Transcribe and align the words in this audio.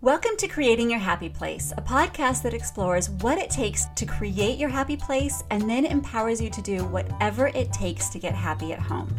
Welcome 0.00 0.36
to 0.36 0.46
Creating 0.46 0.88
Your 0.88 1.00
Happy 1.00 1.28
Place, 1.28 1.72
a 1.76 1.82
podcast 1.82 2.44
that 2.44 2.54
explores 2.54 3.10
what 3.10 3.36
it 3.36 3.50
takes 3.50 3.86
to 3.96 4.06
create 4.06 4.56
your 4.56 4.68
happy 4.68 4.96
place 4.96 5.42
and 5.50 5.68
then 5.68 5.84
empowers 5.84 6.40
you 6.40 6.50
to 6.50 6.62
do 6.62 6.84
whatever 6.84 7.48
it 7.48 7.72
takes 7.72 8.08
to 8.10 8.20
get 8.20 8.32
happy 8.32 8.72
at 8.72 8.78
home. 8.78 9.12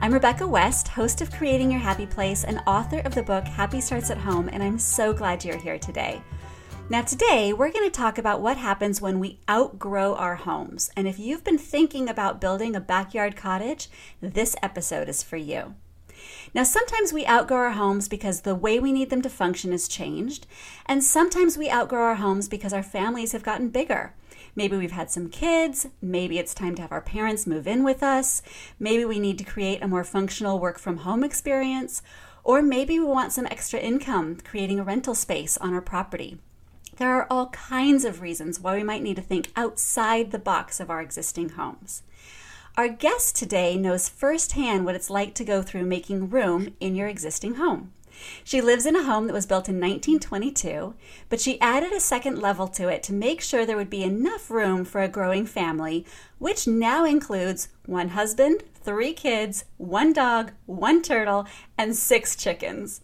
I'm 0.00 0.14
Rebecca 0.14 0.46
West, 0.46 0.86
host 0.86 1.20
of 1.20 1.32
Creating 1.32 1.68
Your 1.68 1.80
Happy 1.80 2.06
Place 2.06 2.44
and 2.44 2.62
author 2.64 3.00
of 3.00 3.12
the 3.12 3.24
book 3.24 3.44
Happy 3.44 3.80
Starts 3.80 4.08
at 4.08 4.18
Home, 4.18 4.48
and 4.52 4.62
I'm 4.62 4.78
so 4.78 5.12
glad 5.12 5.44
you're 5.44 5.58
here 5.58 5.80
today. 5.80 6.22
Now, 6.90 7.02
today 7.02 7.52
we're 7.52 7.72
going 7.72 7.90
to 7.90 7.98
talk 7.98 8.16
about 8.16 8.40
what 8.40 8.56
happens 8.56 9.00
when 9.00 9.18
we 9.18 9.40
outgrow 9.50 10.14
our 10.14 10.36
homes. 10.36 10.92
And 10.96 11.08
if 11.08 11.18
you've 11.18 11.42
been 11.42 11.58
thinking 11.58 12.08
about 12.08 12.40
building 12.40 12.76
a 12.76 12.80
backyard 12.80 13.34
cottage, 13.34 13.88
this 14.20 14.54
episode 14.62 15.08
is 15.08 15.24
for 15.24 15.36
you. 15.36 15.74
Now, 16.54 16.64
sometimes 16.64 17.12
we 17.12 17.26
outgrow 17.26 17.58
our 17.58 17.70
homes 17.70 18.08
because 18.08 18.40
the 18.40 18.54
way 18.54 18.78
we 18.78 18.92
need 18.92 19.10
them 19.10 19.22
to 19.22 19.30
function 19.30 19.72
has 19.72 19.88
changed, 19.88 20.46
and 20.86 21.02
sometimes 21.04 21.56
we 21.56 21.70
outgrow 21.70 22.02
our 22.02 22.14
homes 22.16 22.48
because 22.48 22.72
our 22.72 22.82
families 22.82 23.32
have 23.32 23.42
gotten 23.42 23.68
bigger. 23.68 24.14
Maybe 24.56 24.76
we've 24.76 24.90
had 24.92 25.10
some 25.10 25.28
kids, 25.28 25.86
maybe 26.02 26.38
it's 26.38 26.54
time 26.54 26.74
to 26.74 26.82
have 26.82 26.92
our 26.92 27.00
parents 27.00 27.46
move 27.46 27.66
in 27.66 27.84
with 27.84 28.02
us, 28.02 28.42
maybe 28.78 29.04
we 29.04 29.18
need 29.18 29.38
to 29.38 29.44
create 29.44 29.82
a 29.82 29.88
more 29.88 30.04
functional 30.04 30.58
work 30.58 30.78
from 30.78 30.98
home 30.98 31.22
experience, 31.22 32.02
or 32.42 32.62
maybe 32.62 32.98
we 32.98 33.04
want 33.04 33.32
some 33.32 33.46
extra 33.46 33.78
income 33.78 34.38
creating 34.44 34.80
a 34.80 34.84
rental 34.84 35.14
space 35.14 35.56
on 35.58 35.72
our 35.72 35.80
property. 35.80 36.38
There 36.96 37.12
are 37.12 37.26
all 37.30 37.48
kinds 37.50 38.04
of 38.04 38.20
reasons 38.20 38.60
why 38.60 38.76
we 38.76 38.82
might 38.82 39.02
need 39.02 39.16
to 39.16 39.22
think 39.22 39.50
outside 39.56 40.32
the 40.32 40.38
box 40.38 40.80
of 40.80 40.90
our 40.90 41.00
existing 41.00 41.50
homes. 41.50 42.02
Our 42.76 42.88
guest 42.88 43.34
today 43.36 43.76
knows 43.76 44.08
firsthand 44.08 44.84
what 44.84 44.94
it's 44.94 45.10
like 45.10 45.34
to 45.34 45.44
go 45.44 45.60
through 45.60 45.84
making 45.84 46.30
room 46.30 46.74
in 46.78 46.94
your 46.94 47.08
existing 47.08 47.56
home. 47.56 47.92
She 48.44 48.60
lives 48.60 48.86
in 48.86 48.94
a 48.94 49.02
home 49.02 49.26
that 49.26 49.32
was 49.32 49.46
built 49.46 49.68
in 49.68 49.76
1922, 49.76 50.94
but 51.28 51.40
she 51.40 51.60
added 51.60 51.92
a 51.92 52.00
second 52.00 52.40
level 52.40 52.68
to 52.68 52.88
it 52.88 53.02
to 53.04 53.12
make 53.12 53.40
sure 53.40 53.66
there 53.66 53.76
would 53.76 53.90
be 53.90 54.04
enough 54.04 54.50
room 54.50 54.84
for 54.84 55.02
a 55.02 55.08
growing 55.08 55.46
family, 55.46 56.06
which 56.38 56.66
now 56.68 57.04
includes 57.04 57.68
one 57.86 58.10
husband, 58.10 58.62
three 58.82 59.14
kids, 59.14 59.64
one 59.76 60.12
dog, 60.12 60.52
one 60.66 61.02
turtle, 61.02 61.46
and 61.76 61.96
six 61.96 62.36
chickens. 62.36 63.00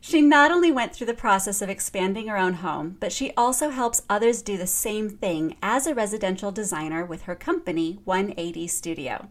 She 0.00 0.20
not 0.20 0.52
only 0.52 0.70
went 0.70 0.94
through 0.94 1.08
the 1.08 1.14
process 1.14 1.60
of 1.60 1.68
expanding 1.68 2.28
her 2.28 2.36
own 2.36 2.54
home, 2.54 2.96
but 3.00 3.12
she 3.12 3.32
also 3.36 3.70
helps 3.70 4.02
others 4.08 4.42
do 4.42 4.56
the 4.56 4.66
same 4.66 5.10
thing 5.10 5.56
as 5.60 5.86
a 5.86 5.94
residential 5.94 6.52
designer 6.52 7.04
with 7.04 7.22
her 7.22 7.34
company, 7.34 7.98
180 8.04 8.66
Studio. 8.68 9.28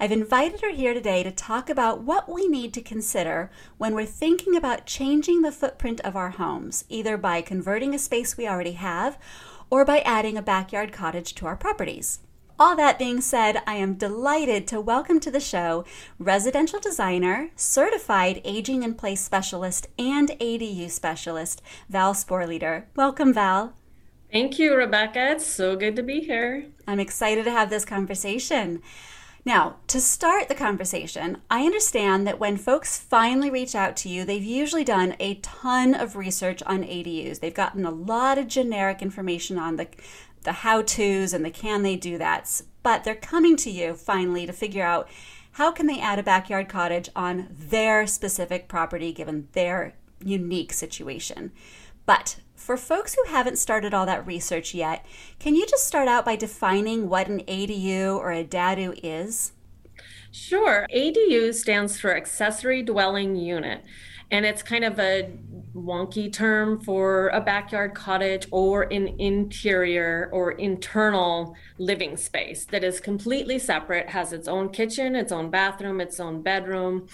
I've 0.00 0.10
invited 0.10 0.60
her 0.60 0.70
here 0.70 0.92
today 0.92 1.22
to 1.22 1.30
talk 1.30 1.70
about 1.70 2.02
what 2.02 2.28
we 2.28 2.48
need 2.48 2.74
to 2.74 2.82
consider 2.82 3.50
when 3.78 3.94
we're 3.94 4.06
thinking 4.06 4.56
about 4.56 4.86
changing 4.86 5.42
the 5.42 5.52
footprint 5.52 6.00
of 6.00 6.16
our 6.16 6.30
homes, 6.30 6.84
either 6.88 7.16
by 7.16 7.40
converting 7.40 7.94
a 7.94 7.98
space 7.98 8.36
we 8.36 8.48
already 8.48 8.72
have 8.72 9.18
or 9.70 9.84
by 9.84 10.00
adding 10.00 10.36
a 10.36 10.42
backyard 10.42 10.92
cottage 10.92 11.34
to 11.36 11.46
our 11.46 11.56
properties. 11.56 12.18
All 12.58 12.76
that 12.76 12.98
being 12.98 13.20
said, 13.20 13.62
I 13.66 13.74
am 13.76 13.94
delighted 13.94 14.66
to 14.68 14.80
welcome 14.80 15.18
to 15.20 15.30
the 15.30 15.40
show 15.40 15.84
residential 16.18 16.78
designer, 16.78 17.50
certified 17.56 18.40
aging 18.44 18.82
in 18.82 18.94
place 18.94 19.20
specialist, 19.20 19.88
and 19.98 20.28
ADU 20.40 20.90
specialist, 20.90 21.62
Val 21.88 22.14
Sporleder. 22.14 22.84
Welcome, 22.94 23.32
Val. 23.32 23.72
Thank 24.30 24.58
you, 24.58 24.74
Rebecca. 24.74 25.32
It's 25.32 25.46
so 25.46 25.76
good 25.76 25.96
to 25.96 26.02
be 26.02 26.20
here. 26.20 26.66
I'm 26.86 27.00
excited 27.00 27.44
to 27.46 27.50
have 27.50 27.70
this 27.70 27.84
conversation. 27.84 28.82
Now, 29.44 29.78
to 29.88 30.00
start 30.00 30.48
the 30.48 30.54
conversation, 30.54 31.38
I 31.50 31.64
understand 31.64 32.28
that 32.28 32.38
when 32.38 32.56
folks 32.56 32.96
finally 32.96 33.50
reach 33.50 33.74
out 33.74 33.96
to 33.98 34.08
you, 34.08 34.24
they've 34.24 34.42
usually 34.42 34.84
done 34.84 35.16
a 35.18 35.34
ton 35.36 35.94
of 35.94 36.14
research 36.14 36.62
on 36.62 36.84
ADUs. 36.84 37.40
They've 37.40 37.52
gotten 37.52 37.84
a 37.84 37.90
lot 37.90 38.38
of 38.38 38.46
generic 38.46 39.02
information 39.02 39.58
on 39.58 39.76
the 39.76 39.88
the 40.44 40.52
how 40.52 40.82
to's 40.82 41.32
and 41.32 41.44
the 41.44 41.50
can 41.50 41.82
they 41.82 41.96
do 41.96 42.18
that's, 42.18 42.64
but 42.82 43.04
they're 43.04 43.14
coming 43.14 43.56
to 43.56 43.70
you 43.70 43.94
finally 43.94 44.46
to 44.46 44.52
figure 44.52 44.84
out 44.84 45.08
how 45.52 45.70
can 45.70 45.86
they 45.86 46.00
add 46.00 46.18
a 46.18 46.22
backyard 46.22 46.68
cottage 46.68 47.08
on 47.14 47.48
their 47.50 48.06
specific 48.06 48.68
property 48.68 49.12
given 49.12 49.48
their 49.52 49.94
unique 50.24 50.72
situation. 50.72 51.52
But 52.06 52.36
for 52.54 52.76
folks 52.76 53.14
who 53.14 53.30
haven't 53.30 53.58
started 53.58 53.92
all 53.92 54.06
that 54.06 54.26
research 54.26 54.74
yet, 54.74 55.04
can 55.38 55.54
you 55.54 55.66
just 55.66 55.86
start 55.86 56.08
out 56.08 56.24
by 56.24 56.36
defining 56.36 57.08
what 57.08 57.28
an 57.28 57.40
ADU 57.40 58.16
or 58.16 58.32
a 58.32 58.44
DADU 58.44 58.98
is? 59.02 59.52
Sure. 60.30 60.86
ADU 60.94 61.52
stands 61.52 62.00
for 62.00 62.16
accessory 62.16 62.82
dwelling 62.82 63.36
unit 63.36 63.84
and 64.32 64.46
it's 64.46 64.62
kind 64.62 64.82
of 64.82 64.98
a 64.98 65.30
wonky 65.74 66.32
term 66.32 66.80
for 66.80 67.28
a 67.28 67.40
backyard 67.40 67.94
cottage 67.94 68.46
or 68.50 68.82
an 68.84 69.08
interior 69.20 70.30
or 70.32 70.52
internal 70.52 71.54
living 71.78 72.16
space 72.16 72.64
that 72.66 72.82
is 72.82 72.98
completely 72.98 73.58
separate, 73.58 74.08
has 74.08 74.32
its 74.32 74.48
own 74.48 74.70
kitchen, 74.70 75.14
its 75.14 75.32
own 75.32 75.50
bathroom, 75.50 76.00
its 76.00 76.18
own 76.18 76.42
bedroom. 76.42 77.06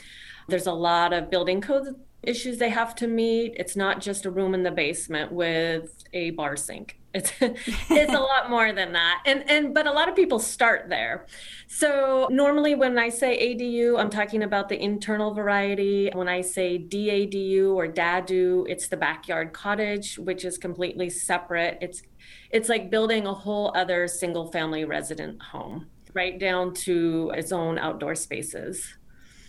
There's 0.49 0.67
a 0.67 0.73
lot 0.73 1.13
of 1.13 1.29
building 1.29 1.61
code 1.61 1.95
issues 2.23 2.59
they 2.59 2.71
have 2.71 2.95
to 2.97 3.07
meet. 3.07 3.55
It's 3.57 3.77
not 3.77 4.01
just 4.01 4.25
a 4.25 4.31
room 4.31 4.55
in 4.55 4.63
the 4.63 4.71
basement 4.71 5.33
with 5.33 6.05
a 6.13 6.31
bar 6.31 6.57
sink. 6.57 6.99
It's 7.19 7.33
it's 7.41 8.13
a 8.13 8.21
lot 8.21 8.49
more 8.49 8.73
than 8.73 8.93
that. 8.93 9.23
And 9.27 9.49
and 9.51 9.75
but 9.75 9.87
a 9.87 9.93
lot 9.93 10.09
of 10.09 10.15
people 10.15 10.39
start 10.39 10.89
there. 10.89 11.27
So 11.67 12.29
normally 12.31 12.75
when 12.75 12.99
I 12.99 13.09
say 13.09 13.31
ADU, 13.49 13.99
I'm 13.99 14.11
talking 14.11 14.43
about 14.43 14.69
the 14.69 14.81
internal 14.81 15.35
variety. 15.35 16.11
When 16.15 16.29
I 16.29 16.41
say 16.41 16.79
DADU 16.79 17.75
or 17.75 17.89
DADU, 17.89 18.65
it's 18.69 18.89
the 18.89 18.97
backyard 18.97 19.53
cottage, 19.53 20.19
which 20.19 20.45
is 20.45 20.57
completely 20.59 21.11
separate. 21.11 21.79
It's 21.81 22.03
it's 22.51 22.69
like 22.69 22.91
building 22.91 23.27
a 23.27 23.35
whole 23.35 23.73
other 23.75 24.07
single 24.07 24.51
family 24.51 24.85
resident 24.85 25.43
home, 25.43 25.87
right 26.15 26.39
down 26.39 26.75
to 26.87 27.33
its 27.35 27.53
own 27.53 27.79
outdoor 27.79 28.15
spaces. 28.15 28.97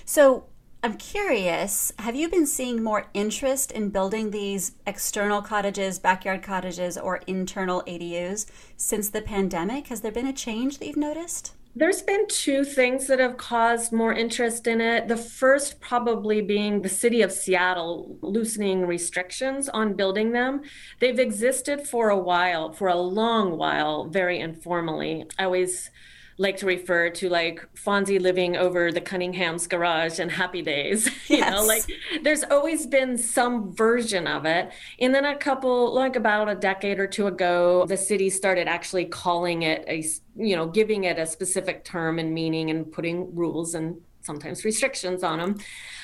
So 0.06 0.46
I'm 0.81 0.95
curious, 0.95 1.91
have 2.00 2.16
you 2.16 2.29
been 2.29 2.45
seeing 2.45 2.81
more 2.81 3.07
interest 3.13 3.73
in 3.73 3.90
building 3.90 4.31
these 4.31 4.75
external 4.88 5.41
cottages, 5.41 6.00
backyard 6.00 6.41
cottages, 6.41 6.97
or 6.97 7.17
internal 7.28 7.84
ADUs 7.85 8.45
since 8.78 9.09
the 9.09 9.22
pandemic? 9.22 9.88
Has 9.88 10.00
there 10.00 10.12
been 10.13 10.28
a 10.28 10.31
change 10.31 10.78
that 10.78 10.88
you've 10.88 10.95
noticed? 10.95 11.53
There's 11.75 12.01
been 12.01 12.28
two 12.29 12.63
things 12.63 13.07
that 13.07 13.19
have 13.19 13.35
caused 13.35 13.91
more 13.91 14.13
interest 14.13 14.67
in 14.67 14.79
it. 14.79 15.09
The 15.09 15.17
first, 15.17 15.81
probably 15.81 16.41
being 16.41 16.81
the 16.81 16.88
city 16.88 17.22
of 17.23 17.34
Seattle 17.34 18.17
loosening 18.22 18.85
restrictions 18.85 19.67
on 19.67 19.96
building 19.96 20.31
them. 20.31 20.61
They've 21.01 21.19
existed 21.19 21.88
for 21.88 22.09
a 22.09 22.17
while, 22.17 22.72
for 22.72 22.88
a 22.88 22.96
long 22.96 23.57
while, 23.57 24.06
very 24.06 24.40
informally. 24.40 25.25
I 25.38 25.44
always 25.44 25.91
like 26.40 26.56
to 26.56 26.66
refer 26.66 27.10
to 27.10 27.30
like 27.30 27.68
Fonzie 27.76 28.20
living 28.20 28.56
over 28.56 28.94
the 28.94 29.02
Cunningham's 29.02 29.68
garage 29.68 30.20
and 30.20 30.32
Happy 30.32 30.62
Days. 30.62 31.06
you 31.28 31.38
yes. 31.38 31.52
know, 31.52 31.64
like 31.66 31.84
there's 32.24 32.44
always 32.46 32.88
been 32.88 33.18
some 33.18 33.76
version 33.76 34.26
of 34.26 34.46
it. 34.46 34.72
And 35.00 35.14
then 35.14 35.26
a 35.26 35.36
couple, 35.36 35.94
like 35.94 36.16
about 36.16 36.48
a 36.48 36.56
decade 36.56 36.98
or 36.98 37.08
two 37.08 37.28
ago, 37.28 37.86
the 37.86 37.98
city 37.98 38.30
started 38.30 38.70
actually 38.70 39.06
calling 39.06 39.64
it 39.64 39.84
a, 39.88 40.04
you 40.42 40.56
know, 40.56 40.68
giving 40.68 41.04
it 41.04 41.20
a 41.20 41.26
specific 41.26 41.84
term 41.84 42.20
and 42.20 42.34
meaning 42.34 42.70
and 42.70 42.90
putting 42.90 43.36
rules 43.36 43.76
and 43.76 44.02
sometimes 44.22 44.66
restrictions 44.66 45.24
on 45.24 45.40
them 45.40 45.57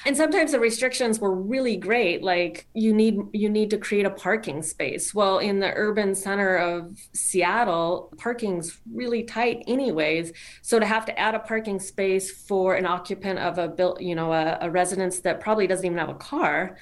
and 0.06 0.16
sometimes 0.16 0.52
the 0.52 0.60
restrictions 0.60 1.20
were 1.20 1.34
really 1.34 1.76
great 1.76 2.24
like 2.24 2.68
you 2.74 2.94
need 2.94 3.20
you 3.34 3.50
need 3.50 3.70
to 3.70 3.78
create 3.78 4.06
a 4.06 4.10
parking 4.10 4.62
space. 4.62 5.14
Well 5.14 5.40
in 5.40 5.60
the 5.60 5.72
urban 5.76 6.16
center 6.16 6.58
of 6.58 6.98
seattle 7.14 8.14
parking's 8.18 8.80
really 8.92 9.24
tight 9.24 9.64
anyways 9.68 10.32
so 10.62 10.80
to 10.80 10.86
have 10.86 11.06
to 11.06 11.20
add 11.20 11.36
a 11.36 11.40
parking 11.40 11.80
space 11.80 12.32
for 12.32 12.76
an 12.76 12.86
occupant 12.86 13.40
of 13.40 13.58
a 13.58 13.68
built 13.68 14.02
you 14.02 14.16
know 14.16 14.34
a, 14.34 14.58
a 14.62 14.70
residence 14.70 15.20
that 15.22 15.40
probably 15.40 15.68
doesn't 15.68 15.86
even 15.86 15.98
have 15.98 16.10
a 16.10 16.16
car 16.16 16.78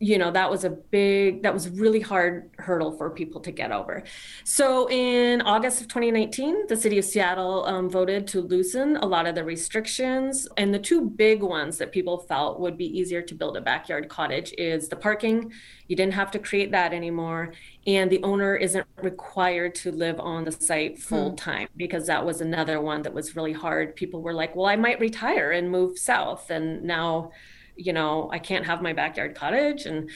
you 0.00 0.18
know 0.18 0.30
that 0.30 0.50
was 0.50 0.64
a 0.64 0.70
big 0.70 1.42
that 1.42 1.54
was 1.54 1.68
really 1.68 2.00
hard 2.00 2.50
hurdle 2.58 2.96
for 2.96 3.10
people 3.10 3.40
to 3.40 3.52
get 3.52 3.70
over. 3.70 4.02
So 4.42 4.88
in 4.90 5.40
august 5.42 5.80
of 5.80 5.88
2019 5.88 6.66
the 6.68 6.76
city 6.76 6.98
of 6.98 7.04
seattle 7.04 7.64
um, 7.66 7.88
voted 7.88 8.26
to 8.28 8.40
loosen 8.40 8.96
a 8.96 9.06
lot 9.06 9.26
of 9.26 9.34
the 9.34 9.44
restrictions. 9.44 10.48
And 10.56 10.74
the 10.74 10.78
two 10.78 11.08
big 11.08 11.42
ones 11.42 11.78
that 11.78 11.92
people 11.92 12.18
felt 12.18 12.58
would 12.60 12.76
be 12.76 12.86
easier 12.86 13.22
to 13.22 13.34
build 13.34 13.56
a 13.56 13.60
backyard 13.60 14.08
cottage 14.08 14.52
is 14.58 14.88
the 14.88 14.96
parking. 14.96 15.52
You 15.86 15.96
didn't 15.96 16.14
have 16.14 16.30
to 16.32 16.38
create 16.38 16.72
that 16.72 16.92
anymore. 16.92 17.52
And 17.86 18.10
the 18.10 18.22
owner 18.22 18.56
isn't 18.56 18.86
required 19.00 19.74
to 19.76 19.92
live 19.92 20.18
on 20.18 20.44
the 20.44 20.52
site 20.52 20.98
full 20.98 21.34
time 21.34 21.68
hmm. 21.68 21.78
because 21.78 22.06
that 22.08 22.24
was 22.24 22.40
another 22.40 22.80
one 22.80 23.02
that 23.02 23.14
was 23.14 23.36
really 23.36 23.52
hard. 23.52 23.94
People 23.94 24.22
were 24.22 24.34
like 24.34 24.56
well 24.56 24.66
i 24.66 24.76
might 24.76 24.98
retire 24.98 25.52
and 25.52 25.70
move 25.70 25.98
south. 25.98 26.50
And 26.50 26.82
now 26.82 27.30
you 27.76 27.92
know, 27.92 28.28
I 28.32 28.38
can't 28.38 28.66
have 28.66 28.82
my 28.82 28.92
backyard 28.92 29.34
cottage. 29.34 29.86
And 29.86 30.10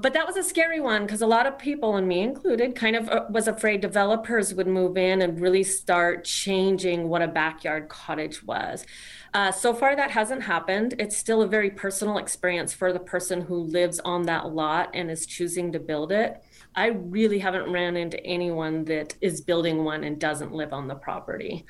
But 0.00 0.12
that 0.14 0.26
was 0.26 0.36
a 0.36 0.42
scary 0.42 0.80
one 0.80 1.06
because 1.06 1.22
a 1.22 1.26
lot 1.26 1.46
of 1.46 1.58
people, 1.58 1.96
and 1.96 2.06
me 2.06 2.20
included, 2.20 2.74
kind 2.74 2.96
of 2.96 3.08
uh, 3.08 3.24
was 3.30 3.48
afraid 3.48 3.80
developers 3.80 4.54
would 4.54 4.66
move 4.66 4.96
in 4.96 5.22
and 5.22 5.40
really 5.40 5.64
start 5.64 6.24
changing 6.24 7.08
what 7.08 7.22
a 7.22 7.28
backyard 7.28 7.88
cottage 7.88 8.42
was. 8.44 8.86
Uh, 9.32 9.52
so 9.52 9.72
far, 9.72 9.94
that 9.94 10.10
hasn't 10.10 10.42
happened. 10.42 10.94
It's 10.98 11.16
still 11.16 11.42
a 11.42 11.48
very 11.48 11.70
personal 11.70 12.18
experience 12.18 12.72
for 12.72 12.92
the 12.92 12.98
person 12.98 13.42
who 13.42 13.56
lives 13.56 14.00
on 14.00 14.22
that 14.22 14.52
lot 14.52 14.90
and 14.94 15.10
is 15.10 15.26
choosing 15.26 15.72
to 15.72 15.78
build 15.78 16.12
it. 16.12 16.42
I 16.74 16.86
really 16.86 17.40
haven't 17.40 17.72
ran 17.72 17.96
into 17.96 18.24
anyone 18.24 18.84
that 18.84 19.16
is 19.20 19.40
building 19.40 19.84
one 19.84 20.04
and 20.04 20.20
doesn't 20.20 20.52
live 20.52 20.72
on 20.72 20.86
the 20.86 20.94
property. 20.94 21.66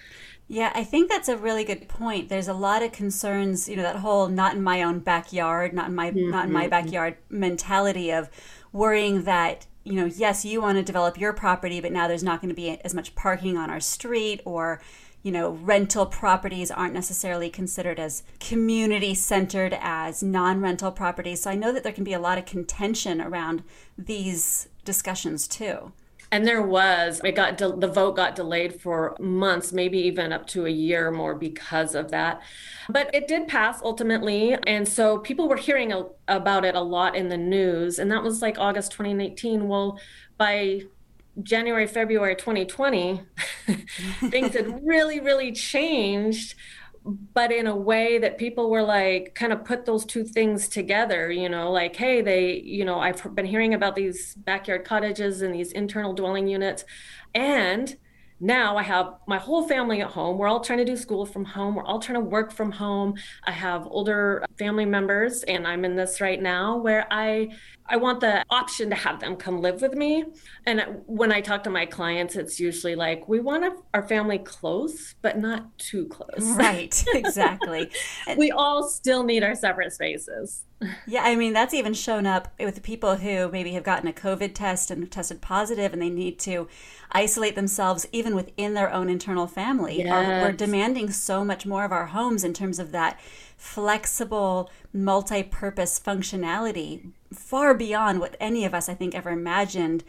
Yeah, 0.53 0.73
I 0.75 0.83
think 0.83 1.09
that's 1.09 1.29
a 1.29 1.37
really 1.37 1.63
good 1.63 1.89
point. 1.89 2.29
There's 2.29 2.49
a 2.49 2.53
lot 2.53 2.83
of 2.83 2.91
concerns, 2.91 3.69
you 3.69 3.77
know, 3.77 3.85
that 3.85 3.95
whole 3.95 4.27
not 4.27 4.57
in 4.57 4.61
my 4.61 4.83
own 4.83 4.99
backyard, 4.99 5.73
not 5.73 5.91
in 5.91 5.95
my 5.95 6.11
mm-hmm. 6.11 6.29
not 6.29 6.47
in 6.47 6.53
my 6.53 6.63
mm-hmm. 6.63 6.71
backyard 6.71 7.19
mentality 7.29 8.11
of 8.11 8.29
worrying 8.73 9.23
that, 9.23 9.67
you 9.85 9.93
know, 9.93 10.07
yes, 10.07 10.45
you 10.45 10.61
want 10.61 10.77
to 10.77 10.83
develop 10.83 11.17
your 11.17 11.33
property, 11.33 11.81
but 11.81 11.93
now 11.93 12.09
there's 12.09 12.25
not 12.25 12.41
going 12.41 12.49
to 12.49 12.55
be 12.57 12.71
as 12.85 12.93
much 12.93 13.15
parking 13.15 13.57
on 13.57 13.71
our 13.71 13.79
street 13.79 14.41
or 14.45 14.83
you 15.23 15.31
know, 15.31 15.51
rental 15.51 16.07
properties 16.07 16.71
aren't 16.73 16.95
necessarily 16.95 17.49
considered 17.49 18.01
as 18.01 18.25
community 18.41 19.15
centered 19.15 19.79
as 19.81 20.21
non 20.21 20.61
rental 20.61 20.91
properties. 20.91 21.43
So 21.43 21.51
I 21.51 21.55
know 21.55 21.71
that 21.71 21.85
there 21.85 21.93
can 21.93 22.03
be 22.03 22.15
a 22.15 22.19
lot 22.19 22.39
of 22.39 22.45
contention 22.45 23.21
around 23.21 23.63
these 23.97 24.69
discussions 24.85 25.47
too. 25.47 25.93
And 26.33 26.47
there 26.47 26.63
was, 26.63 27.21
it 27.25 27.35
got 27.35 27.59
de- 27.59 27.77
the 27.77 27.89
vote 27.89 28.15
got 28.15 28.37
delayed 28.37 28.81
for 28.81 29.17
months, 29.19 29.73
maybe 29.73 29.99
even 29.99 30.33
up 30.33 30.47
to 30.49 30.67
a 30.67 30.71
year 30.71 31.09
or 31.09 31.11
more 31.11 31.35
because 31.35 31.95
of 31.95 32.11
that. 32.13 32.41
But 32.89 33.13
it 33.13 33.27
did 33.27 33.49
pass 33.49 33.81
ultimately, 33.83 34.57
and 34.67 34.87
so 34.87 35.19
people 35.19 35.49
were 35.49 35.57
hearing 35.57 35.93
a- 35.93 36.07
about 36.29 36.65
it 36.65 36.77
a 36.77 36.81
lot 36.81 37.17
in 37.17 37.29
the 37.29 37.37
news, 37.37 37.99
and 37.99 38.11
that 38.13 38.23
was 38.23 38.43
like 38.43 38.59
August 38.59 38.93
2019. 38.93 39.67
Well, 39.67 39.99
by 40.39 40.83
January, 41.43 41.87
February 41.87 42.37
2020, 42.37 43.23
things 44.31 44.55
had 44.55 44.85
really, 44.85 45.21
really 45.21 45.53
changed 45.53 46.55
but 47.05 47.51
in 47.51 47.67
a 47.67 47.77
way 47.77 48.19
that 48.19 48.37
people 48.37 48.71
were 48.71 48.83
like 48.83 49.35
kind 49.35 49.53
of 49.53 49.65
put 49.65 49.87
those 49.87 50.05
two 50.05 50.25
things 50.25 50.69
together 50.69 51.31
you 51.31 51.49
know 51.49 51.71
like 51.71 51.97
hey 51.97 52.21
they 52.21 52.61
you 52.61 52.85
know 52.85 53.01
i've 53.01 53.35
been 53.35 53.47
hearing 53.47 53.75
about 53.75 53.97
these 53.97 54.35
backyard 54.37 54.85
cottages 54.85 55.43
and 55.43 55.55
these 55.55 55.73
internal 55.73 56.13
dwelling 56.13 56.47
units 56.47 56.85
and 57.35 57.97
now 58.43 58.79
I 58.79 58.83
have 58.83 59.17
my 59.27 59.37
whole 59.37 59.69
family 59.69 60.01
at 60.01 60.09
home. 60.09 60.39
We're 60.39 60.49
all 60.49 60.61
trying 60.61 60.79
to 60.79 60.85
do 60.85 60.97
school 60.97 61.27
from 61.27 61.45
home. 61.45 61.75
We're 61.75 61.85
all 61.85 61.99
trying 61.99 62.19
to 62.19 62.25
work 62.25 62.53
from 62.53 62.73
home. 62.73 63.15
I 63.45 63.51
have 63.51 63.87
older 63.91 64.45
family 64.59 64.87
members 64.87 65.43
and 65.43 65.67
I'm 65.67 65.85
in 65.85 65.95
this 65.95 66.23
right 66.23 66.41
now 66.41 66.79
where 66.79 67.07
I 67.11 67.51
I 67.91 67.97
want 67.97 68.21
the 68.21 68.45
option 68.51 68.89
to 68.91 68.97
have 68.97 69.19
them 69.19 69.35
come 69.35 69.61
live 69.61 69.83
with 69.83 69.95
me. 69.95 70.25
And 70.65 71.03
when 71.07 71.33
I 71.33 71.41
talk 71.41 71.65
to 71.65 71.71
my 71.71 71.87
clients, 71.87 72.37
it's 72.37 72.61
usually 72.61 72.95
like, 72.95 73.29
we 73.29 73.41
want 73.41 73.65
our 73.93 74.07
family 74.07 74.39
close, 74.39 75.17
but 75.23 75.39
not 75.39 75.77
too 75.77 76.07
close. 76.07 76.31
Right, 76.61 77.05
exactly. 77.15 77.91
we 78.37 78.51
all 78.51 78.87
still 78.87 79.25
need 79.25 79.43
our 79.43 79.55
separate 79.55 79.93
spaces. 79.93 80.65
Yeah, 81.07 81.25
I 81.25 81.37
mean, 81.37 81.53
that's 81.53 81.75
even 81.75 81.93
shown 81.93 82.25
up 82.25 82.55
with 82.59 82.83
people 82.83 83.17
who 83.17 83.51
maybe 83.51 83.73
have 83.73 83.83
gotten 83.83 84.09
a 84.09 84.15
COVID 84.15 84.55
test 84.55 84.91
and 84.91 85.11
tested 85.11 85.43
positive 85.43 85.93
and 85.93 86.01
they 86.01 86.09
need 86.09 86.39
to 86.41 86.69
isolate 87.13 87.55
themselves 87.55 88.07
even 88.13 88.35
within 88.35 88.73
their 88.73 88.91
own 88.91 89.11
internal 89.11 89.47
family. 89.47 89.99
Yes. 89.99 90.11
Our, 90.11 90.41
we're 90.41 90.53
demanding 90.53 91.11
so 91.11 91.45
much 91.45 91.67
more 91.67 91.85
of 91.85 91.93
our 91.93 92.07
homes 92.07 92.45
in 92.45 92.55
terms 92.55 92.79
of 92.79 92.93
that 92.93 93.21
flexible, 93.59 94.71
multi 94.91 95.43
purpose 95.43 96.01
functionality 96.01 97.13
far 97.33 97.75
beyond 97.75 98.21
what 98.21 98.37
any 98.41 98.65
of 98.65 98.75
us, 98.75 98.89
I 98.89 98.95
think, 98.95 99.15
ever 99.15 99.31
imagined 99.31 100.05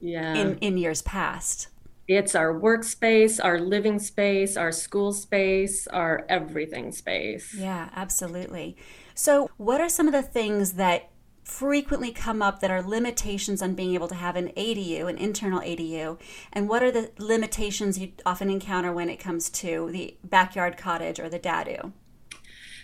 yeah. 0.00 0.34
in, 0.34 0.58
in 0.58 0.78
years 0.78 1.02
past. 1.02 1.68
It's 2.08 2.34
our 2.34 2.52
workspace, 2.52 3.40
our 3.42 3.58
living 3.58 3.98
space, 3.98 4.56
our 4.56 4.72
school 4.72 5.12
space, 5.12 5.86
our 5.86 6.26
everything 6.28 6.92
space. 6.92 7.54
Yeah, 7.54 7.90
absolutely. 7.94 8.76
So, 9.14 9.50
what 9.56 9.80
are 9.80 9.88
some 9.88 10.08
of 10.08 10.12
the 10.12 10.22
things 10.22 10.72
that 10.72 11.10
frequently 11.44 12.12
come 12.12 12.40
up 12.40 12.60
that 12.60 12.70
are 12.70 12.82
limitations 12.82 13.62
on 13.62 13.74
being 13.74 13.94
able 13.94 14.08
to 14.08 14.14
have 14.14 14.36
an 14.36 14.48
ADU, 14.56 15.08
an 15.08 15.18
internal 15.18 15.60
ADU, 15.60 16.18
and 16.52 16.68
what 16.68 16.82
are 16.82 16.90
the 16.90 17.10
limitations 17.18 17.98
you 17.98 18.12
often 18.24 18.48
encounter 18.50 18.92
when 18.92 19.08
it 19.08 19.18
comes 19.18 19.50
to 19.50 19.90
the 19.92 20.16
backyard 20.24 20.76
cottage 20.76 21.20
or 21.20 21.28
the 21.28 21.38
dadu? 21.38 21.92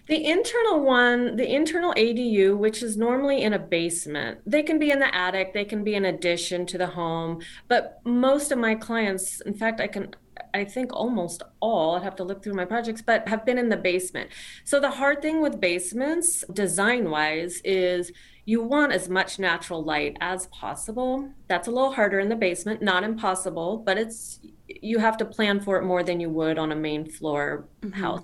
The 0.08 0.24
internal 0.24 0.80
one, 0.80 1.36
the 1.36 1.54
internal 1.54 1.92
ADU, 1.92 2.56
which 2.56 2.82
is 2.82 2.96
normally 2.96 3.42
in 3.42 3.52
a 3.52 3.58
basement, 3.58 4.40
they 4.46 4.62
can 4.62 4.78
be 4.78 4.90
in 4.90 5.00
the 5.00 5.14
attic, 5.14 5.52
they 5.52 5.66
can 5.66 5.84
be 5.84 5.94
an 5.94 6.06
addition 6.06 6.64
to 6.66 6.78
the 6.78 6.86
home. 6.86 7.42
But 7.68 8.00
most 8.04 8.50
of 8.50 8.58
my 8.58 8.74
clients, 8.74 9.42
in 9.42 9.52
fact, 9.52 9.82
I 9.82 9.86
can, 9.86 10.14
I 10.54 10.64
think 10.64 10.94
almost 10.94 11.42
all, 11.60 11.96
I'd 11.96 12.04
have 12.04 12.16
to 12.16 12.24
look 12.24 12.42
through 12.42 12.54
my 12.54 12.64
projects, 12.64 13.02
but 13.02 13.28
have 13.28 13.44
been 13.44 13.58
in 13.58 13.68
the 13.68 13.76
basement. 13.76 14.30
So 14.64 14.80
the 14.80 14.92
hard 14.92 15.20
thing 15.20 15.42
with 15.42 15.60
basements, 15.60 16.42
design 16.54 17.10
wise, 17.10 17.60
is 17.62 18.10
you 18.46 18.62
want 18.62 18.92
as 18.92 19.10
much 19.10 19.38
natural 19.38 19.84
light 19.84 20.16
as 20.22 20.46
possible. 20.46 21.28
That's 21.48 21.68
a 21.68 21.70
little 21.70 21.92
harder 21.92 22.18
in 22.18 22.30
the 22.30 22.36
basement, 22.36 22.80
not 22.80 23.04
impossible, 23.04 23.82
but 23.84 23.98
it's, 23.98 24.40
you 24.66 25.00
have 25.00 25.18
to 25.18 25.26
plan 25.26 25.60
for 25.60 25.76
it 25.76 25.84
more 25.84 26.02
than 26.02 26.18
you 26.18 26.30
would 26.30 26.58
on 26.58 26.72
a 26.72 26.76
main 26.76 27.04
floor 27.10 27.68
mm-hmm. 27.82 28.00
house. 28.00 28.22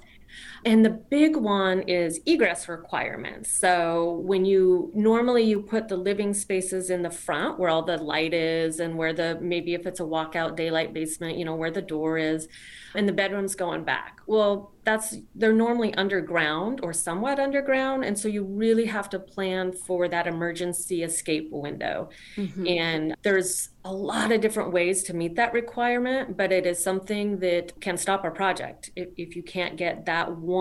And 0.64 0.84
the 0.84 0.90
big 0.90 1.37
one 1.37 1.82
is 1.82 2.20
egress 2.26 2.69
requirements. 2.69 3.50
So 3.50 4.22
when 4.25 4.44
you 4.44 4.90
normally 4.94 5.43
you 5.43 5.61
put 5.61 5.88
the 5.88 5.96
living 5.96 6.32
spaces 6.32 6.90
in 6.90 7.02
the 7.02 7.11
front 7.11 7.58
where 7.58 7.69
all 7.69 7.82
the 7.82 7.99
light 7.99 8.32
is 8.32 8.81
and 8.81 8.96
where 8.96 9.12
the 9.12 9.38
maybe 9.40 9.75
if 9.75 9.87
it's 9.87 10.00
a 10.00 10.05
walkout 10.05 10.56
daylight 10.56 10.94
basement, 10.94 11.37
you 11.37 11.44
know, 11.44 11.55
where 11.55 11.70
the 11.70 11.82
door 11.82 12.19
is 12.19 12.49
and 12.94 13.08
the 13.08 13.12
bedrooms 13.12 13.55
going 13.55 13.84
back. 13.84 14.20
Well, 14.26 14.75
that's 14.84 15.16
they're 15.34 15.52
normally 15.52 15.94
underground 15.94 16.81
or 16.82 16.93
somewhat 16.93 17.38
underground 17.38 18.05
and 18.05 18.19
so 18.19 18.28
you 18.28 18.44
really 18.44 18.84
have 18.87 19.08
to 19.08 19.19
plan 19.19 19.72
for 19.72 20.08
that 20.08 20.26
emergency 20.26 21.02
escape 21.02 21.49
window 21.50 22.08
mm-hmm. 22.37 22.66
and 22.66 23.16
there's 23.22 23.70
a 23.84 23.93
lot 23.93 24.31
of 24.31 24.40
different 24.40 24.72
ways 24.72 25.02
to 25.02 25.14
meet 25.14 25.37
that 25.37 25.52
requirement 25.52 26.37
but 26.37 26.52
it 26.52 26.66
is 26.66 26.82
something 26.82 27.38
that 27.38 27.78
can 27.81 27.96
stop 27.96 28.25
a 28.25 28.31
project 28.31 28.90
if, 28.94 29.08
if 29.16 29.34
you 29.34 29.43
can't 29.43 29.76
get 29.76 30.05
that 30.06 30.37
one 30.37 30.53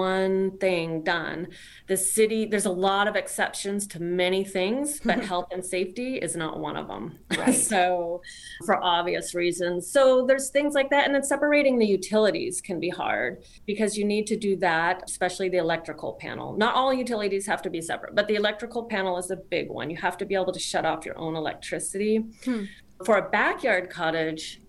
thing 0.59 1.03
done 1.03 1.47
the 1.87 1.97
city 1.97 2.45
there's 2.45 2.65
a 2.65 2.71
lot 2.71 3.07
of 3.07 3.15
exceptions 3.15 3.85
to 3.85 4.01
many 4.01 4.43
things 4.43 4.99
but 5.03 5.23
health 5.31 5.47
and 5.51 5.63
safety 5.63 6.15
is 6.15 6.35
not 6.35 6.59
one 6.59 6.75
of 6.75 6.87
them 6.87 7.19
right. 7.37 7.51
so 7.73 8.21
for 8.65 8.81
obvious 8.83 9.35
reasons 9.35 9.91
so 9.91 10.25
there's 10.25 10.49
things 10.49 10.73
like 10.73 10.89
that 10.89 11.05
and 11.05 11.13
then 11.13 11.23
separating 11.23 11.77
the 11.77 11.85
utilities 11.85 12.61
can 12.61 12.79
be 12.79 12.89
hard 12.89 13.43
because 13.65 13.97
you 13.97 14.05
need 14.05 14.23
need 14.23 14.27
to 14.27 14.37
do 14.37 14.55
that, 14.57 15.03
especially 15.05 15.49
the 15.49 15.57
electrical 15.57 16.13
panel. 16.13 16.55
Not 16.57 16.75
all 16.75 16.93
utilities 16.93 17.45
have 17.47 17.61
to 17.63 17.69
be 17.69 17.81
separate, 17.81 18.15
but 18.15 18.27
the 18.27 18.35
electrical 18.35 18.83
panel 18.83 19.17
is 19.17 19.31
a 19.31 19.35
big 19.35 19.69
one. 19.69 19.89
You 19.89 19.97
have 19.97 20.17
to 20.17 20.25
be 20.25 20.35
able 20.35 20.53
to 20.53 20.59
shut 20.59 20.85
off 20.85 21.05
your 21.05 21.17
own 21.17 21.35
electricity. 21.35 22.25
Hmm. 22.45 22.63
For 23.05 23.17
a 23.17 23.29
backyard 23.29 23.89
cottage, 23.89 24.61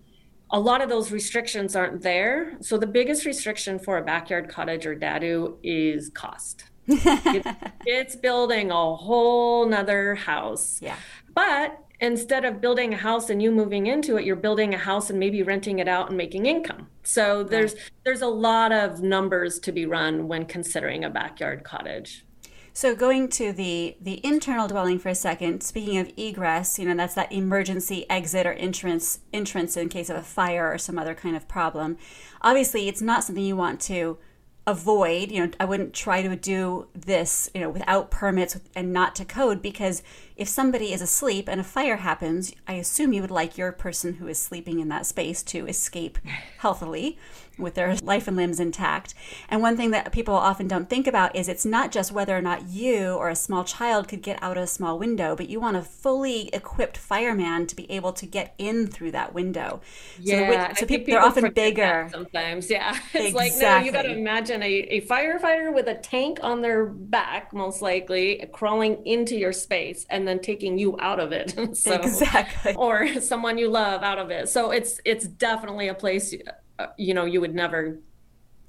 a 0.55 0.59
lot 0.59 0.81
of 0.81 0.87
those 0.87 1.11
restrictions 1.11 1.75
aren't 1.75 2.01
there. 2.01 2.55
So 2.61 2.77
the 2.77 2.87
biggest 2.87 3.25
restriction 3.25 3.77
for 3.77 3.97
a 3.97 4.01
backyard 4.01 4.47
cottage 4.47 4.85
or 4.85 4.95
dadu 4.95 5.57
is 5.61 6.09
cost. 6.09 6.63
it's, 6.87 7.47
it's 7.85 8.15
building 8.15 8.71
a 8.71 8.95
whole 8.95 9.67
nother 9.67 10.15
house. 10.15 10.79
Yeah. 10.81 10.95
But 11.33 11.77
instead 11.99 12.45
of 12.45 12.61
building 12.61 12.93
a 12.93 12.97
house 12.97 13.29
and 13.29 13.41
you 13.41 13.51
moving 13.51 13.87
into 13.87 14.17
it 14.17 14.25
you're 14.25 14.35
building 14.35 14.73
a 14.73 14.77
house 14.77 15.09
and 15.09 15.17
maybe 15.17 15.41
renting 15.43 15.79
it 15.79 15.87
out 15.87 16.09
and 16.09 16.17
making 16.17 16.45
income 16.45 16.85
so 17.03 17.41
there's 17.41 17.73
right. 17.73 17.91
there's 18.03 18.21
a 18.21 18.27
lot 18.27 18.73
of 18.73 19.01
numbers 19.01 19.59
to 19.59 19.71
be 19.71 19.85
run 19.85 20.27
when 20.27 20.45
considering 20.45 21.05
a 21.05 21.09
backyard 21.09 21.63
cottage 21.63 22.24
so 22.75 22.93
going 22.93 23.29
to 23.29 23.53
the 23.53 23.95
the 24.01 24.23
internal 24.23 24.67
dwelling 24.67 24.99
for 24.99 25.07
a 25.07 25.15
second 25.15 25.63
speaking 25.63 25.97
of 25.97 26.11
egress 26.17 26.77
you 26.77 26.85
know 26.85 26.93
that's 26.93 27.15
that 27.15 27.31
emergency 27.31 28.05
exit 28.09 28.45
or 28.45 28.51
entrance 28.51 29.19
entrance 29.31 29.77
in 29.77 29.87
case 29.87 30.09
of 30.09 30.17
a 30.17 30.21
fire 30.21 30.73
or 30.73 30.77
some 30.77 30.99
other 30.99 31.15
kind 31.15 31.37
of 31.37 31.47
problem. 31.47 31.97
Obviously 32.41 32.89
it's 32.89 33.01
not 33.01 33.23
something 33.23 33.45
you 33.45 33.55
want 33.55 33.79
to 33.79 34.17
avoid. 34.67 35.31
You 35.31 35.45
know 35.45 35.51
i 35.57 35.63
wouldn't 35.63 35.93
try 35.93 36.21
to 36.21 36.35
do 36.35 36.87
this 36.93 37.49
you 37.55 37.61
know 37.61 37.69
without 37.69 38.11
permits 38.11 38.59
and 38.75 38.91
not 38.91 39.15
to 39.15 39.25
code 39.25 39.61
because 39.61 40.03
if 40.35 40.47
somebody 40.47 40.91
is 40.91 41.01
asleep 41.01 41.47
and 41.47 41.61
a 41.61 41.63
fire 41.63 41.97
happens 41.97 42.53
i 42.67 42.73
assume 42.73 43.13
you 43.13 43.21
would 43.21 43.31
like 43.31 43.57
your 43.57 43.71
person 43.71 44.15
who 44.15 44.27
is 44.27 44.39
sleeping 44.39 44.79
in 44.79 44.89
that 44.89 45.05
space 45.05 45.41
to 45.43 45.67
escape 45.67 46.17
healthily 46.59 47.17
with 47.57 47.75
their 47.75 47.95
life 47.97 48.27
and 48.27 48.35
limbs 48.35 48.59
intact. 48.59 49.13
And 49.49 49.61
one 49.61 49.77
thing 49.77 49.91
that 49.91 50.11
people 50.11 50.33
often 50.33 50.67
don't 50.67 50.89
think 50.89 51.07
about 51.07 51.35
is 51.35 51.47
it's 51.47 51.65
not 51.65 51.91
just 51.91 52.11
whether 52.11 52.35
or 52.35 52.41
not 52.41 52.69
you 52.69 53.13
or 53.13 53.29
a 53.29 53.35
small 53.35 53.63
child 53.63 54.07
could 54.07 54.21
get 54.21 54.41
out 54.41 54.57
of 54.57 54.63
a 54.63 54.67
small 54.67 54.99
window, 54.99 55.35
but 55.35 55.49
you 55.49 55.59
want 55.59 55.77
a 55.77 55.81
fully 55.81 56.49
equipped 56.53 56.97
fireman 56.97 57.67
to 57.67 57.75
be 57.75 57.89
able 57.91 58.13
to 58.13 58.25
get 58.25 58.53
in 58.57 58.87
through 58.87 59.11
that 59.11 59.33
window. 59.33 59.81
Yeah, 60.19 60.69
so, 60.73 60.81
so 60.81 60.85
people, 60.85 61.13
they're 61.13 61.23
often 61.23 61.51
bigger. 61.51 62.09
Sometimes, 62.11 62.69
yeah. 62.69 62.97
It's 63.15 63.27
exactly. 63.27 63.33
like 63.33 63.53
no, 63.61 63.85
you 63.85 63.91
got 63.91 64.01
to 64.03 64.11
imagine 64.11 64.61
a, 64.61 64.65
a 64.67 65.01
firefighter 65.01 65.73
with 65.73 65.87
a 65.87 65.95
tank 65.95 66.39
on 66.41 66.61
their 66.61 66.85
back, 66.85 67.53
most 67.53 67.81
likely 67.81 68.47
crawling 68.51 69.05
into 69.05 69.35
your 69.35 69.53
space, 69.53 70.05
and 70.09 70.24
and 70.25 70.39
then 70.39 70.43
taking 70.43 70.79
you 70.79 70.97
out 70.99 71.19
of 71.19 71.31
it. 71.31 71.53
so, 71.77 71.93
exactly. 71.93 72.73
Or 72.73 73.21
someone 73.21 73.59
you 73.59 73.69
love 73.69 74.01
out 74.01 74.17
of 74.17 74.31
it. 74.31 74.49
So 74.49 74.71
it's 74.71 74.99
it's 75.05 75.27
definitely 75.27 75.87
a 75.87 75.93
place 75.93 76.33
uh, 76.79 76.87
you 76.97 77.13
know 77.13 77.25
you 77.25 77.39
would 77.39 77.53
never 77.55 77.99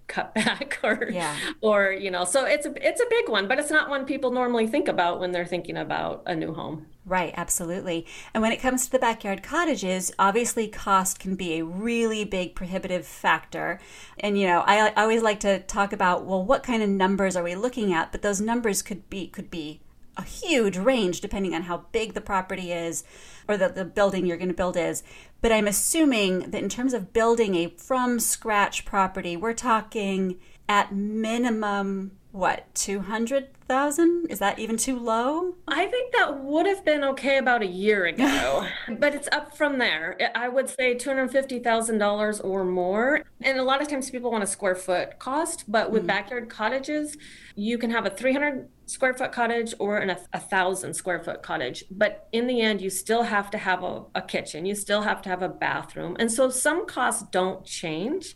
cut 0.06 0.32
back 0.36 0.78
or 0.84 1.08
yeah. 1.10 1.34
or 1.60 1.90
you 1.90 2.10
know 2.10 2.24
so 2.24 2.44
it's 2.44 2.66
a 2.66 2.88
it's 2.88 3.00
a 3.00 3.06
big 3.10 3.28
one 3.28 3.48
but 3.48 3.58
it's 3.58 3.70
not 3.70 3.90
one 3.90 4.04
people 4.04 4.30
normally 4.30 4.66
think 4.66 4.86
about 4.86 5.18
when 5.18 5.32
they're 5.32 5.46
thinking 5.46 5.76
about 5.76 6.22
a 6.26 6.34
new 6.34 6.54
home 6.54 6.86
right 7.04 7.34
absolutely 7.36 8.06
and 8.32 8.42
when 8.42 8.52
it 8.52 8.58
comes 8.58 8.84
to 8.84 8.92
the 8.92 8.98
backyard 9.00 9.42
cottages 9.42 10.12
obviously 10.20 10.68
cost 10.68 11.18
can 11.18 11.34
be 11.34 11.58
a 11.58 11.64
really 11.64 12.24
big 12.24 12.54
prohibitive 12.54 13.04
factor 13.04 13.80
and 14.20 14.38
you 14.38 14.46
know 14.46 14.60
I, 14.60 14.90
I 14.90 15.02
always 15.02 15.22
like 15.22 15.40
to 15.40 15.58
talk 15.60 15.92
about 15.92 16.24
well 16.24 16.44
what 16.44 16.62
kind 16.62 16.82
of 16.82 16.88
numbers 16.88 17.34
are 17.34 17.42
we 17.42 17.56
looking 17.56 17.92
at 17.92 18.12
but 18.12 18.22
those 18.22 18.40
numbers 18.40 18.82
could 18.82 19.10
be 19.10 19.26
could 19.26 19.50
be 19.50 19.80
a 20.16 20.22
huge 20.22 20.76
range 20.76 21.20
depending 21.20 21.54
on 21.54 21.62
how 21.62 21.84
big 21.92 22.14
the 22.14 22.20
property 22.20 22.72
is 22.72 23.04
or 23.48 23.56
the, 23.56 23.68
the 23.68 23.84
building 23.84 24.26
you're 24.26 24.36
going 24.36 24.48
to 24.48 24.54
build 24.54 24.76
is. 24.76 25.02
But 25.40 25.52
I'm 25.52 25.68
assuming 25.68 26.50
that 26.50 26.62
in 26.62 26.68
terms 26.68 26.94
of 26.94 27.12
building 27.12 27.54
a 27.54 27.68
from 27.68 28.18
scratch 28.18 28.84
property, 28.84 29.36
we're 29.36 29.52
talking 29.52 30.38
at 30.68 30.94
minimum 30.94 32.12
what 32.36 32.66
200,000 32.74 34.26
is 34.28 34.40
that 34.40 34.58
even 34.58 34.76
too 34.76 34.98
low? 34.98 35.54
I 35.66 35.86
think 35.86 36.12
that 36.14 36.44
would 36.44 36.66
have 36.66 36.84
been 36.84 37.02
okay 37.02 37.38
about 37.38 37.62
a 37.62 37.66
year 37.66 38.04
ago 38.04 38.66
but 38.98 39.14
it's 39.14 39.28
up 39.32 39.56
from 39.56 39.78
there. 39.78 40.18
I 40.34 40.48
would 40.48 40.68
say 40.68 40.94
$250,000 40.94 42.44
or 42.44 42.64
more. 42.64 43.24
And 43.40 43.58
a 43.58 43.62
lot 43.62 43.80
of 43.80 43.88
times 43.88 44.10
people 44.10 44.30
want 44.30 44.44
a 44.44 44.46
square 44.46 44.74
foot 44.74 45.18
cost 45.18 45.64
but 45.66 45.90
with 45.90 46.02
mm. 46.02 46.08
backyard 46.08 46.50
cottages 46.50 47.16
you 47.54 47.78
can 47.78 47.90
have 47.90 48.04
a 48.04 48.10
300 48.10 48.68
square 48.84 49.14
foot 49.14 49.32
cottage 49.32 49.72
or 49.78 49.96
an, 49.96 50.10
a 50.10 50.38
thousand 50.38 50.92
square 50.92 51.20
foot 51.20 51.42
cottage. 51.42 51.84
But 51.90 52.28
in 52.32 52.46
the 52.46 52.60
end 52.60 52.82
you 52.82 52.90
still 52.90 53.22
have 53.22 53.50
to 53.52 53.58
have 53.58 53.82
a, 53.82 54.04
a 54.14 54.20
kitchen. 54.20 54.66
You 54.66 54.74
still 54.74 55.00
have 55.00 55.22
to 55.22 55.30
have 55.30 55.40
a 55.40 55.48
bathroom. 55.48 56.16
And 56.18 56.30
so 56.30 56.50
some 56.50 56.86
costs 56.86 57.24
don't 57.32 57.64
change 57.64 58.34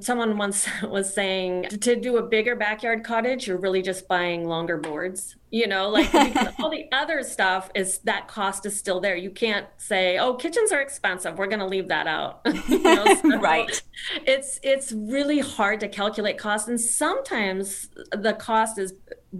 Someone 0.00 0.36
once 0.38 0.68
was 0.82 1.12
saying 1.12 1.64
to 1.80 1.96
do 1.96 2.16
a 2.16 2.22
bigger 2.22 2.56
backyard 2.56 3.04
cottage, 3.04 3.46
you're 3.46 3.58
really 3.58 3.82
just 3.82 4.08
buying 4.08 4.46
longer 4.46 4.76
boards. 4.76 5.36
You 5.50 5.66
know, 5.66 5.88
like 5.88 6.14
all 6.60 6.70
the 6.70 6.86
other 6.92 7.22
stuff 7.22 7.70
is 7.74 7.98
that 8.00 8.28
cost 8.28 8.66
is 8.66 8.76
still 8.76 9.00
there. 9.00 9.16
You 9.16 9.30
can't 9.30 9.66
say, 9.78 10.18
"Oh, 10.18 10.34
kitchens 10.34 10.70
are 10.70 10.80
expensive. 10.80 11.38
We're 11.38 11.48
going 11.48 11.58
to 11.60 11.66
leave 11.66 11.88
that 11.88 12.06
out." 12.06 12.40
you 12.68 12.78
know, 12.78 13.04
so 13.20 13.40
right. 13.40 13.82
It's 14.26 14.60
it's 14.62 14.92
really 14.92 15.40
hard 15.40 15.80
to 15.80 15.88
calculate 15.88 16.38
cost, 16.38 16.68
and 16.68 16.80
sometimes 16.80 17.88
the 18.12 18.34
cost 18.34 18.78
is 18.78 18.94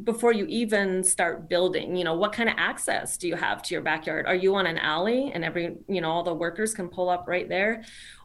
before 0.05 0.33
you 0.33 0.47
even 0.47 1.03
start 1.03 1.49
building 1.49 1.97
you 1.97 2.05
know 2.05 2.15
what 2.15 2.33
kind 2.33 2.49
of 2.49 2.55
access 2.59 3.17
do 3.17 3.27
you 3.27 3.35
have 3.35 3.61
to 3.61 3.75
your 3.75 3.83
backyard 3.83 4.25
are 4.25 4.37
you 4.37 4.55
on 4.55 4.65
an 4.65 4.79
alley 4.79 5.33
and 5.35 5.45
every 5.45 5.79
you 5.89 6.01
know 6.01 6.09
all 6.09 6.23
the 6.23 6.33
workers 6.33 6.73
can 6.73 6.89
pull 6.89 7.09
up 7.09 7.27
right 7.27 7.49
there 7.49 7.83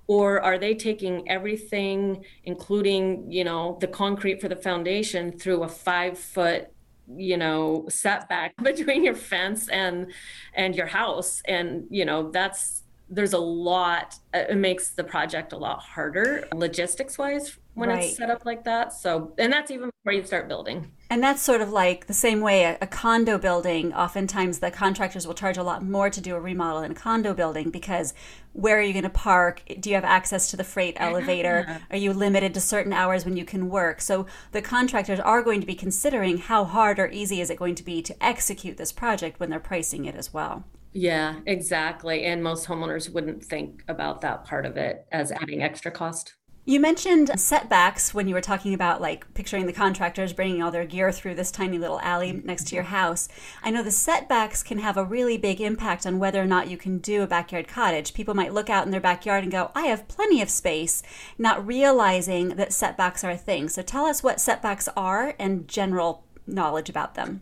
or 0.08 0.42
are 0.42 0.58
they 0.58 0.76
taking 0.76 1.28
everything 1.30 2.24
including 2.44 3.32
you 3.32 3.44
know 3.44 3.78
the 3.82 3.88
concrete 3.88 4.40
for 4.42 4.48
the 4.48 4.56
foundation 4.56 5.32
through 5.32 5.64
a 5.64 5.68
five 5.68 6.18
foot 6.18 6.68
you 7.16 7.38
know 7.38 7.86
setback 7.90 8.56
between 8.64 9.04
your 9.04 9.16
fence 9.16 9.70
and 9.70 10.12
and 10.54 10.76
your 10.76 10.88
house? 10.88 11.42
And 11.48 11.86
you 11.90 12.06
know 12.06 12.32
that's 12.32 12.84
there's 13.10 13.34
a 13.34 13.40
lot 13.40 14.16
uh, 14.34 14.44
it 14.50 14.58
makes 14.58 14.92
the 14.92 15.04
project 15.04 15.54
a 15.54 15.58
lot 15.58 15.80
harder 15.80 16.48
logistics 16.56 17.20
wise 17.20 17.58
when 17.76 17.90
right. 17.90 18.04
it's 18.04 18.18
set 18.18 18.30
up 18.30 18.46
like 18.46 18.64
that. 18.64 18.94
So 18.94 19.34
and 19.38 19.52
that's 19.52 19.72
even 19.72 19.90
before 19.90 20.14
you 20.14 20.26
start 20.26 20.48
building 20.48 20.92
and 21.10 21.22
that's 21.22 21.42
sort 21.42 21.62
of 21.62 21.72
like 21.72 22.08
the 22.08 22.14
same 22.14 22.42
way 22.42 22.64
a, 22.64 22.78
a, 22.82 22.88
condo 22.88 23.38
building, 23.38 23.94
oftentimes 23.94 24.60
the 24.60 24.72
contractors 24.72 25.28
will 25.28 25.34
charge 25.34 25.58
a 25.58 25.64
lot 25.64 25.84
more 25.84 26.10
to 26.10 26.22
do 26.22 26.36
a 26.36 26.40
remodel 26.40 26.82
in 26.82 26.92
a 26.92 26.96
condo 26.96 27.34
building 27.34 27.70
because 27.70 28.14
where 28.54 28.78
are 28.78 28.82
you 28.82 28.94
going 28.94 29.04
to 29.04 29.10
park? 29.10 29.62
Do 29.80 29.90
you 29.90 29.96
have 29.96 30.06
access 30.06 30.50
to 30.52 30.58
the 30.58 30.64
freight 30.64 30.96
elevator? 30.98 31.82
Are 31.92 31.98
you 31.98 32.14
limited 32.14 32.54
to 32.54 32.62
certain 32.62 32.94
hours 32.94 33.26
when 33.26 33.38
you 33.38 33.46
can 33.46 33.70
work? 33.70 34.02
So 34.02 34.26
the 34.52 34.62
contractors 34.62 35.20
are 35.20 35.44
going 35.44 35.62
to 35.62 35.68
be 35.68 35.76
considering 35.76 36.38
how 36.38 36.64
hard 36.64 36.98
or 36.98 37.08
easy 37.08 37.42
is 37.42 37.50
it 37.50 37.60
going 37.60 37.76
to 37.76 37.84
be 37.84 38.02
to 38.02 38.26
execute 38.26 38.78
this 38.78 38.92
project 38.92 39.40
when 39.40 39.50
they're 39.50 39.60
pricing 39.60 40.06
it 40.06 40.16
as 40.16 40.34
well. 40.34 40.64
Yeah, 40.94 41.42
exactly. 41.46 42.24
And 42.24 42.42
most 42.42 42.68
homeowners 42.68 43.12
wouldn't 43.12 43.44
think 43.44 43.84
about 43.90 44.22
that 44.22 44.46
part 44.46 44.66
of 44.66 44.78
it 44.78 45.06
as 45.12 45.32
adding 45.32 45.62
extra 45.62 45.92
cost. 45.92 46.36
You 46.68 46.80
mentioned 46.80 47.40
setbacks 47.40 48.12
when 48.12 48.28
you 48.28 48.34
were 48.34 48.42
talking 48.42 48.74
about 48.74 49.00
like 49.00 49.32
picturing 49.36 49.68
the 49.68 49.72
contractors 49.72 50.34
bringing 50.34 50.64
all 50.64 50.72
their 50.72 50.84
gear 50.84 51.12
through 51.12 51.36
this 51.36 51.52
tiny 51.52 51.78
little 51.78 52.00
alley 52.00 52.42
next 52.44 52.66
to 52.68 52.76
your 52.76 52.86
house. 52.86 53.30
I 53.62 53.70
know 53.70 53.84
the 53.84 53.92
setbacks 53.92 54.64
can 54.64 54.80
have 54.80 54.98
a 54.98 55.06
really 55.06 55.38
big 55.38 55.62
impact 55.62 56.08
on 56.08 56.18
whether 56.18 56.42
or 56.42 56.48
not 56.48 56.68
you 56.68 56.76
can 56.76 56.98
do 56.98 57.22
a 57.22 57.28
backyard 57.28 57.68
cottage. 57.68 58.16
People 58.16 58.34
might 58.34 58.52
look 58.52 58.68
out 58.68 58.84
in 58.84 58.90
their 58.90 59.00
backyard 59.00 59.44
and 59.44 59.52
go, 59.52 59.70
I 59.76 59.84
have 59.84 60.08
plenty 60.08 60.42
of 60.42 60.50
space, 60.50 61.04
not 61.38 61.64
realizing 61.68 62.56
that 62.56 62.74
setbacks 62.74 63.24
are 63.24 63.30
a 63.30 63.38
thing. 63.38 63.70
So 63.70 63.84
tell 63.84 64.06
us 64.06 64.24
what 64.24 64.42
setbacks 64.42 64.90
are 64.98 65.36
and 65.38 65.68
general 65.68 66.24
knowledge 66.48 66.90
about 66.90 67.14
them. 67.14 67.42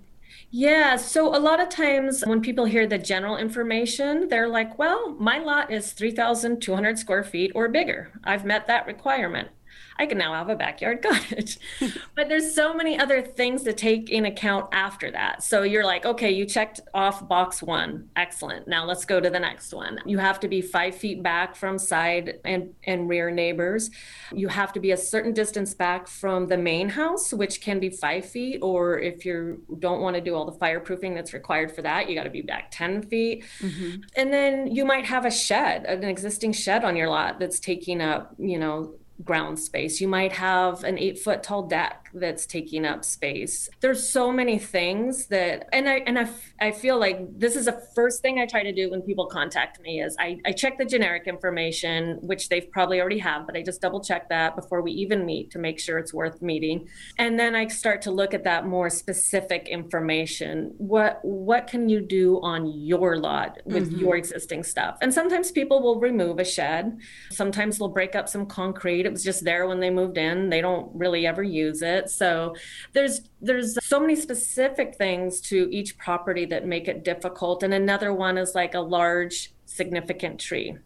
Yeah. 0.55 0.97
So 0.97 1.35
a 1.35 1.39
lot 1.39 1.59
of 1.59 1.69
times 1.69 2.23
when 2.27 2.39
people 2.39 2.65
hear 2.65 2.85
the 2.85 2.99
general 2.99 3.37
information, 3.37 4.27
they're 4.29 4.47
like, 4.47 4.77
well, 4.77 5.15
my 5.19 5.39
lot 5.39 5.71
is 5.71 5.93
3,200 5.93 6.99
square 6.99 7.23
feet 7.23 7.51
or 7.55 7.69
bigger. 7.69 8.11
I've 8.23 8.45
met 8.45 8.67
that 8.67 8.85
requirement. 8.85 9.49
I 9.97 10.05
can 10.05 10.17
now 10.17 10.33
have 10.33 10.49
a 10.49 10.55
backyard 10.55 11.01
cottage. 11.03 11.59
but 12.15 12.29
there's 12.29 12.53
so 12.53 12.73
many 12.73 12.99
other 12.99 13.21
things 13.21 13.63
to 13.63 13.73
take 13.73 14.09
in 14.09 14.25
account 14.25 14.67
after 14.71 15.11
that. 15.11 15.43
So 15.43 15.63
you're 15.63 15.85
like, 15.85 16.05
okay, 16.05 16.31
you 16.31 16.45
checked 16.45 16.81
off 16.93 17.27
box 17.27 17.61
one. 17.61 18.09
Excellent. 18.15 18.67
Now 18.67 18.85
let's 18.85 19.05
go 19.05 19.19
to 19.19 19.29
the 19.29 19.39
next 19.39 19.73
one. 19.73 19.99
You 20.05 20.17
have 20.17 20.39
to 20.41 20.47
be 20.47 20.61
five 20.61 20.95
feet 20.95 21.21
back 21.21 21.55
from 21.55 21.77
side 21.77 22.39
and, 22.45 22.73
and 22.85 23.07
rear 23.07 23.31
neighbors. 23.31 23.89
You 24.31 24.47
have 24.47 24.73
to 24.73 24.79
be 24.79 24.91
a 24.91 24.97
certain 24.97 25.33
distance 25.33 25.73
back 25.73 26.07
from 26.07 26.47
the 26.47 26.57
main 26.57 26.89
house, 26.89 27.33
which 27.33 27.61
can 27.61 27.79
be 27.79 27.89
five 27.89 28.25
feet. 28.25 28.59
Or 28.61 28.99
if 28.99 29.25
you 29.25 29.61
don't 29.79 30.01
want 30.01 30.15
to 30.15 30.21
do 30.21 30.35
all 30.35 30.45
the 30.45 30.57
fireproofing 30.57 31.15
that's 31.15 31.33
required 31.33 31.71
for 31.71 31.81
that, 31.81 32.09
you 32.09 32.15
got 32.15 32.23
to 32.23 32.29
be 32.29 32.41
back 32.41 32.71
10 32.71 33.03
feet. 33.03 33.43
Mm-hmm. 33.59 34.01
And 34.15 34.33
then 34.33 34.67
you 34.67 34.85
might 34.85 35.05
have 35.05 35.25
a 35.25 35.31
shed, 35.31 35.85
an 35.85 36.03
existing 36.03 36.53
shed 36.53 36.83
on 36.83 36.95
your 36.95 37.09
lot 37.09 37.39
that's 37.39 37.59
taking 37.59 38.01
up, 38.01 38.35
you 38.37 38.57
know, 38.57 38.95
ground 39.23 39.59
space. 39.59 40.01
You 40.01 40.07
might 40.07 40.33
have 40.33 40.83
an 40.83 40.97
eight 40.97 41.19
foot 41.19 41.43
tall 41.43 41.63
deck 41.63 42.02
that's 42.13 42.45
taking 42.45 42.85
up 42.85 43.03
space. 43.03 43.69
There's 43.81 44.07
so 44.07 44.31
many 44.31 44.59
things 44.59 45.27
that, 45.27 45.67
and 45.73 45.89
I 45.89 46.03
and 46.05 46.19
I, 46.19 46.29
I 46.59 46.71
feel 46.71 46.99
like 46.99 47.39
this 47.39 47.55
is 47.55 47.65
the 47.65 47.81
first 47.95 48.21
thing 48.21 48.39
I 48.39 48.45
try 48.45 48.63
to 48.63 48.71
do 48.71 48.89
when 48.91 49.01
people 49.01 49.25
contact 49.25 49.81
me 49.81 50.01
is 50.01 50.15
I, 50.19 50.39
I 50.45 50.51
check 50.51 50.77
the 50.77 50.85
generic 50.85 51.27
information, 51.27 52.19
which 52.21 52.49
they've 52.49 52.69
probably 52.71 52.99
already 52.99 53.19
have, 53.19 53.45
but 53.45 53.55
I 53.55 53.61
just 53.61 53.81
double 53.81 54.01
check 54.01 54.29
that 54.29 54.55
before 54.55 54.81
we 54.81 54.91
even 54.91 55.25
meet 55.25 55.51
to 55.51 55.59
make 55.59 55.79
sure 55.79 55.97
it's 55.97 56.13
worth 56.13 56.41
meeting. 56.41 56.87
And 57.17 57.39
then 57.39 57.55
I 57.55 57.67
start 57.67 58.01
to 58.03 58.11
look 58.11 58.33
at 58.33 58.43
that 58.43 58.65
more 58.65 58.89
specific 58.89 59.67
information. 59.67 60.73
What 60.77 61.19
what 61.23 61.67
can 61.67 61.89
you 61.89 62.01
do 62.01 62.39
on 62.41 62.67
your 62.67 63.17
lot 63.17 63.59
with 63.65 63.89
mm-hmm. 63.89 63.99
your 63.99 64.15
existing 64.15 64.63
stuff? 64.63 64.97
And 65.01 65.13
sometimes 65.13 65.51
people 65.51 65.81
will 65.81 65.99
remove 65.99 66.39
a 66.39 66.45
shed. 66.45 66.99
Sometimes 67.31 67.77
they'll 67.77 67.87
break 67.87 68.15
up 68.15 68.29
some 68.29 68.45
concrete. 68.45 69.05
It 69.05 69.11
was 69.11 69.23
just 69.23 69.43
there 69.43 69.67
when 69.67 69.79
they 69.79 69.89
moved 69.89 70.17
in. 70.17 70.49
They 70.49 70.61
don't 70.61 70.89
really 70.93 71.25
ever 71.25 71.43
use 71.43 71.81
it 71.81 72.02
it. 72.03 72.09
So 72.09 72.55
there's 72.93 73.21
there's 73.41 73.77
so 73.85 73.99
many 73.99 74.15
specific 74.15 74.95
things 74.95 75.41
to 75.41 75.67
each 75.71 75.97
property 75.97 76.45
that 76.45 76.65
make 76.65 76.87
it 76.87 77.03
difficult. 77.03 77.63
And 77.63 77.73
another 77.73 78.13
one 78.13 78.37
is 78.37 78.55
like 78.55 78.73
a 78.73 78.79
large 78.79 79.53
significant 79.65 80.39
tree. 80.39 80.77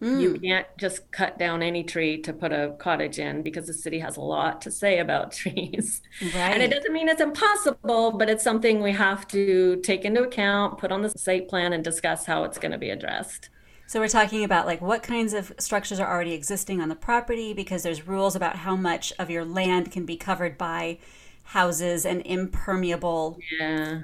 Mm. 0.00 0.20
You 0.20 0.38
can't 0.38 0.66
just 0.78 1.10
cut 1.10 1.38
down 1.38 1.60
any 1.60 1.82
tree 1.82 2.22
to 2.22 2.32
put 2.32 2.52
a 2.52 2.76
cottage 2.78 3.18
in 3.18 3.42
because 3.42 3.66
the 3.66 3.72
city 3.74 3.98
has 3.98 4.16
a 4.16 4.20
lot 4.20 4.62
to 4.62 4.70
say 4.70 5.00
about 5.00 5.32
trees. 5.42 6.02
Right. 6.22 6.52
And 6.52 6.62
it 6.62 6.70
doesn't 6.70 6.92
mean 6.92 7.08
it's 7.08 7.20
impossible, 7.20 8.12
but 8.12 8.30
it's 8.30 8.44
something 8.44 8.80
we 8.80 8.92
have 8.92 9.26
to 9.28 9.80
take 9.82 10.04
into 10.04 10.22
account, 10.22 10.78
put 10.78 10.92
on 10.92 11.02
the 11.02 11.10
site 11.10 11.48
plan, 11.48 11.72
and 11.72 11.82
discuss 11.82 12.26
how 12.26 12.44
it's 12.44 12.58
going 12.58 12.72
to 12.72 12.78
be 12.78 12.90
addressed. 12.90 13.50
So 13.88 14.00
we're 14.00 14.08
talking 14.08 14.44
about 14.44 14.66
like 14.66 14.82
what 14.82 15.02
kinds 15.02 15.32
of 15.32 15.50
structures 15.58 15.98
are 15.98 16.06
already 16.06 16.34
existing 16.34 16.82
on 16.82 16.90
the 16.90 16.94
property 16.94 17.54
because 17.54 17.82
there's 17.82 18.06
rules 18.06 18.36
about 18.36 18.56
how 18.56 18.76
much 18.76 19.14
of 19.18 19.30
your 19.30 19.46
land 19.46 19.90
can 19.90 20.04
be 20.04 20.14
covered 20.14 20.58
by 20.58 20.98
houses 21.42 22.04
and 22.04 22.20
impermeable 22.26 23.38
yeah. 23.58 24.02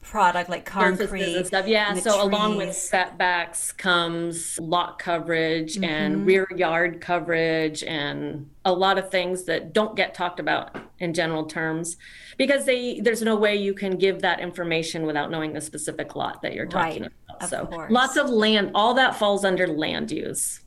product 0.00 0.48
like 0.48 0.64
concrete 0.64 1.36
and 1.36 1.46
stuff. 1.46 1.66
Yeah. 1.66 1.90
And 1.90 2.02
so 2.02 2.12
trees. 2.12 2.22
along 2.22 2.56
with 2.56 2.74
setbacks 2.74 3.72
comes 3.72 4.58
lot 4.58 4.98
coverage 4.98 5.74
mm-hmm. 5.74 5.84
and 5.84 6.26
rear 6.26 6.48
yard 6.56 7.02
coverage 7.02 7.84
and 7.84 8.48
a 8.64 8.72
lot 8.72 8.96
of 8.96 9.10
things 9.10 9.44
that 9.44 9.74
don't 9.74 9.94
get 9.96 10.14
talked 10.14 10.40
about 10.40 10.74
in 10.98 11.12
general 11.12 11.44
terms 11.44 11.96
because 12.38 12.64
they 12.64 13.00
there's 13.00 13.22
no 13.22 13.36
way 13.36 13.54
you 13.54 13.74
can 13.74 13.96
give 13.96 14.22
that 14.22 14.40
information 14.40 15.04
without 15.04 15.30
knowing 15.30 15.52
the 15.52 15.60
specific 15.60 16.16
lot 16.16 16.42
that 16.42 16.54
you're 16.54 16.66
talking 16.66 17.02
right. 17.02 17.12
about. 17.28 17.42
Of 17.42 17.48
so 17.48 17.66
course. 17.66 17.90
lots 17.90 18.16
of 18.16 18.30
land, 18.30 18.70
all 18.74 18.94
that 18.94 19.16
falls 19.16 19.44
under 19.44 19.66
land 19.66 20.10
use. 20.10 20.60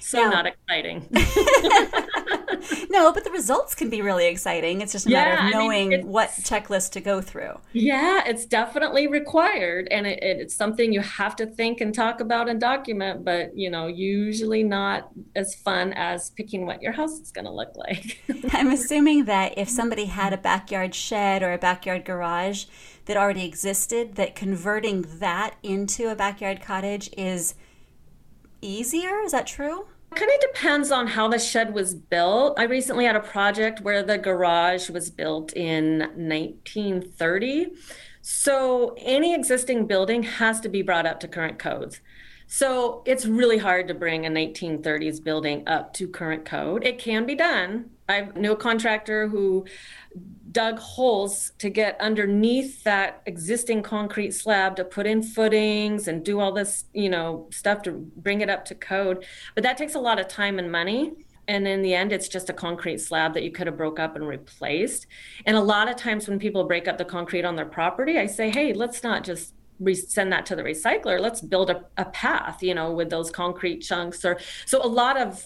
So 0.00 0.20
yeah. 0.20 0.28
not 0.28 0.46
exciting. 0.46 1.08
no, 2.92 3.10
but 3.10 3.24
the 3.24 3.30
results 3.30 3.74
can 3.74 3.88
be 3.88 4.02
really 4.02 4.26
exciting. 4.26 4.82
It's 4.82 4.92
just 4.92 5.06
a 5.06 5.10
yeah, 5.10 5.24
matter 5.24 5.46
of 5.46 5.52
knowing 5.52 5.94
I 5.94 5.96
mean, 5.96 6.06
what 6.06 6.28
checklist 6.30 6.92
to 6.92 7.00
go 7.00 7.22
through. 7.22 7.58
Yeah, 7.72 8.22
it's 8.26 8.44
definitely 8.44 9.06
required, 9.06 9.88
and 9.90 10.06
it, 10.06 10.18
it's 10.22 10.54
something 10.54 10.92
you 10.92 11.00
have 11.00 11.34
to 11.36 11.46
think 11.46 11.80
and 11.80 11.94
talk 11.94 12.20
about 12.20 12.50
and 12.50 12.60
document. 12.60 13.24
But 13.24 13.56
you 13.56 13.70
know, 13.70 13.86
usually 13.86 14.62
not 14.62 15.08
as 15.34 15.54
fun 15.54 15.94
as 15.94 16.30
picking 16.30 16.66
what 16.66 16.82
your 16.82 16.92
house 16.92 17.18
is 17.18 17.32
going 17.32 17.46
to 17.46 17.50
look 17.50 17.74
like. 17.76 18.22
I'm 18.52 18.70
assuming 18.70 19.24
that 19.24 19.56
if 19.56 19.70
somebody 19.70 20.04
had 20.04 20.34
a 20.34 20.38
backyard 20.38 20.94
shed 20.94 21.42
or 21.42 21.52
a 21.54 21.58
backyard 21.58 22.04
garage 22.04 22.66
that 23.06 23.16
already 23.16 23.46
existed, 23.46 24.16
that 24.16 24.34
converting 24.34 25.02
that 25.18 25.56
into 25.62 26.10
a 26.10 26.14
backyard 26.14 26.60
cottage 26.60 27.08
is 27.16 27.54
easier. 28.60 29.20
Is 29.20 29.32
that 29.32 29.46
true? 29.46 29.86
Kind 30.16 30.30
of 30.30 30.40
depends 30.52 30.90
on 30.90 31.06
how 31.06 31.28
the 31.28 31.38
shed 31.38 31.74
was 31.74 31.94
built. 31.94 32.58
I 32.58 32.64
recently 32.64 33.04
had 33.04 33.16
a 33.16 33.20
project 33.20 33.80
where 33.80 34.02
the 34.02 34.18
garage 34.18 34.90
was 34.90 35.10
built 35.10 35.52
in 35.54 35.98
1930. 35.98 37.72
So 38.22 38.94
any 38.98 39.34
existing 39.34 39.86
building 39.86 40.22
has 40.22 40.60
to 40.60 40.68
be 40.68 40.82
brought 40.82 41.06
up 41.06 41.20
to 41.20 41.28
current 41.28 41.58
codes. 41.58 42.00
So 42.46 43.02
it's 43.06 43.24
really 43.24 43.58
hard 43.58 43.88
to 43.88 43.94
bring 43.94 44.26
a 44.26 44.30
1930s 44.30 45.24
building 45.24 45.66
up 45.66 45.94
to 45.94 46.06
current 46.06 46.44
code. 46.44 46.84
It 46.84 46.98
can 46.98 47.24
be 47.24 47.34
done. 47.34 47.90
I 48.08 48.28
knew 48.36 48.52
a 48.52 48.56
contractor 48.56 49.26
who 49.28 49.64
dug 50.52 50.78
holes 50.78 51.52
to 51.58 51.70
get 51.70 52.00
underneath 52.00 52.84
that 52.84 53.22
existing 53.26 53.82
concrete 53.82 54.32
slab 54.32 54.76
to 54.76 54.84
put 54.84 55.06
in 55.06 55.22
footings 55.22 56.08
and 56.08 56.24
do 56.24 56.38
all 56.40 56.52
this, 56.52 56.84
you 56.92 57.08
know, 57.08 57.48
stuff 57.50 57.82
to 57.82 57.92
bring 58.16 58.40
it 58.40 58.50
up 58.50 58.64
to 58.66 58.74
code. 58.74 59.24
But 59.54 59.64
that 59.64 59.76
takes 59.76 59.94
a 59.94 60.00
lot 60.00 60.20
of 60.20 60.28
time 60.28 60.58
and 60.58 60.70
money. 60.70 61.12
And 61.48 61.66
in 61.66 61.82
the 61.82 61.94
end, 61.94 62.12
it's 62.12 62.28
just 62.28 62.50
a 62.50 62.52
concrete 62.52 62.98
slab 62.98 63.34
that 63.34 63.42
you 63.42 63.50
could 63.50 63.66
have 63.66 63.76
broke 63.76 63.98
up 63.98 64.14
and 64.14 64.26
replaced. 64.26 65.06
And 65.44 65.56
a 65.56 65.60
lot 65.60 65.88
of 65.88 65.96
times 65.96 66.28
when 66.28 66.38
people 66.38 66.64
break 66.64 66.86
up 66.86 66.98
the 66.98 67.04
concrete 67.04 67.44
on 67.44 67.56
their 67.56 67.66
property, 67.66 68.18
I 68.18 68.26
say, 68.26 68.50
hey, 68.50 68.72
let's 68.72 69.02
not 69.02 69.24
just 69.24 69.54
re- 69.82 69.94
send 69.94 70.32
that 70.32 70.46
to 70.46 70.56
the 70.56 70.62
recycler 70.62 71.20
let's 71.20 71.40
build 71.40 71.70
a, 71.70 71.84
a 71.96 72.04
path 72.06 72.62
you 72.62 72.74
know 72.74 72.92
with 72.92 73.10
those 73.10 73.30
concrete 73.30 73.80
chunks 73.80 74.24
or 74.24 74.38
so 74.66 74.84
a 74.84 74.86
lot 74.86 75.16
of 75.16 75.44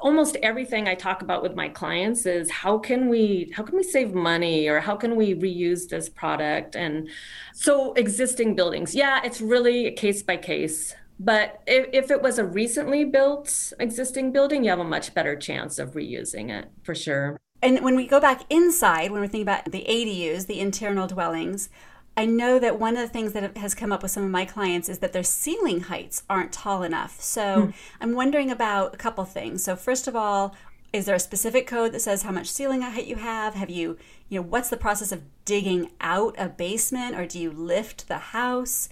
almost 0.00 0.36
everything 0.42 0.88
i 0.88 0.94
talk 0.94 1.22
about 1.22 1.42
with 1.42 1.54
my 1.54 1.68
clients 1.68 2.26
is 2.26 2.50
how 2.50 2.78
can 2.78 3.08
we 3.08 3.52
how 3.54 3.62
can 3.62 3.76
we 3.76 3.82
save 3.82 4.14
money 4.14 4.68
or 4.68 4.80
how 4.80 4.96
can 4.96 5.16
we 5.16 5.34
reuse 5.34 5.88
this 5.88 6.08
product? 6.08 6.74
And 6.76 7.08
so 7.52 7.92
existing 7.94 8.54
buildings 8.54 8.94
yeah 8.94 9.20
it's 9.24 9.40
really 9.40 9.90
case 9.92 10.22
by 10.22 10.36
case 10.36 10.94
but 11.20 11.60
if, 11.66 11.86
if 11.92 12.10
it 12.10 12.22
was 12.22 12.38
a 12.38 12.44
recently 12.44 13.04
built 13.04 13.72
existing 13.78 14.32
building 14.32 14.64
you 14.64 14.70
have 14.70 14.78
a 14.78 14.84
much 14.84 15.14
better 15.14 15.36
chance 15.36 15.78
of 15.78 15.92
reusing 15.92 16.50
it 16.50 16.70
for 16.82 16.94
sure. 16.94 17.38
And 17.64 17.80
when 17.84 17.94
we 17.94 18.08
go 18.08 18.20
back 18.20 18.42
inside 18.50 19.10
when 19.10 19.20
we're 19.20 19.28
thinking 19.28 19.42
about 19.42 19.70
the 19.70 19.84
adus 19.88 20.46
the 20.46 20.60
internal 20.60 21.06
dwellings 21.06 21.68
I 22.16 22.26
know 22.26 22.58
that 22.58 22.78
one 22.78 22.96
of 22.96 23.02
the 23.02 23.12
things 23.12 23.32
that 23.32 23.56
has 23.56 23.74
come 23.74 23.90
up 23.90 24.02
with 24.02 24.10
some 24.10 24.24
of 24.24 24.30
my 24.30 24.44
clients 24.44 24.88
is 24.88 24.98
that 24.98 25.12
their 25.12 25.22
ceiling 25.22 25.82
heights 25.82 26.22
aren't 26.28 26.52
tall 26.52 26.82
enough. 26.82 27.20
So 27.20 27.42
mm. 27.42 27.74
I'm 28.00 28.14
wondering 28.14 28.50
about 28.50 28.94
a 28.94 28.98
couple 28.98 29.24
things. 29.24 29.64
So 29.64 29.76
first 29.76 30.06
of 30.06 30.14
all, 30.14 30.54
is 30.92 31.06
there 31.06 31.14
a 31.14 31.20
specific 31.20 31.66
code 31.66 31.92
that 31.92 32.02
says 32.02 32.22
how 32.22 32.32
much 32.32 32.50
ceiling 32.50 32.82
height 32.82 33.06
you 33.06 33.16
have? 33.16 33.54
Have 33.54 33.70
you, 33.70 33.96
you 34.28 34.38
know, 34.38 34.46
what's 34.46 34.68
the 34.68 34.76
process 34.76 35.10
of 35.10 35.22
digging 35.46 35.90
out 36.02 36.34
a 36.36 36.50
basement 36.50 37.16
or 37.16 37.26
do 37.26 37.38
you 37.38 37.50
lift 37.50 38.08
the 38.08 38.18
house? 38.18 38.90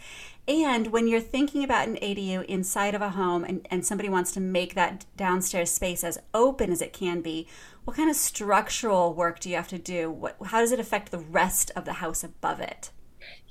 And 0.49 0.89
when 0.89 1.07
you're 1.07 1.21
thinking 1.21 1.63
about 1.63 1.89
an 1.89 1.97
ADU 1.97 2.45
inside 2.47 2.95
of 2.95 3.03
a 3.03 3.11
home 3.11 3.45
and, 3.45 3.69
and 3.71 3.85
somebody 3.85 4.09
wants 4.09 4.33
to 4.33 4.41
make 4.41 4.75
that 4.75 5.05
downstairs 5.17 5.71
space 5.71 6.03
as 6.03 6.19
open 6.33 6.73
as 6.73 6.81
it 6.81 6.95
can 6.95 7.21
be, 7.21 7.47
what 7.85 7.97
kind 7.97 8.09
of 8.09 8.17
structural 8.17 9.13
work 9.13 9.39
do 9.39 9.51
you 9.51 9.57
have 9.57 9.69
to 9.69 9.79
do? 9.79 10.11
What, 10.11 10.37
how 10.47 10.61
does 10.61 10.73
it 10.73 10.81
affect 10.81 11.11
the 11.11 11.19
rest 11.19 11.71
of 11.77 11.85
the 11.85 11.95
house 11.95 12.25
above 12.25 12.61
it? 12.61 12.91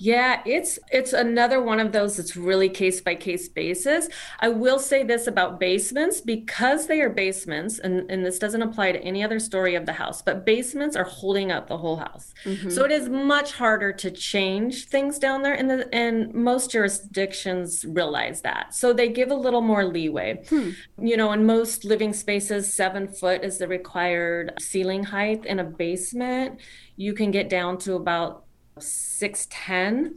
Yeah, 0.02 0.42
it's 0.46 0.80
it's 0.94 1.12
another 1.12 1.62
one 1.62 1.82
of 1.82 1.92
those 1.92 2.16
that's 2.16 2.38
really 2.38 2.70
case 2.70 3.02
by 3.02 3.16
case 3.16 3.50
basis. 3.50 4.08
I 4.40 4.48
will 4.48 4.80
say 4.80 5.04
this 5.04 5.28
about 5.28 5.60
basements 5.60 6.22
because 6.22 6.88
they 6.88 7.02
are 7.02 7.10
basements, 7.10 7.80
and, 7.80 8.10
and 8.10 8.26
this 8.26 8.40
doesn't 8.40 8.62
apply 8.62 8.94
to 8.94 9.02
any 9.02 9.26
other 9.26 9.40
story 9.40 9.76
of 9.76 9.86
the 9.86 9.92
house, 9.92 10.22
but 10.22 10.46
basements 10.46 10.96
are 10.96 11.04
holding 11.04 11.52
up 11.52 11.68
the 11.68 11.78
whole 11.78 11.98
house. 11.98 12.34
Mm-hmm. 12.46 12.70
So 12.70 12.86
it 12.86 12.92
is 12.92 13.10
much 13.10 13.52
harder 13.52 13.92
to 13.92 14.10
change 14.10 14.86
things 14.86 15.20
down 15.20 15.42
there, 15.42 15.54
and 15.54 15.70
the, 15.70 15.94
and 15.94 16.34
most 16.34 16.72
jurisdictions 16.72 17.84
realize 17.84 18.42
that. 18.44 18.74
So 18.74 18.94
they 18.94 19.10
give 19.10 19.32
a 19.32 19.36
little 19.36 19.62
more 19.62 19.84
leeway. 19.84 20.46
Hmm. 20.48 20.70
You 20.98 21.18
know, 21.18 21.34
in 21.34 21.46
most 21.46 21.84
living 21.84 22.14
spaces, 22.14 22.74
seven 22.74 23.10
foot 23.10 23.44
is 23.44 23.58
the 23.58 23.68
required 23.68 24.54
ceiling 24.62 25.04
height 25.04 25.46
in 25.46 25.60
a 25.60 25.66
basement. 25.66 26.62
You 26.96 27.14
can 27.14 27.32
get 27.32 27.50
down 27.50 27.80
to 27.80 27.96
about 27.96 28.46
610 28.84 30.16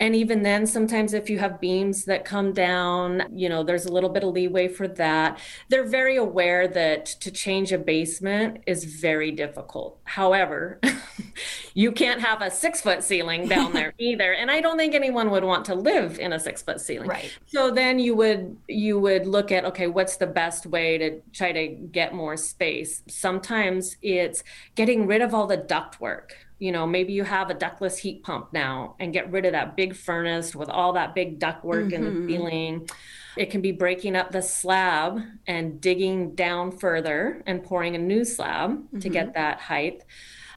and 0.00 0.16
even 0.16 0.42
then 0.42 0.66
sometimes 0.66 1.12
if 1.12 1.28
you 1.28 1.38
have 1.38 1.60
beams 1.60 2.06
that 2.06 2.24
come 2.24 2.52
down 2.52 3.22
you 3.32 3.48
know 3.48 3.62
there's 3.62 3.84
a 3.84 3.92
little 3.92 4.08
bit 4.08 4.24
of 4.24 4.32
leeway 4.32 4.66
for 4.66 4.88
that. 4.88 5.38
They're 5.68 5.86
very 5.86 6.16
aware 6.16 6.66
that 6.68 7.06
to 7.06 7.30
change 7.30 7.72
a 7.72 7.78
basement 7.78 8.62
is 8.66 8.84
very 8.84 9.30
difficult. 9.30 10.00
However 10.04 10.80
you 11.74 11.92
can't 11.92 12.20
have 12.20 12.40
a 12.42 12.50
six 12.50 12.80
foot 12.80 13.04
ceiling 13.04 13.46
down 13.46 13.72
there 13.74 13.92
either. 13.98 14.32
And 14.32 14.50
i 14.50 14.60
don't 14.60 14.78
think 14.78 14.94
anyone 14.94 15.30
would 15.30 15.44
want 15.44 15.66
to 15.66 15.74
live 15.74 16.18
in 16.18 16.32
a 16.32 16.40
six 16.40 16.62
foot 16.62 16.80
ceiling. 16.80 17.08
Right. 17.08 17.38
So 17.46 17.70
then 17.70 17.98
you 17.98 18.14
would 18.16 18.56
you 18.68 18.98
would 18.98 19.26
look 19.26 19.52
at 19.52 19.64
okay 19.66 19.86
what's 19.86 20.16
the 20.16 20.26
best 20.26 20.66
way 20.66 20.96
to 20.98 21.20
try 21.32 21.52
to 21.52 21.68
get 21.68 22.14
more 22.14 22.36
space? 22.38 23.02
Sometimes 23.06 23.96
it's 24.00 24.42
getting 24.74 25.06
rid 25.06 25.20
of 25.20 25.34
all 25.34 25.46
the 25.46 25.58
duct 25.58 26.00
work 26.00 26.36
you 26.60 26.72
know, 26.72 26.86
maybe 26.86 27.14
you 27.14 27.24
have 27.24 27.48
a 27.50 27.54
ductless 27.54 27.96
heat 27.96 28.22
pump 28.22 28.52
now 28.52 28.94
and 29.00 29.14
get 29.14 29.32
rid 29.32 29.46
of 29.46 29.52
that 29.52 29.76
big 29.76 29.96
furnace 29.96 30.54
with 30.54 30.68
all 30.68 30.92
that 30.92 31.14
big 31.14 31.38
duct 31.38 31.64
work 31.64 31.86
mm-hmm. 31.86 32.06
in 32.06 32.26
the 32.26 32.32
ceiling. 32.32 32.88
It 33.36 33.50
can 33.50 33.62
be 33.62 33.72
breaking 33.72 34.14
up 34.14 34.30
the 34.30 34.42
slab 34.42 35.20
and 35.46 35.80
digging 35.80 36.34
down 36.34 36.72
further 36.72 37.42
and 37.46 37.64
pouring 37.64 37.94
a 37.94 37.98
new 37.98 38.24
slab 38.24 38.72
mm-hmm. 38.72 38.98
to 38.98 39.08
get 39.08 39.28
mm-hmm. 39.28 39.34
that 39.34 39.60
height. 39.60 40.02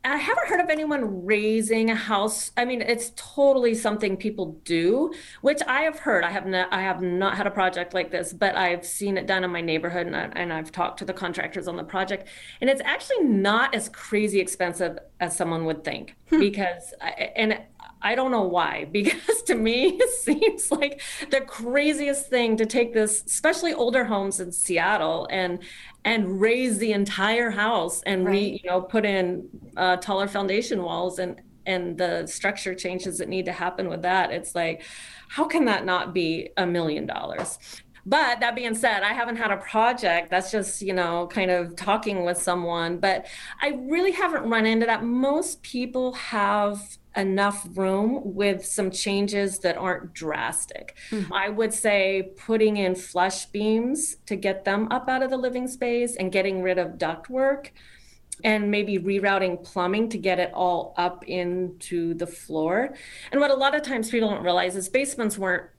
I 0.06 0.18
haven't 0.18 0.48
heard 0.50 0.60
of 0.60 0.70
anyone 0.70 1.26
raising 1.26 1.89
a 1.89 1.96
house. 1.96 2.52
I 2.58 2.66
mean, 2.66 2.82
it's 2.82 3.13
totally 3.16 3.74
something 3.74 4.18
people 4.18 4.60
do, 4.66 5.13
which 5.42 5.62
I 5.66 5.84
have 5.84 6.00
heard. 6.00 6.26
I 6.26 6.30
have 6.30 6.46
not, 6.46 6.72
I 6.74 6.82
have 6.82 7.02
not 7.02 7.38
had 7.38 7.48
a 7.48 7.52
project 7.52 7.94
like 7.94 8.12
this, 8.12 8.34
but 8.34 8.56
I've 8.56 8.86
seen 8.86 9.18
it 9.18 9.28
done 9.28 9.46
in 9.46 9.52
my 9.52 9.62
neighborhood, 9.62 10.08
and, 10.08 10.16
I, 10.16 10.30
and 10.36 10.52
I've 10.52 10.74
talked 10.74 11.00
to 11.00 11.06
the 11.06 11.13
contractors 11.13 11.70
on 11.70 11.78
the 11.78 11.86
project, 11.86 12.28
and 12.60 12.70
it's 12.70 12.82
actually 12.84 13.24
not 13.24 13.74
as 13.74 13.88
crazy 13.88 14.42
expensive 14.42 15.00
as 15.22 15.38
someone 15.38 15.63
would 15.66 15.86
think. 15.86 16.16
Hmm. 16.30 16.39
Because, 16.39 16.94
I, 17.02 17.32
and 17.36 17.62
I 18.04 18.16
don't 18.16 18.32
know 18.32 18.44
why, 18.44 18.86
because 18.92 19.42
to 19.44 19.56
me, 19.56 19.98
it 20.00 20.10
seems 20.10 20.72
like 20.72 21.02
the 21.32 21.42
craziest 21.42 22.30
thing 22.30 22.58
to 22.58 22.66
take 22.66 22.94
this, 22.94 23.24
especially 23.26 23.74
older 23.74 24.06
homes 24.06 24.39
in 24.39 24.52
Seattle, 24.52 25.28
and 25.32 25.60
and 26.06 26.42
raise 26.42 26.78
the 26.80 26.92
entire 26.92 27.50
house 27.50 28.04
and 28.04 28.26
right. 28.26 28.32
re, 28.32 28.62
you 28.63 28.70
know, 28.70 28.82
put 28.82 29.06
in 29.06 29.48
uh, 29.78 29.96
taller 29.98 30.28
foundation 30.28 30.84
walls 30.84 31.20
and 31.20 31.42
and 31.66 31.98
the 31.98 32.28
structure 32.28 32.76
changes 32.76 33.18
that 33.20 33.30
need 33.30 33.46
to 33.46 33.54
happen 33.54 33.89
with 33.89 34.02
that. 34.02 34.32
It's 34.32 34.54
like, 34.54 34.84
how 35.30 35.46
can 35.46 35.66
that 35.66 35.86
not 35.86 36.13
be 36.13 36.50
a 36.58 36.66
million 36.66 37.06
dollars? 37.06 37.58
But 38.06 38.42
that 38.42 38.56
being 38.56 38.76
said, 38.76 39.02
I 39.02 39.13
haven't 39.13 39.38
had 39.38 39.52
a 39.52 39.58
project. 39.58 40.30
That's 40.30 40.52
just, 40.52 40.82
you 40.82 40.94
know, 40.94 41.28
kind 41.28 41.50
of 41.50 41.76
talking 41.76 42.26
with 42.26 42.38
someone. 42.38 42.98
But 42.98 43.28
I 43.62 43.80
really 43.88 44.12
haven't 44.12 44.50
run 44.50 44.66
into 44.66 44.86
that. 44.86 45.04
Most 45.04 45.63
people 45.63 46.12
have 46.13 46.82
enough 47.15 47.67
room 47.76 48.21
with 48.23 48.65
some 48.65 48.89
changes 48.91 49.60
that 49.60 49.78
aren't 49.78 50.13
drastic. 50.13 50.95
Mm-hmm. 51.12 51.34
I 51.34 51.49
would 51.49 51.73
say 51.73 52.32
putting 52.38 52.78
in 52.78 52.95
flush 52.95 53.45
beams 53.45 54.17
to 54.26 54.36
get 54.36 54.65
them 54.65 54.88
up 54.91 55.08
out 55.08 55.21
of 55.23 55.30
the 55.30 55.38
living 55.38 55.67
space 55.67 56.15
and 56.15 56.32
getting 56.32 56.62
rid 56.62 56.78
of 56.78 56.93
ductwork 56.93 57.69
and 58.43 58.71
maybe 58.71 58.97
rerouting 58.97 59.63
plumbing 59.63 60.10
to 60.10 60.17
get 60.17 60.39
it 60.39 60.52
all 60.54 60.93
up 60.97 61.23
into 61.26 62.13
the 62.15 62.28
floor. 62.28 62.93
And 63.32 63.39
what 63.39 63.52
a 63.52 63.56
lot 63.56 63.76
of 63.76 63.84
times 63.84 64.10
people 64.10 64.30
don't 64.30 64.43
realize 64.43 64.76
is 64.76 64.89
basements 64.89 65.38
weren't 65.38 65.69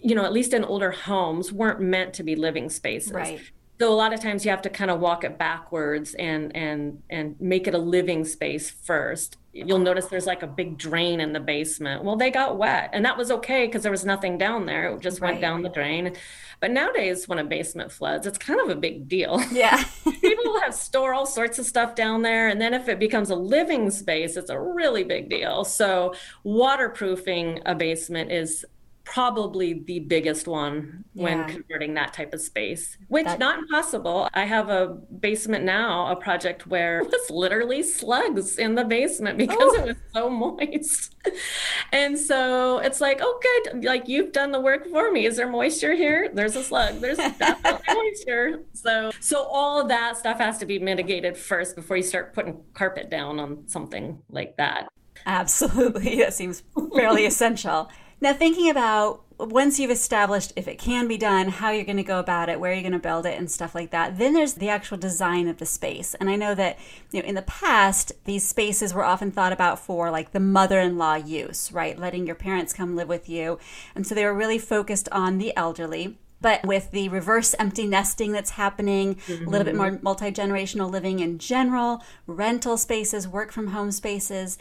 you 0.00 0.14
know, 0.14 0.24
at 0.24 0.32
least 0.32 0.54
in 0.54 0.62
older 0.62 0.92
homes, 0.92 1.52
weren't 1.52 1.80
meant 1.80 2.14
to 2.14 2.22
be 2.22 2.36
living 2.36 2.70
spaces. 2.70 3.10
Right 3.10 3.40
so 3.78 3.92
a 3.92 3.94
lot 3.94 4.12
of 4.12 4.20
times 4.20 4.44
you 4.44 4.50
have 4.50 4.62
to 4.62 4.70
kind 4.70 4.90
of 4.90 5.00
walk 5.00 5.24
it 5.24 5.38
backwards 5.38 6.14
and 6.14 6.54
and 6.56 7.02
and 7.10 7.40
make 7.40 7.66
it 7.66 7.74
a 7.74 7.78
living 7.78 8.24
space 8.24 8.70
first 8.70 9.36
you'll 9.66 9.78
notice 9.78 10.06
there's 10.06 10.26
like 10.26 10.42
a 10.42 10.46
big 10.46 10.78
drain 10.78 11.20
in 11.20 11.32
the 11.32 11.40
basement. 11.40 12.04
Well 12.04 12.16
they 12.16 12.30
got 12.30 12.58
wet 12.58 12.90
and 12.92 13.04
that 13.04 13.16
was 13.16 13.30
okay 13.30 13.66
because 13.66 13.82
there 13.82 13.92
was 13.92 14.04
nothing 14.04 14.38
down 14.38 14.66
there. 14.66 14.90
It 14.90 15.00
just 15.00 15.20
right. 15.20 15.30
went 15.30 15.40
down 15.40 15.62
the 15.62 15.68
drain. 15.68 16.14
But 16.60 16.70
nowadays 16.70 17.28
when 17.28 17.38
a 17.38 17.44
basement 17.44 17.92
floods 17.92 18.26
it's 18.26 18.38
kind 18.38 18.60
of 18.60 18.68
a 18.68 18.74
big 18.74 19.08
deal. 19.08 19.42
Yeah. 19.52 19.82
People 20.20 20.60
have 20.60 20.74
store 20.74 21.14
all 21.14 21.26
sorts 21.26 21.58
of 21.58 21.66
stuff 21.66 21.94
down 21.94 22.22
there 22.22 22.48
and 22.48 22.60
then 22.60 22.74
if 22.74 22.88
it 22.88 22.98
becomes 22.98 23.30
a 23.30 23.36
living 23.36 23.90
space 23.90 24.36
it's 24.36 24.50
a 24.50 24.60
really 24.60 25.04
big 25.04 25.28
deal. 25.28 25.64
So 25.64 26.14
waterproofing 26.44 27.60
a 27.66 27.74
basement 27.74 28.32
is 28.32 28.64
probably 29.12 29.72
the 29.86 30.00
biggest 30.00 30.46
one 30.46 31.02
when 31.14 31.48
converting 31.48 31.94
that 31.94 32.12
type 32.12 32.34
of 32.34 32.40
space, 32.40 32.98
which 33.08 33.24
that... 33.24 33.38
not 33.38 33.58
impossible. 33.58 34.28
I 34.34 34.44
have 34.44 34.68
a 34.68 34.88
basement 34.88 35.64
now, 35.64 36.12
a 36.12 36.16
project 36.16 36.66
where 36.66 37.00
it 37.02 37.06
was 37.06 37.30
literally 37.30 37.82
slugs 37.82 38.58
in 38.58 38.74
the 38.74 38.84
basement 38.84 39.38
because 39.38 39.56
oh. 39.60 39.74
it 39.76 39.86
was 39.86 39.96
so 40.12 40.28
moist. 40.28 41.14
and 41.92 42.18
so 42.18 42.78
it's 42.78 43.00
like, 43.00 43.20
oh, 43.22 43.40
good. 43.42 43.84
Like 43.84 44.08
you've 44.08 44.32
done 44.32 44.52
the 44.52 44.60
work 44.60 44.86
for 44.88 45.10
me. 45.10 45.24
Is 45.24 45.38
there 45.38 45.48
moisture 45.48 45.94
here? 45.94 46.30
There's 46.32 46.56
a 46.56 46.62
slug. 46.62 47.00
There's 47.00 47.16
definitely 47.38 47.94
moisture. 47.94 48.64
So, 48.74 49.10
so 49.20 49.44
all 49.44 49.80
of 49.80 49.88
that 49.88 50.18
stuff 50.18 50.38
has 50.38 50.58
to 50.58 50.66
be 50.66 50.78
mitigated 50.78 51.36
first 51.36 51.76
before 51.76 51.96
you 51.96 52.02
start 52.02 52.34
putting 52.34 52.60
carpet 52.74 53.10
down 53.10 53.40
on 53.40 53.66
something 53.68 54.18
like 54.28 54.58
that. 54.58 54.88
Absolutely. 55.24 56.16
That 56.16 56.34
seems 56.34 56.62
fairly 56.94 57.24
essential. 57.24 57.88
Now, 58.20 58.32
thinking 58.32 58.68
about 58.68 59.24
once 59.38 59.78
you've 59.78 59.90
established 59.90 60.52
if 60.56 60.66
it 60.66 60.78
can 60.78 61.06
be 61.06 61.16
done, 61.16 61.48
how 61.48 61.70
you're 61.70 61.84
going 61.84 61.96
to 61.96 62.02
go 62.02 62.18
about 62.18 62.48
it, 62.48 62.58
where 62.58 62.72
you're 62.72 62.82
going 62.82 62.92
to 62.92 62.98
build 62.98 63.24
it, 63.24 63.38
and 63.38 63.50
stuff 63.50 63.74
like 63.74 63.90
that, 63.90 64.18
then 64.18 64.34
there's 64.34 64.54
the 64.54 64.68
actual 64.68 64.98
design 64.98 65.46
of 65.46 65.58
the 65.58 65.66
space. 65.66 66.14
And 66.14 66.28
I 66.28 66.36
know 66.36 66.54
that 66.56 66.78
you 67.12 67.22
know 67.22 67.28
in 67.28 67.36
the 67.36 67.42
past 67.42 68.12
these 68.24 68.46
spaces 68.46 68.92
were 68.92 69.04
often 69.04 69.30
thought 69.30 69.52
about 69.52 69.78
for 69.78 70.10
like 70.10 70.32
the 70.32 70.40
mother-in-law 70.40 71.16
use, 71.16 71.70
right? 71.70 71.98
Letting 71.98 72.26
your 72.26 72.34
parents 72.34 72.72
come 72.72 72.96
live 72.96 73.08
with 73.08 73.28
you, 73.28 73.58
and 73.94 74.06
so 74.06 74.14
they 74.14 74.24
were 74.24 74.34
really 74.34 74.58
focused 74.58 75.08
on 75.12 75.38
the 75.38 75.56
elderly. 75.56 76.18
But 76.40 76.64
with 76.64 76.92
the 76.92 77.08
reverse 77.08 77.54
empty 77.58 77.86
nesting 77.86 78.30
that's 78.30 78.50
happening, 78.50 79.16
mm-hmm. 79.16 79.46
a 79.46 79.50
little 79.50 79.64
bit 79.64 79.74
more 79.74 79.98
multi 80.02 80.30
generational 80.30 80.90
living 80.90 81.18
in 81.18 81.38
general, 81.38 82.02
rental 82.26 82.76
spaces, 82.76 83.26
work 83.26 83.50
from 83.50 83.68
home 83.68 83.90
spaces, 83.90 84.56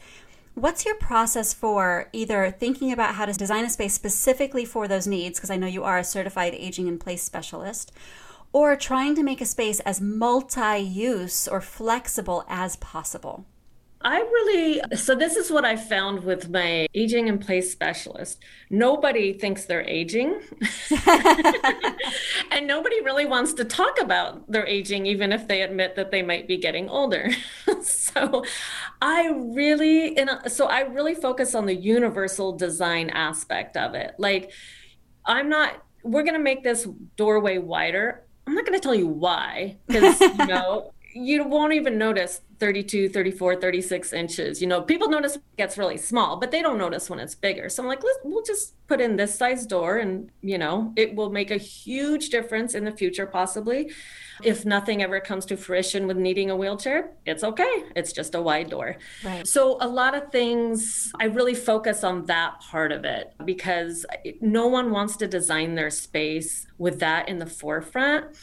What's 0.57 0.85
your 0.85 0.95
process 0.95 1.53
for 1.53 2.09
either 2.13 2.49
thinking 2.49 2.91
about 2.91 3.13
how 3.13 3.25
to 3.27 3.33
design 3.33 3.63
a 3.63 3.69
space 3.69 3.93
specifically 3.93 4.65
for 4.65 4.87
those 4.87 5.05
needs, 5.05 5.37
because 5.37 5.51
I 5.51 5.55
know 5.55 5.67
you 5.67 5.83
are 5.83 5.99
a 5.99 6.03
certified 6.03 6.55
aging 6.55 6.87
in 6.87 6.97
place 6.97 7.21
specialist, 7.21 7.91
or 8.51 8.75
trying 8.75 9.13
to 9.17 9.21
make 9.21 9.39
a 9.39 9.45
space 9.45 9.79
as 9.81 10.01
multi 10.01 10.79
use 10.79 11.47
or 11.47 11.61
flexible 11.61 12.43
as 12.49 12.75
possible? 12.77 13.45
I 14.01 14.19
really, 14.19 14.81
so 14.95 15.15
this 15.15 15.35
is 15.35 15.51
what 15.51 15.65
I 15.65 15.75
found 15.75 16.23
with 16.23 16.49
my 16.49 16.87
aging 16.93 17.27
in 17.27 17.39
place 17.39 17.71
specialist. 17.71 18.43
Nobody 18.69 19.33
thinks 19.33 19.65
they're 19.65 19.87
aging. 19.87 20.39
and 22.51 22.67
nobody 22.67 23.01
really 23.01 23.25
wants 23.25 23.53
to 23.55 23.65
talk 23.65 23.99
about 23.99 24.49
their 24.51 24.65
aging, 24.67 25.07
even 25.07 25.31
if 25.31 25.47
they 25.47 25.63
admit 25.63 25.95
that 25.95 26.11
they 26.11 26.21
might 26.21 26.47
be 26.47 26.57
getting 26.57 26.89
older. 26.89 27.29
so 27.81 28.45
I 29.01 29.31
really, 29.33 30.15
and 30.17 30.29
so 30.47 30.67
I 30.67 30.81
really 30.81 31.15
focus 31.15 31.55
on 31.55 31.65
the 31.65 31.75
universal 31.75 32.55
design 32.55 33.09
aspect 33.09 33.77
of 33.77 33.95
it. 33.95 34.13
Like, 34.19 34.51
I'm 35.25 35.49
not, 35.49 35.83
we're 36.03 36.23
going 36.23 36.35
to 36.35 36.39
make 36.39 36.63
this 36.63 36.87
doorway 37.15 37.57
wider. 37.57 38.23
I'm 38.45 38.53
not 38.53 38.65
going 38.65 38.79
to 38.79 38.83
tell 38.83 38.95
you 38.95 39.07
why, 39.07 39.77
because, 39.87 40.21
you 40.21 40.33
know, 40.45 40.93
you 41.13 41.43
won't 41.45 41.73
even 41.73 41.97
notice 41.97 42.41
32 42.59 43.09
34 43.09 43.55
36 43.57 44.13
inches 44.13 44.61
you 44.61 44.67
know 44.67 44.81
people 44.81 45.09
notice 45.09 45.35
it 45.35 45.43
gets 45.57 45.77
really 45.77 45.97
small 45.97 46.37
but 46.37 46.49
they 46.51 46.61
don't 46.61 46.77
notice 46.77 47.09
when 47.09 47.19
it's 47.19 47.35
bigger. 47.35 47.69
So 47.69 47.83
i'm 47.83 47.89
like 47.89 48.03
Let's, 48.03 48.19
we'll 48.23 48.43
just 48.43 48.73
put 48.87 49.01
in 49.01 49.15
this 49.15 49.35
size 49.35 49.65
door 49.65 49.97
and 49.97 50.31
you 50.41 50.57
know 50.57 50.93
it 50.95 51.13
will 51.13 51.29
make 51.29 51.51
a 51.51 51.57
huge 51.57 52.29
difference 52.29 52.73
in 52.73 52.83
the 52.83 52.91
future 52.91 53.25
possibly. 53.25 53.91
If 54.43 54.65
nothing 54.65 55.01
ever 55.01 55.19
comes 55.19 55.47
to 55.47 55.57
fruition 55.57 56.05
with 56.05 56.17
needing 56.17 56.49
a 56.49 56.55
wheelchair 56.55 57.11
it's 57.25 57.43
okay. 57.43 57.83
It's 57.95 58.13
just 58.13 58.35
a 58.35 58.41
wide 58.41 58.69
door. 58.69 58.97
Right. 59.23 59.45
so 59.47 59.77
a 59.81 59.87
lot 59.87 60.15
of 60.15 60.31
things 60.31 61.11
i 61.19 61.25
really 61.25 61.55
focus 61.55 62.03
on 62.03 62.25
that 62.25 62.59
part 62.61 62.91
of 62.91 63.05
it 63.05 63.33
because 63.45 64.05
no 64.41 64.67
one 64.67 64.91
wants 64.91 65.17
to 65.17 65.27
design 65.27 65.75
their 65.75 65.89
space 65.89 66.67
with 66.77 66.99
that 66.99 67.29
in 67.29 67.39
the 67.39 67.45
forefront 67.45 68.35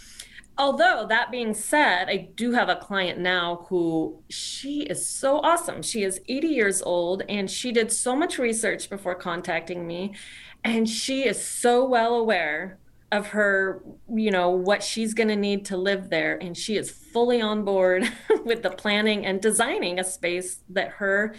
Although 0.56 1.06
that 1.08 1.32
being 1.32 1.52
said, 1.52 2.08
I 2.08 2.28
do 2.36 2.52
have 2.52 2.68
a 2.68 2.76
client 2.76 3.18
now 3.18 3.66
who 3.68 4.22
she 4.28 4.82
is 4.82 5.04
so 5.06 5.38
awesome. 5.40 5.82
She 5.82 6.04
is 6.04 6.20
80 6.28 6.46
years 6.46 6.80
old 6.82 7.22
and 7.28 7.50
she 7.50 7.72
did 7.72 7.90
so 7.90 8.14
much 8.14 8.38
research 8.38 8.88
before 8.88 9.16
contacting 9.16 9.86
me. 9.86 10.14
And 10.62 10.88
she 10.88 11.26
is 11.26 11.44
so 11.44 11.84
well 11.84 12.14
aware 12.14 12.78
of 13.10 13.28
her, 13.28 13.82
you 14.08 14.30
know, 14.30 14.50
what 14.50 14.82
she's 14.82 15.12
going 15.12 15.28
to 15.28 15.36
need 15.36 15.64
to 15.66 15.76
live 15.76 16.08
there. 16.08 16.36
And 16.40 16.56
she 16.56 16.76
is 16.76 17.03
fully 17.14 17.40
on 17.40 17.64
board 17.64 18.12
with 18.44 18.62
the 18.62 18.70
planning 18.70 19.24
and 19.24 19.40
designing 19.40 19.98
a 19.98 20.04
space 20.04 20.58
that 20.68 20.90
her 20.90 21.34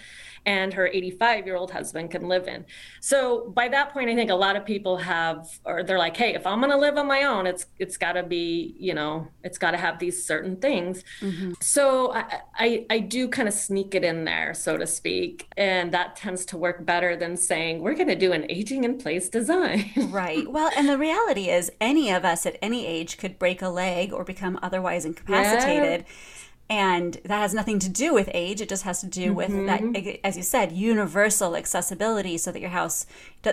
and 0.45 0.73
her 0.73 0.87
85 0.87 1.45
year 1.45 1.55
old 1.55 1.71
husband 1.71 2.11
can 2.11 2.27
live 2.27 2.47
in. 2.47 2.65
So 3.01 3.49
by 3.49 3.67
that 3.69 3.91
point, 3.91 4.09
I 4.09 4.15
think 4.15 4.29
a 4.29 4.35
lot 4.35 4.55
of 4.55 4.65
people 4.65 4.97
have, 4.97 5.47
or 5.65 5.83
they're 5.83 5.97
like, 5.97 6.15
hey, 6.15 6.35
if 6.35 6.45
I'm 6.45 6.59
going 6.59 6.71
to 6.71 6.77
live 6.77 6.97
on 6.97 7.07
my 7.07 7.23
own, 7.23 7.47
it's 7.47 7.65
it's 7.79 7.97
got 7.97 8.13
to 8.13 8.23
be, 8.23 8.75
you 8.79 8.93
know, 8.93 9.27
it's 9.43 9.57
got 9.57 9.71
to 9.71 9.77
have 9.77 9.99
these 9.99 10.25
certain 10.25 10.57
things. 10.57 11.03
Mm-hmm. 11.19 11.53
So 11.61 12.13
I, 12.13 12.41
I 12.55 12.85
I 12.89 12.99
do 12.99 13.27
kind 13.27 13.47
of 13.47 13.53
sneak 13.53 13.95
it 13.95 14.03
in 14.03 14.25
there, 14.25 14.53
so 14.53 14.77
to 14.77 14.85
speak, 14.85 15.47
and 15.57 15.91
that 15.93 16.15
tends 16.15 16.45
to 16.45 16.57
work 16.57 16.85
better 16.85 17.15
than 17.15 17.37
saying 17.37 17.81
we're 17.81 17.95
going 17.95 18.07
to 18.07 18.15
do 18.15 18.31
an 18.31 18.45
aging 18.49 18.83
in 18.83 18.97
place 18.97 19.29
design. 19.29 19.91
right. 20.09 20.45
Well, 20.55 20.71
and 20.77 20.87
the 20.87 20.97
reality 20.97 21.49
is, 21.49 21.69
any 21.81 22.11
of 22.11 22.23
us 22.23 22.45
at 22.45 22.57
any 22.61 22.85
age 22.85 23.17
could 23.17 23.37
break 23.37 23.61
a 23.61 23.67
leg 23.67 24.13
or 24.13 24.23
become 24.23 24.57
otherwise 24.61 25.03
incapacitated. 25.03 25.64
Yeah 25.67 26.01
and 26.69 27.19
that 27.25 27.39
has 27.39 27.53
nothing 27.53 27.77
to 27.77 27.89
do 27.89 28.13
with 28.13 28.27
age 28.33 28.59
it 28.59 28.67
just 28.67 28.83
has 28.83 28.99
to 28.99 29.07
do 29.07 29.33
with 29.33 29.51
mm-hmm. 29.51 29.91
that 29.91 30.19
as 30.23 30.35
you 30.35 30.41
said 30.41 30.71
universal 30.71 31.55
accessibility 31.55 32.37
so 32.37 32.51
that 32.51 32.59
your 32.59 32.71
house 32.71 33.05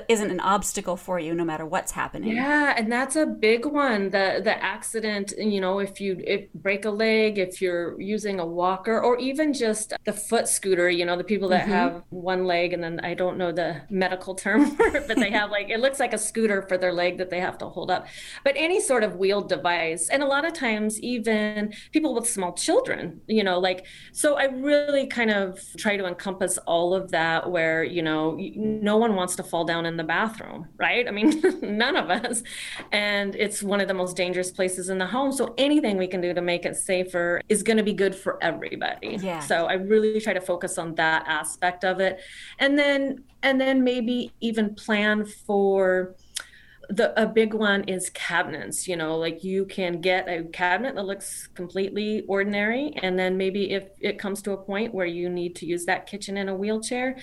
isn't 0.09 0.31
an 0.31 0.41
obstacle 0.41 0.97
for 0.97 1.19
you 1.19 1.35
no 1.35 1.45
matter 1.45 1.67
what's 1.67 1.93
happening 1.93 2.35
yeah 2.35 2.73
and 2.75 2.91
that's 2.91 3.15
a 3.15 3.27
big 3.27 3.67
one 3.67 4.09
the 4.09 4.41
the 4.43 4.65
accident 4.65 5.35
you 5.37 5.61
know 5.61 5.79
if 5.79 6.01
you 6.01 6.23
if 6.27 6.51
break 6.55 6.87
a 6.87 6.91
leg 6.91 7.39
if 7.39 7.61
you're 7.61 8.01
using 8.01 8.41
a 8.41 8.47
walker 8.47 8.99
or 8.99 9.19
even 9.19 9.53
just 9.53 9.93
the 10.05 10.13
foot 10.13 10.49
scooter 10.49 10.89
you 10.89 11.05
know 11.05 11.17
the 11.17 11.25
people 11.25 11.51
that 11.51 11.63
mm-hmm. 11.63 11.73
have 11.73 12.03
one 12.09 12.47
leg 12.47 12.73
and 12.73 12.83
then 12.83 12.99
i 13.01 13.13
don't 13.13 13.37
know 13.37 13.53
the 13.53 13.83
medical 13.91 14.35
term 14.35 14.71
for 14.77 14.87
it 14.87 15.07
but 15.07 15.19
they 15.19 15.31
have 15.31 15.51
like 15.51 15.69
it 15.69 15.81
looks 15.81 16.01
like 16.01 16.15
a 16.15 16.19
scooter 16.19 16.63
for 16.63 16.79
their 16.79 16.95
leg 16.95 17.19
that 17.19 17.29
they 17.29 17.41
have 17.41 17.59
to 17.59 17.67
hold 17.67 17.91
up 17.91 18.07
but 18.43 18.55
any 18.57 18.81
sort 18.81 19.05
of 19.05 19.17
wheeled 19.17 19.51
device 19.51 20.09
and 20.09 20.23
a 20.23 20.27
lot 20.27 20.47
of 20.47 20.55
times 20.55 20.99
even 21.01 21.71
people 21.93 22.15
with 22.15 22.27
small 22.27 22.55
children 22.55 23.02
you 23.27 23.45
know 23.45 23.59
like 23.59 23.87
so 24.13 24.37
i 24.37 24.45
really 24.45 25.07
kind 25.07 25.31
of 25.31 25.61
try 25.77 25.97
to 25.97 26.07
encompass 26.07 26.59
all 26.59 26.95
of 26.95 27.11
that 27.11 27.51
where 27.51 27.83
you 27.83 28.03
know 28.03 28.39
no 28.57 28.97
one 28.97 29.15
wants 29.15 29.37
to 29.37 29.43
fall 29.43 29.65
down 29.65 29.73
down 29.73 29.87
in 29.87 29.97
the 29.97 30.05
bathroom, 30.05 30.69
right? 30.77 31.09
I 31.09 31.11
mean, 31.11 31.43
none 31.63 31.97
of 31.97 32.11
us. 32.11 32.43
And 32.93 33.35
it's 33.35 33.63
one 33.63 33.81
of 33.81 33.89
the 33.89 33.95
most 33.95 34.17
dangerous 34.17 34.51
places 34.51 34.89
in 34.89 34.99
the 34.99 35.07
home. 35.07 35.33
So 35.33 35.55
anything 35.59 35.97
we 35.97 36.07
can 36.07 36.21
do 36.21 36.35
to 36.35 36.43
make 36.43 36.65
it 36.65 36.77
safer 36.77 37.41
is 37.49 37.63
going 37.63 37.79
to 37.79 37.83
be 37.83 37.93
good 37.93 38.15
for 38.15 38.43
everybody. 38.43 39.19
Yeah. 39.21 39.41
So 39.41 39.67
I 39.67 39.75
really 39.75 40.21
try 40.21 40.35
to 40.35 40.41
focus 40.41 40.79
on 40.79 40.95
that 40.97 41.25
aspect 41.27 41.85
of 41.85 42.01
it. 42.01 42.21
And 42.59 42.79
then 42.79 43.25
and 43.43 43.61
then 43.61 43.83
maybe 43.83 44.33
even 44.41 44.75
plan 44.75 45.27
for 45.27 46.15
the 46.89 47.21
a 47.21 47.27
big 47.27 47.55
one 47.55 47.85
is 47.85 48.11
cabinets 48.11 48.89
you 48.89 48.97
know 48.97 49.17
like 49.17 49.45
you 49.45 49.65
can 49.67 50.01
get 50.01 50.29
a 50.29 50.43
cabinet 50.45 50.95
that 50.95 51.05
looks 51.05 51.49
completely 51.55 52.23
ordinary 52.29 52.93
and 53.03 53.19
then 53.19 53.37
maybe 53.37 53.71
if 53.71 53.85
it 54.01 54.19
comes 54.19 54.43
to 54.43 54.53
a 54.53 54.57
point 54.57 54.93
where 54.93 55.07
you 55.07 55.29
need 55.29 55.55
to 55.55 55.67
use 55.67 55.85
that 55.85 56.07
kitchen 56.07 56.37
in 56.37 56.49
a 56.49 56.55
wheelchair 56.55 57.17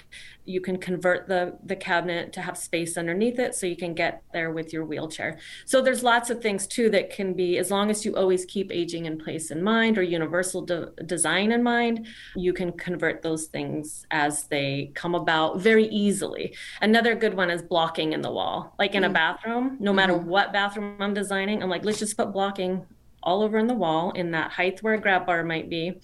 you 0.49 0.59
can 0.59 0.77
convert 0.77 1.27
the 1.27 1.55
the 1.63 1.75
cabinet 1.75 2.33
to 2.33 2.41
have 2.41 2.57
space 2.57 2.97
underneath 2.97 3.37
it 3.37 3.53
so 3.53 3.67
you 3.67 3.77
can 3.77 3.93
get 3.93 4.23
there 4.33 4.51
with 4.51 4.73
your 4.73 4.83
wheelchair. 4.83 5.37
So 5.65 5.81
there's 5.81 6.01
lots 6.01 6.31
of 6.31 6.41
things 6.41 6.65
too 6.65 6.89
that 6.89 7.11
can 7.11 7.33
be 7.33 7.59
as 7.59 7.69
long 7.69 7.91
as 7.91 8.03
you 8.03 8.15
always 8.15 8.45
keep 8.45 8.71
aging 8.71 9.05
in 9.05 9.19
place 9.19 9.51
in 9.51 9.61
mind 9.61 9.97
or 9.97 10.01
universal 10.01 10.63
de- 10.63 10.91
design 11.05 11.51
in 11.51 11.61
mind 11.61 12.07
you 12.35 12.51
can 12.51 12.71
convert 12.71 13.21
those 13.21 13.45
things 13.45 14.07
as 14.09 14.45
they 14.45 14.91
come 14.95 15.13
about 15.13 15.59
very 15.59 15.85
easily. 15.85 16.55
Another 16.81 17.13
good 17.13 17.35
one 17.35 17.51
is 17.51 17.61
blocking 17.61 18.13
in 18.13 18.21
the 18.21 18.31
wall. 18.31 18.73
Like 18.79 18.95
in 18.95 19.03
a 19.03 19.09
mm. 19.09 19.13
bathroom 19.13 19.48
no 19.79 19.93
matter 19.93 20.13
mm-hmm. 20.13 20.29
what 20.29 20.53
bathroom 20.53 20.95
i'm 20.99 21.13
designing 21.13 21.61
i'm 21.61 21.69
like 21.69 21.85
let's 21.85 21.99
just 21.99 22.17
put 22.17 22.31
blocking 22.31 22.85
all 23.23 23.41
over 23.41 23.57
in 23.57 23.67
the 23.67 23.73
wall 23.73 24.11
in 24.11 24.31
that 24.31 24.51
height 24.51 24.81
where 24.81 24.93
a 24.93 24.99
grab 24.99 25.25
bar 25.25 25.43
might 25.43 25.69
be 25.69 25.99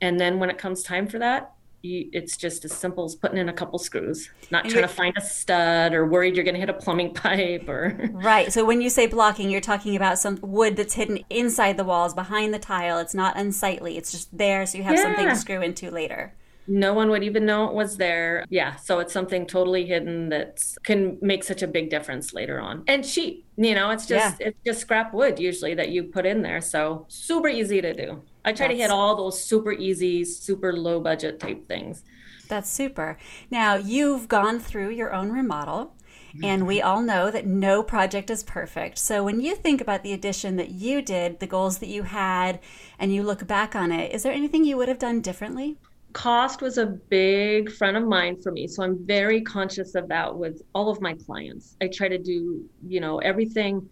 and 0.00 0.18
then 0.18 0.38
when 0.38 0.50
it 0.50 0.58
comes 0.58 0.82
time 0.82 1.06
for 1.06 1.18
that 1.18 1.54
you, 1.84 2.08
it's 2.12 2.36
just 2.36 2.64
as 2.64 2.72
simple 2.72 3.04
as 3.04 3.14
putting 3.14 3.38
in 3.38 3.48
a 3.48 3.52
couple 3.52 3.78
screws, 3.78 4.30
not 4.50 4.64
and 4.64 4.72
trying 4.72 4.84
to 4.84 4.88
find 4.88 5.14
a 5.16 5.20
stud 5.20 5.92
or 5.92 6.06
worried 6.06 6.34
you're 6.34 6.44
going 6.44 6.54
to 6.54 6.60
hit 6.60 6.70
a 6.70 6.74
plumbing 6.74 7.12
pipe 7.14 7.68
or. 7.68 8.10
Right. 8.12 8.52
So 8.52 8.64
when 8.64 8.80
you 8.80 8.88
say 8.88 9.06
blocking, 9.06 9.50
you're 9.50 9.60
talking 9.60 9.94
about 9.94 10.18
some 10.18 10.38
wood 10.40 10.76
that's 10.76 10.94
hidden 10.94 11.20
inside 11.28 11.76
the 11.76 11.84
walls, 11.84 12.14
behind 12.14 12.54
the 12.54 12.58
tile. 12.58 12.98
It's 12.98 13.14
not 13.14 13.36
unsightly. 13.36 13.98
It's 13.98 14.10
just 14.10 14.36
there, 14.36 14.64
so 14.66 14.78
you 14.78 14.84
have 14.84 14.96
yeah. 14.96 15.02
something 15.02 15.28
to 15.28 15.36
screw 15.36 15.60
into 15.60 15.90
later. 15.90 16.34
No 16.66 16.94
one 16.94 17.10
would 17.10 17.22
even 17.22 17.44
know 17.44 17.68
it 17.68 17.74
was 17.74 17.96
there. 17.96 18.44
Yeah. 18.48 18.76
So 18.76 18.98
it's 18.98 19.12
something 19.12 19.46
totally 19.46 19.86
hidden 19.86 20.30
that 20.30 20.62
can 20.82 21.18
make 21.20 21.44
such 21.44 21.62
a 21.62 21.66
big 21.66 21.90
difference 21.90 22.32
later 22.32 22.60
on. 22.60 22.84
And 22.86 23.04
cheap, 23.04 23.46
you 23.56 23.74
know, 23.74 23.90
it's 23.90 24.06
just 24.06 24.40
yeah. 24.40 24.48
it's 24.48 24.58
just 24.64 24.80
scrap 24.80 25.12
wood 25.12 25.38
usually 25.38 25.74
that 25.74 25.90
you 25.90 26.04
put 26.04 26.26
in 26.26 26.42
there. 26.42 26.60
So 26.60 27.06
super 27.08 27.48
easy 27.48 27.80
to 27.80 27.92
do. 27.92 28.22
I 28.44 28.52
try 28.52 28.68
That's... 28.68 28.78
to 28.78 28.82
hit 28.82 28.90
all 28.90 29.16
those 29.16 29.42
super 29.42 29.72
easy, 29.72 30.24
super 30.24 30.72
low 30.72 31.00
budget 31.00 31.40
type 31.40 31.66
things. 31.68 32.02
That's 32.48 32.70
super. 32.70 33.16
Now, 33.50 33.74
you've 33.76 34.28
gone 34.28 34.60
through 34.60 34.90
your 34.90 35.14
own 35.14 35.32
remodel 35.32 35.94
mm-hmm. 36.34 36.44
And 36.44 36.66
we 36.66 36.82
all 36.82 37.00
know 37.00 37.30
that 37.30 37.46
no 37.46 37.82
project 37.82 38.28
is 38.28 38.42
perfect. 38.42 38.98
So 38.98 39.24
when 39.24 39.40
you 39.40 39.54
think 39.54 39.80
about 39.80 40.02
the 40.02 40.12
addition 40.12 40.56
that 40.56 40.70
you 40.70 41.00
did, 41.00 41.40
the 41.40 41.46
goals 41.46 41.78
that 41.78 41.88
you 41.88 42.02
had, 42.02 42.60
and 42.98 43.14
you 43.14 43.22
look 43.22 43.46
back 43.46 43.74
on 43.74 43.92
it, 43.92 44.12
is 44.12 44.24
there 44.24 44.32
anything 44.32 44.64
you 44.64 44.76
would 44.76 44.88
have 44.88 44.98
done 44.98 45.20
differently? 45.20 45.76
Cost 46.14 46.62
was 46.62 46.78
a 46.78 46.86
big 46.86 47.70
front 47.70 47.96
of 47.96 48.04
mine 48.04 48.40
for 48.40 48.52
me 48.52 48.66
so 48.68 48.82
i'm 48.82 49.04
very 49.04 49.42
conscious 49.42 49.94
of 49.96 50.08
that 50.08 50.34
with 50.34 50.62
all 50.74 50.88
of 50.88 51.00
my 51.00 51.14
clients. 51.26 51.76
I 51.82 51.88
try 51.88 52.08
to 52.08 52.18
do 52.18 52.64
you 52.86 53.00
know 53.00 53.18
everything 53.18 53.86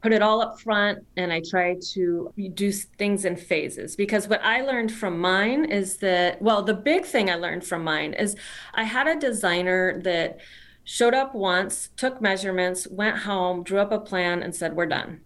put 0.00 0.12
it 0.12 0.22
all 0.22 0.40
up 0.40 0.60
front 0.60 1.04
and 1.16 1.32
i 1.32 1.42
try 1.50 1.76
to 1.92 2.32
do 2.54 2.70
things 2.70 3.24
in 3.24 3.36
phases. 3.36 3.96
Because 3.96 4.28
what 4.28 4.42
i 4.44 4.62
learned 4.62 4.92
from 4.92 5.18
mine 5.18 5.64
is 5.64 5.96
that 5.98 6.40
well 6.40 6.62
the 6.62 6.74
big 6.74 7.04
thing 7.04 7.28
i 7.28 7.34
learned 7.34 7.64
from 7.64 7.82
mine 7.82 8.14
is 8.14 8.36
i 8.74 8.84
had 8.84 9.08
a 9.08 9.18
designer 9.18 10.00
that 10.02 10.38
showed 10.84 11.14
up 11.14 11.34
once 11.34 11.90
took 11.96 12.20
measurements 12.20 12.86
went 12.88 13.18
home 13.18 13.64
drew 13.64 13.80
up 13.80 13.90
a 13.90 13.98
plan 13.98 14.42
and 14.44 14.54
said 14.54 14.76
we're 14.76 14.86
done. 14.86 15.20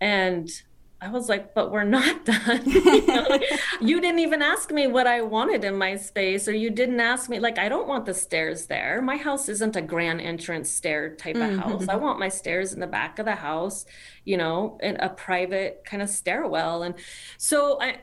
And 0.00 0.50
I 1.02 1.08
was 1.08 1.28
like, 1.28 1.52
but 1.52 1.72
we're 1.72 1.82
not 1.82 2.24
done. 2.24 2.62
you, 2.64 3.06
know, 3.06 3.40
you, 3.80 4.00
didn't 4.00 4.20
even 4.20 4.40
ask 4.40 4.70
me 4.70 4.86
what 4.86 5.08
I 5.08 5.20
wanted 5.20 5.64
in 5.64 5.76
my 5.76 5.96
space, 5.96 6.46
or 6.46 6.52
you 6.52 6.70
didn't 6.70 7.00
ask 7.00 7.28
me, 7.28 7.40
like, 7.40 7.58
I 7.58 7.68
don't 7.68 7.88
want 7.88 8.06
the 8.06 8.14
stairs 8.14 8.66
there. 8.66 9.02
My 9.02 9.16
house 9.16 9.48
isn't 9.48 9.74
a 9.74 9.82
grand 9.82 10.20
entrance 10.20 10.70
stair 10.70 11.16
type 11.16 11.34
of 11.34 11.42
mm-hmm. 11.42 11.58
house. 11.58 11.88
I 11.88 11.96
want 11.96 12.20
my 12.20 12.28
stairs 12.28 12.72
in 12.72 12.78
the 12.78 12.86
back 12.86 13.18
of 13.18 13.26
the 13.26 13.34
house, 13.34 13.84
you 14.24 14.36
know, 14.36 14.78
in 14.80 14.94
a 14.96 15.08
private 15.08 15.82
kind 15.84 16.04
of 16.04 16.08
stairwell. 16.08 16.84
And 16.84 16.94
so 17.36 17.80
I, 17.80 17.96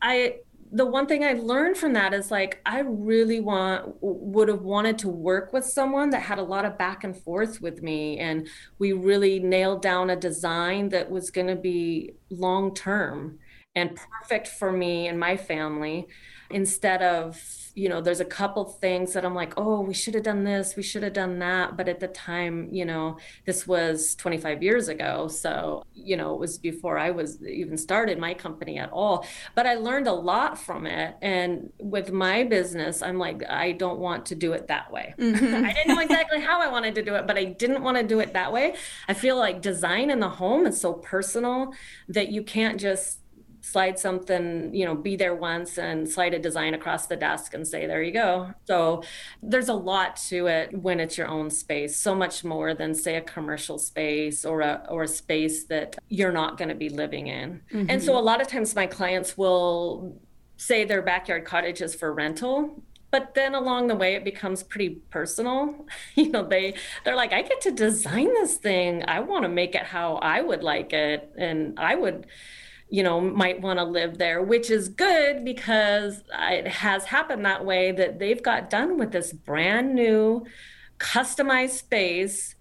I, 0.00 0.36
the 0.76 0.84
one 0.84 1.06
thing 1.06 1.24
I 1.24 1.32
learned 1.32 1.78
from 1.78 1.94
that 1.94 2.12
is 2.12 2.30
like 2.30 2.60
I 2.66 2.80
really 2.80 3.40
want 3.40 3.96
would 4.02 4.48
have 4.48 4.60
wanted 4.60 4.98
to 4.98 5.08
work 5.08 5.54
with 5.54 5.64
someone 5.64 6.10
that 6.10 6.20
had 6.20 6.38
a 6.38 6.42
lot 6.42 6.66
of 6.66 6.76
back 6.76 7.02
and 7.02 7.16
forth 7.16 7.62
with 7.62 7.82
me 7.82 8.18
and 8.18 8.46
we 8.78 8.92
really 8.92 9.38
nailed 9.38 9.80
down 9.80 10.10
a 10.10 10.16
design 10.16 10.90
that 10.90 11.10
was 11.10 11.30
going 11.30 11.46
to 11.46 11.56
be 11.56 12.12
long 12.28 12.74
term 12.74 13.38
and 13.74 13.98
perfect 14.20 14.48
for 14.48 14.70
me 14.70 15.08
and 15.08 15.18
my 15.18 15.38
family 15.38 16.06
instead 16.50 17.02
of 17.02 17.40
you 17.76 17.90
know 17.90 18.00
there's 18.00 18.20
a 18.20 18.24
couple 18.24 18.64
things 18.64 19.12
that 19.12 19.24
i'm 19.24 19.34
like 19.34 19.52
oh 19.58 19.82
we 19.82 19.92
should 19.92 20.14
have 20.14 20.22
done 20.22 20.42
this 20.44 20.74
we 20.76 20.82
should 20.82 21.02
have 21.02 21.12
done 21.12 21.38
that 21.38 21.76
but 21.76 21.88
at 21.88 22.00
the 22.00 22.08
time 22.08 22.68
you 22.72 22.86
know 22.86 23.18
this 23.44 23.66
was 23.66 24.14
25 24.16 24.62
years 24.62 24.88
ago 24.88 25.28
so 25.28 25.84
you 25.94 26.16
know 26.16 26.32
it 26.34 26.40
was 26.40 26.56
before 26.56 26.98
i 26.98 27.10
was 27.10 27.40
even 27.44 27.76
started 27.76 28.18
my 28.18 28.32
company 28.32 28.78
at 28.78 28.90
all 28.90 29.26
but 29.54 29.66
i 29.66 29.74
learned 29.74 30.08
a 30.08 30.12
lot 30.12 30.58
from 30.58 30.86
it 30.86 31.16
and 31.20 31.70
with 31.78 32.10
my 32.10 32.42
business 32.42 33.02
i'm 33.02 33.18
like 33.18 33.42
i 33.50 33.72
don't 33.72 33.98
want 33.98 34.24
to 34.24 34.34
do 34.34 34.54
it 34.54 34.66
that 34.68 34.90
way 34.90 35.14
mm-hmm. 35.18 35.64
i 35.64 35.72
didn't 35.74 35.94
know 35.94 36.00
exactly 36.00 36.40
how 36.40 36.62
i 36.62 36.68
wanted 36.68 36.94
to 36.94 37.02
do 37.02 37.14
it 37.14 37.26
but 37.26 37.36
i 37.36 37.44
didn't 37.44 37.82
want 37.82 37.98
to 37.98 38.02
do 38.02 38.20
it 38.20 38.32
that 38.32 38.50
way 38.50 38.74
i 39.06 39.12
feel 39.12 39.36
like 39.36 39.60
design 39.60 40.10
in 40.10 40.18
the 40.18 40.28
home 40.28 40.66
is 40.66 40.80
so 40.80 40.94
personal 40.94 41.74
that 42.08 42.32
you 42.32 42.42
can't 42.42 42.80
just 42.80 43.20
slide 43.66 43.98
something, 43.98 44.72
you 44.72 44.84
know, 44.84 44.94
be 44.94 45.16
there 45.16 45.34
once 45.34 45.76
and 45.76 46.08
slide 46.08 46.32
a 46.34 46.38
design 46.38 46.72
across 46.72 47.08
the 47.08 47.16
desk 47.16 47.52
and 47.52 47.66
say, 47.66 47.84
there 47.84 48.00
you 48.00 48.12
go. 48.12 48.54
So 48.64 49.02
there's 49.42 49.68
a 49.68 49.74
lot 49.74 50.14
to 50.28 50.46
it 50.46 50.72
when 50.72 51.00
it's 51.00 51.18
your 51.18 51.26
own 51.26 51.50
space, 51.50 51.96
so 51.96 52.14
much 52.14 52.44
more 52.44 52.74
than 52.74 52.94
say 52.94 53.16
a 53.16 53.20
commercial 53.20 53.76
space 53.78 54.44
or 54.44 54.60
a 54.60 54.86
or 54.88 55.02
a 55.02 55.08
space 55.08 55.64
that 55.64 55.96
you're 56.08 56.30
not 56.30 56.58
going 56.58 56.68
to 56.68 56.76
be 56.76 56.90
living 56.90 57.26
in. 57.26 57.60
Mm-hmm. 57.72 57.90
And 57.90 58.00
so 58.00 58.16
a 58.16 58.20
lot 58.20 58.40
of 58.40 58.46
times 58.46 58.76
my 58.76 58.86
clients 58.86 59.36
will 59.36 60.16
say 60.56 60.84
their 60.84 61.02
backyard 61.02 61.44
cottage 61.44 61.82
is 61.82 61.92
for 61.92 62.14
rental 62.14 62.80
but 63.10 63.34
then 63.34 63.54
along 63.54 63.86
the 63.88 63.94
way 63.94 64.14
it 64.14 64.24
becomes 64.24 64.62
pretty 64.62 64.90
personal 65.10 65.86
you 66.14 66.30
know 66.30 66.42
they 66.42 66.74
they're 67.04 67.14
like 67.14 67.34
i 67.34 67.42
get 67.42 67.60
to 67.60 67.70
design 67.70 68.26
this 68.40 68.54
thing 68.54 69.04
i 69.06 69.20
want 69.20 69.42
to 69.42 69.50
make 69.50 69.74
it 69.74 69.82
how 69.82 70.14
i 70.16 70.40
would 70.40 70.62
like 70.62 70.94
it 70.94 71.30
and 71.36 71.78
i 71.78 71.94
would 71.94 72.26
you 72.88 73.02
know 73.02 73.20
might 73.20 73.60
want 73.60 73.78
to 73.78 73.84
live 73.84 74.18
there 74.18 74.42
which 74.42 74.70
is 74.70 74.88
good 74.88 75.44
because 75.44 76.22
it 76.32 76.66
has 76.68 77.04
happened 77.04 77.44
that 77.44 77.64
way 77.64 77.92
that 77.92 78.18
they've 78.18 78.42
got 78.42 78.70
done 78.70 78.96
with 78.96 79.12
this 79.12 79.32
brand 79.32 79.94
new 79.94 80.44
customized 80.98 81.70
space 81.70 82.54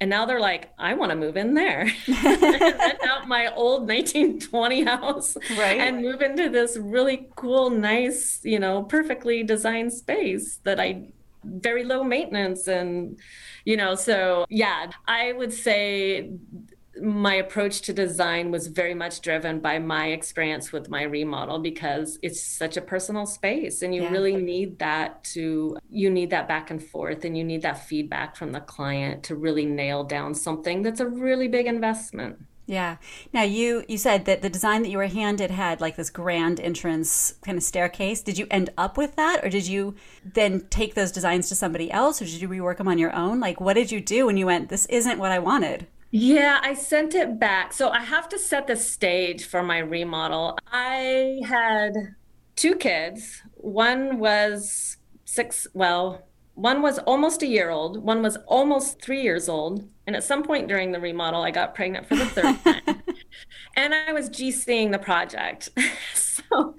and 0.00 0.10
now 0.10 0.26
they're 0.26 0.40
like 0.40 0.70
i 0.78 0.94
want 0.94 1.10
to 1.10 1.16
move 1.16 1.36
in 1.36 1.54
there 1.54 1.90
rent 2.08 3.04
out 3.04 3.26
my 3.26 3.52
old 3.54 3.88
1920 3.88 4.84
house 4.84 5.36
right. 5.56 5.80
and 5.80 6.02
move 6.02 6.20
into 6.20 6.48
this 6.48 6.76
really 6.76 7.28
cool 7.36 7.70
nice 7.70 8.40
you 8.44 8.58
know 8.58 8.82
perfectly 8.82 9.42
designed 9.42 9.92
space 9.92 10.60
that 10.64 10.78
i 10.78 11.06
very 11.42 11.84
low 11.84 12.04
maintenance 12.04 12.68
and 12.68 13.18
you 13.64 13.76
know 13.76 13.94
so 13.94 14.44
yeah 14.50 14.90
i 15.08 15.32
would 15.32 15.52
say 15.52 16.30
my 17.00 17.34
approach 17.34 17.82
to 17.82 17.92
design 17.92 18.50
was 18.50 18.66
very 18.66 18.94
much 18.94 19.20
driven 19.20 19.60
by 19.60 19.78
my 19.78 20.08
experience 20.08 20.72
with 20.72 20.88
my 20.88 21.02
remodel 21.02 21.58
because 21.58 22.18
it's 22.22 22.42
such 22.42 22.76
a 22.76 22.80
personal 22.80 23.26
space 23.26 23.82
and 23.82 23.94
you 23.94 24.02
yeah. 24.02 24.10
really 24.10 24.36
need 24.36 24.78
that 24.78 25.22
to 25.22 25.78
you 25.88 26.10
need 26.10 26.30
that 26.30 26.48
back 26.48 26.70
and 26.70 26.82
forth 26.82 27.24
and 27.24 27.38
you 27.38 27.44
need 27.44 27.62
that 27.62 27.86
feedback 27.86 28.34
from 28.34 28.52
the 28.52 28.60
client 28.60 29.22
to 29.22 29.36
really 29.36 29.64
nail 29.64 30.02
down 30.02 30.34
something 30.34 30.82
that's 30.82 31.00
a 31.00 31.06
really 31.06 31.48
big 31.48 31.66
investment 31.66 32.38
yeah. 32.66 32.98
Now 33.32 33.42
you 33.42 33.84
you 33.88 33.98
said 33.98 34.26
that 34.26 34.42
the 34.42 34.48
design 34.48 34.82
that 34.82 34.90
you 34.90 34.98
were 34.98 35.08
handed 35.08 35.50
had 35.50 35.80
like 35.80 35.96
this 35.96 36.08
grand 36.08 36.60
entrance 36.60 37.34
kind 37.44 37.58
of 37.58 37.64
staircase. 37.64 38.22
Did 38.22 38.38
you 38.38 38.46
end 38.48 38.70
up 38.78 38.96
with 38.96 39.16
that, 39.16 39.44
or 39.44 39.48
did 39.48 39.66
you 39.66 39.96
then 40.24 40.60
take 40.70 40.94
those 40.94 41.10
designs 41.10 41.48
to 41.48 41.56
somebody 41.56 41.90
else, 41.90 42.22
or 42.22 42.26
did 42.26 42.40
you 42.40 42.48
rework 42.48 42.76
them 42.76 42.86
on 42.86 42.96
your 42.96 43.12
own? 43.12 43.40
Like, 43.40 43.60
what 43.60 43.74
did 43.74 43.90
you 43.90 44.00
do 44.00 44.26
when 44.26 44.36
you 44.36 44.46
went? 44.46 44.68
This 44.68 44.86
isn't 44.86 45.18
what 45.18 45.32
I 45.32 45.40
wanted. 45.40 45.88
Yeah, 46.10 46.58
I 46.62 46.74
sent 46.74 47.14
it 47.14 47.38
back. 47.38 47.72
So 47.72 47.90
I 47.90 48.00
have 48.00 48.28
to 48.30 48.38
set 48.38 48.66
the 48.66 48.76
stage 48.76 49.44
for 49.44 49.62
my 49.62 49.78
remodel. 49.78 50.58
I 50.70 51.40
had 51.46 51.92
two 52.56 52.74
kids. 52.74 53.42
One 53.54 54.18
was 54.18 54.96
six, 55.24 55.66
well, 55.72 56.26
one 56.54 56.82
was 56.82 56.98
almost 57.00 57.42
a 57.42 57.46
year 57.46 57.70
old, 57.70 58.02
one 58.02 58.22
was 58.22 58.36
almost 58.46 59.00
three 59.00 59.22
years 59.22 59.48
old. 59.48 59.88
And 60.06 60.16
at 60.16 60.24
some 60.24 60.42
point 60.42 60.66
during 60.68 60.90
the 60.90 61.00
remodel, 61.00 61.42
I 61.42 61.52
got 61.52 61.74
pregnant 61.74 62.06
for 62.06 62.16
the 62.16 62.26
third 62.26 62.58
time. 62.64 63.02
and 63.76 63.94
I 63.94 64.12
was 64.12 64.28
GCing 64.28 64.90
the 64.90 64.98
project. 64.98 65.68
so 66.14 66.74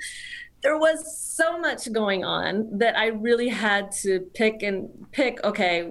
there 0.61 0.77
was 0.77 1.17
so 1.17 1.57
much 1.57 1.91
going 1.91 2.23
on 2.25 2.77
that 2.77 2.97
I 2.97 3.07
really 3.07 3.47
had 3.47 3.91
to 4.03 4.19
pick 4.33 4.61
and 4.61 4.89
pick, 5.11 5.43
okay, 5.43 5.89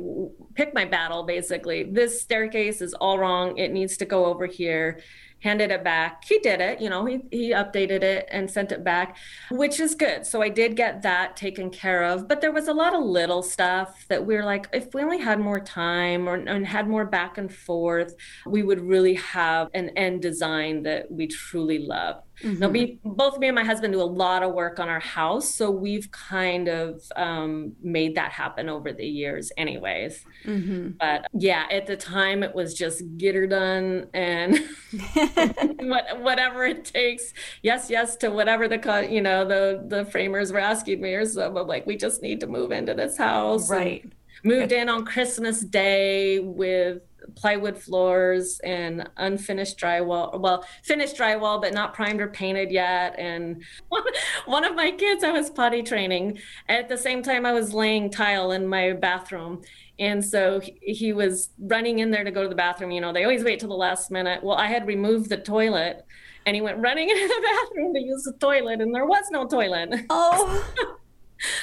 pick 0.61 0.75
my 0.75 0.85
battle 0.85 1.23
basically. 1.23 1.85
This 1.85 2.21
staircase 2.21 2.83
is 2.83 2.93
all 2.93 3.19
wrong. 3.19 3.57
It 3.57 3.73
needs 3.73 3.97
to 3.97 4.05
go 4.05 4.27
over 4.27 4.45
here 4.45 5.01
handed 5.43 5.71
it 5.71 5.83
back. 5.83 6.25
He 6.25 6.39
did 6.39 6.61
it, 6.61 6.81
you 6.81 6.91
know, 6.91 7.07
he, 7.07 7.23
he 7.31 7.51
updated 7.53 8.03
it 8.03 8.29
and 8.31 8.51
sent 8.51 8.73
it 8.73 8.85
back, 8.85 9.17
which 9.51 9.81
is 9.81 9.95
good. 9.95 10.27
So 10.27 10.43
I 10.43 10.49
did 10.51 10.77
get 10.77 11.03
that 11.03 11.37
taken 11.37 11.71
care 11.71 12.05
of. 12.05 12.29
But 12.29 12.41
there 12.41 12.53
was 12.53 12.69
a 12.69 12.75
lot 12.75 12.95
of 12.95 13.03
little 13.03 13.43
stuff 13.43 14.05
that 14.09 14.25
we 14.25 14.37
are 14.37 14.45
like, 14.45 14.69
if 14.73 14.93
we 14.95 15.03
only 15.03 15.19
had 15.19 15.41
more 15.41 15.61
time 15.61 16.29
or 16.29 16.35
and 16.35 16.67
had 16.67 16.89
more 16.89 17.07
back 17.07 17.39
and 17.39 17.53
forth, 17.53 18.15
we 18.47 18.63
would 18.63 18.81
really 18.81 19.15
have 19.15 19.71
an 19.75 19.91
end 19.97 20.21
design 20.23 20.83
that 20.83 21.11
we 21.11 21.27
truly 21.27 21.79
love. 21.79 22.23
Mm-hmm. 22.43 22.59
Now, 22.59 22.69
we 22.69 22.99
both 23.05 23.39
me 23.39 23.49
and 23.49 23.55
my 23.55 23.65
husband 23.65 23.93
do 23.93 24.01
a 24.01 24.05
lot 24.05 24.43
of 24.43 24.55
work 24.55 24.79
on 24.81 24.89
our 24.89 25.01
house, 25.01 25.53
so 25.55 25.71
we've 25.71 26.11
kind 26.11 26.69
of 26.69 27.03
um, 27.17 27.73
made 27.83 28.15
that 28.15 28.33
happen 28.33 28.69
over 28.69 28.93
the 28.93 29.07
years, 29.07 29.53
anyways. 29.57 30.25
Mm-hmm. 30.45 30.91
But 30.99 31.27
yeah, 31.33 31.67
at 31.71 31.87
the 31.87 31.97
time, 31.97 32.43
it 32.43 32.55
was 32.55 32.75
just 32.75 33.03
get 33.17 33.35
her 33.35 33.47
done 33.47 34.07
and 34.15 34.59
what, 35.81 36.21
whatever 36.21 36.65
it 36.65 36.85
takes. 36.85 37.35
Yes, 37.63 37.91
yes 37.91 38.17
to 38.17 38.31
whatever 38.31 38.69
the 38.69 39.09
you 39.11 39.21
know 39.21 39.45
the 39.45 39.85
the 39.87 40.05
framers 40.07 40.53
were 40.53 40.61
asking 40.61 41.01
me 41.01 41.15
or 41.15 41.27
so. 41.27 41.51
But 41.51 41.67
like, 41.67 41.87
we 41.87 41.97
just 41.97 42.23
need 42.23 42.41
to 42.41 42.47
move 42.47 42.73
into 42.73 42.95
this 42.95 43.19
house, 43.19 43.71
right? 43.71 44.11
Moved 44.43 44.73
in 44.73 44.89
on 44.89 45.05
Christmas 45.05 45.61
Day 45.61 46.39
with 46.39 47.03
plywood 47.37 47.79
floors 47.79 48.61
and 48.61 49.09
unfinished 49.17 49.79
drywall 49.79 50.39
well 50.41 50.65
finished 50.83 51.17
drywall 51.17 51.61
but 51.61 51.75
not 51.75 51.95
primed 51.95 52.21
or 52.21 52.29
painted 52.29 52.71
yet. 52.71 53.19
And 53.19 53.63
one, 53.89 54.03
one 54.47 54.65
of 54.65 54.75
my 54.75 54.91
kids 54.91 55.25
i 55.25 55.31
was 55.31 55.51
potty 55.51 55.83
training. 55.83 56.39
At 56.69 56.89
the 56.89 56.97
same 56.97 57.23
time 57.23 57.47
i 57.47 57.53
was 57.53 57.73
laying 57.75 58.11
tile 58.11 58.53
in 58.53 58.67
my 58.67 58.93
bathroom. 58.93 59.63
And 59.99 60.25
so 60.25 60.61
he, 60.61 60.79
he 60.83 61.13
was 61.13 61.51
running 61.59 61.99
in 61.99 62.11
there 62.11 62.25
to 62.25 62.31
go 62.31 62.43
to 62.43 62.49
the 62.49 62.55
bathroom. 62.55 62.91
You 62.91 63.01
know 63.01 63.13
they 63.13 63.25
always 63.25 63.45
wait 63.45 63.61
till 63.61 63.69
the 63.69 63.75
last 63.75 64.11
minute. 64.11 64.43
Well 64.43 64.57
i 64.57 64.67
had 64.67 64.87
removed 64.87 65.29
the 65.29 65.37
toilet 65.37 66.05
and 66.47 66.55
he 66.55 66.63
went 66.63 66.79
running 66.79 67.11
into 67.11 67.29
the 67.29 67.43
bathroom 67.43 67.95
to 67.95 68.01
use 68.01 68.25
the 68.25 68.33
toilet 68.41 68.81
and 68.81 68.95
there 68.95 69.07
was 69.07 69.25
no 69.31 69.47
toilet. 69.47 70.07
Oh. 70.11 70.65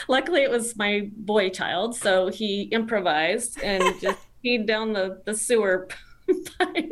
Luckily 0.08 0.42
it 0.42 0.50
was 0.50 0.76
my 0.76 1.10
boy 1.16 1.50
child 1.50 1.96
so 1.96 2.30
he 2.30 2.64
improvised 2.64 3.62
and 3.62 4.00
just 4.02 4.27
peed 4.48 4.66
down 4.66 4.94
the, 4.94 5.22
the 5.26 5.36
sewer 5.36 5.88
pipe. 6.60 6.92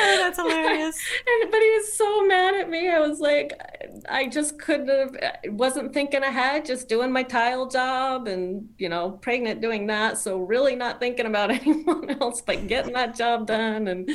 Oh, 0.00 0.16
that's 0.18 0.38
hilarious. 0.38 1.00
and 1.42 1.50
but 1.50 1.60
he 1.60 1.70
was 1.70 1.92
so 1.92 2.26
mad 2.26 2.54
at 2.54 2.68
me. 2.68 2.88
I 2.88 2.98
was 2.98 3.20
like, 3.20 3.52
I 4.08 4.26
just 4.26 4.58
couldn't 4.58 4.88
have, 4.88 5.36
wasn't 5.52 5.92
thinking 5.92 6.22
ahead, 6.22 6.64
just 6.64 6.88
doing 6.88 7.12
my 7.12 7.22
tile 7.22 7.68
job 7.68 8.26
and, 8.26 8.68
you 8.78 8.88
know, 8.88 9.12
pregnant 9.12 9.60
doing 9.60 9.86
that. 9.86 10.18
So 10.18 10.38
really 10.38 10.74
not 10.74 10.98
thinking 10.98 11.26
about 11.26 11.50
anyone 11.66 12.10
else, 12.20 12.42
but 12.42 12.66
getting 12.66 12.92
that 12.94 13.16
job 13.16 13.46
done. 13.46 13.86
And 13.88 14.10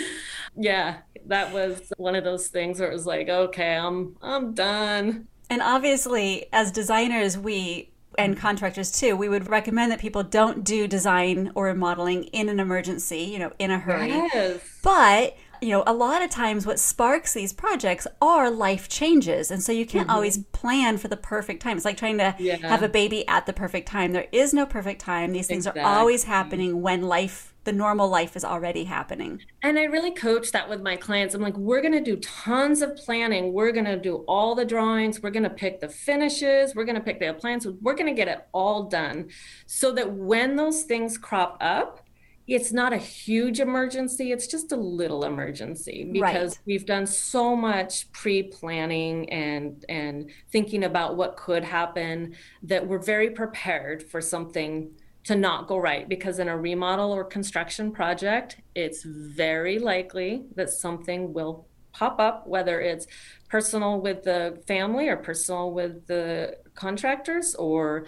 yeah, 0.58 0.98
that 1.28 1.54
was 1.54 1.94
one 1.98 2.16
of 2.16 2.24
those 2.24 2.48
things 2.48 2.80
where 2.80 2.90
it 2.90 2.94
was 2.94 3.06
like, 3.06 3.30
okay, 3.30 3.76
I'm, 3.76 4.18
I'm 4.22 4.54
done. 4.54 5.28
And 5.50 5.62
obviously, 5.62 6.48
as 6.52 6.74
designers, 6.74 7.38
we 7.38 7.92
and 8.18 8.38
contractors 8.38 8.92
too, 8.92 9.16
we 9.16 9.30
would 9.30 9.50
recommend 9.50 9.92
that 9.92 10.00
people 10.00 10.24
don't 10.24 10.64
do 10.64 10.88
design 10.88 11.52
or 11.56 11.74
modeling 11.74 12.26
in 12.26 12.50
an 12.50 12.60
emergency, 12.60 13.20
you 13.20 13.40
know, 13.40 13.52
in 13.60 13.72
a 13.72 13.80
hurry. 13.80 14.10
Yes. 14.10 14.62
But 14.82 15.38
you 15.62 15.70
know, 15.70 15.84
a 15.88 15.94
lot 15.94 16.22
of 16.22 16.30
times 16.30 16.66
what 16.66 16.80
sparks 16.80 17.34
these 17.34 17.54
projects 17.54 18.06
are 18.22 18.50
life 18.50 18.88
changes. 18.88 19.50
And 19.52 19.62
so 19.62 19.72
you 19.72 19.86
can't 19.86 20.08
mm-hmm. 20.08 20.16
always 20.16 20.38
plan 20.38 20.98
for 20.98 21.08
the 21.08 21.18
perfect 21.18 21.62
time. 21.62 21.78
It's 21.78 21.86
like 21.86 21.98
trying 21.98 22.20
to 22.20 22.36
yeah. 22.38 22.58
have 22.58 22.84
a 22.84 22.90
baby 22.90 23.28
at 23.28 23.46
the 23.46 23.54
perfect 23.54 23.88
time. 23.88 24.12
There 24.12 24.28
is 24.32 24.54
no 24.54 24.66
perfect 24.66 25.02
time. 25.02 25.32
These 25.32 25.48
things 25.48 25.66
exactly. 25.66 25.82
are 25.82 25.98
always 25.98 26.26
happening 26.26 26.82
when 26.82 27.02
life 27.04 27.54
the 27.68 27.74
normal 27.74 28.08
life 28.08 28.38
is 28.38 28.46
already 28.46 28.86
happening. 28.86 29.42
And 29.62 29.78
I 29.78 29.84
really 29.84 30.12
coach 30.12 30.54
that 30.54 30.70
with 30.70 30.82
my 30.82 30.96
clients. 30.96 31.36
I'm 31.36 31.42
like, 31.42 31.58
we're 31.58 31.82
going 31.82 31.92
to 31.92 32.02
do 32.02 32.16
tons 32.16 32.82
of 32.82 32.96
planning. 32.96 33.52
We're 33.52 33.74
going 33.74 33.84
to 33.86 34.00
do 34.00 34.24
all 34.26 34.56
the 34.56 34.64
drawings. 34.64 35.22
We're 35.22 35.32
going 35.32 35.44
to 35.44 35.50
pick 35.50 35.82
the 35.82 35.90
finishes. 35.90 36.74
We're 36.74 36.86
going 36.86 36.96
to 36.96 37.02
pick 37.02 37.20
the 37.20 37.34
plans. 37.34 37.68
We're 37.68 37.96
going 37.96 38.08
to 38.08 38.14
get 38.14 38.30
it 38.30 38.48
all 38.54 38.84
done 38.84 39.32
so 39.66 39.92
that 39.92 40.10
when 40.10 40.56
those 40.56 40.84
things 40.84 41.18
crop 41.18 41.58
up, 41.60 42.00
it's 42.48 42.72
not 42.72 42.94
a 42.94 42.98
huge 42.98 43.60
emergency 43.60 44.32
it's 44.32 44.48
just 44.48 44.72
a 44.72 44.76
little 44.78 45.26
emergency 45.26 46.10
because 46.14 46.56
right. 46.56 46.62
we've 46.66 46.86
done 46.86 47.06
so 47.06 47.58
much 47.58 48.10
pre-planning 48.14 49.30
and 49.30 49.84
and 49.90 50.32
thinking 50.50 50.86
about 50.86 51.18
what 51.18 51.36
could 51.36 51.66
happen 51.66 52.34
that 52.64 52.88
we're 52.88 53.04
very 53.04 53.32
prepared 53.32 54.02
for 54.02 54.22
something 54.22 54.90
to 55.28 55.36
not 55.36 55.68
go 55.68 55.78
right 55.78 56.08
because 56.08 56.40
in 56.40 56.48
a 56.48 56.58
remodel 56.58 57.12
or 57.12 57.24
construction 57.24 57.92
project 57.92 58.62
it's 58.76 59.04
very 59.04 59.78
likely 59.78 60.46
that 60.56 60.70
something 60.70 61.34
will 61.34 61.68
pop 61.92 62.18
up 62.20 62.48
whether 62.48 62.80
it's 62.80 63.08
personal 63.50 64.00
with 64.00 64.24
the 64.24 64.58
family 64.68 65.10
or 65.10 65.18
personal 65.18 65.72
with 65.72 66.08
the 66.08 66.58
contractors 66.76 67.56
or 67.56 68.06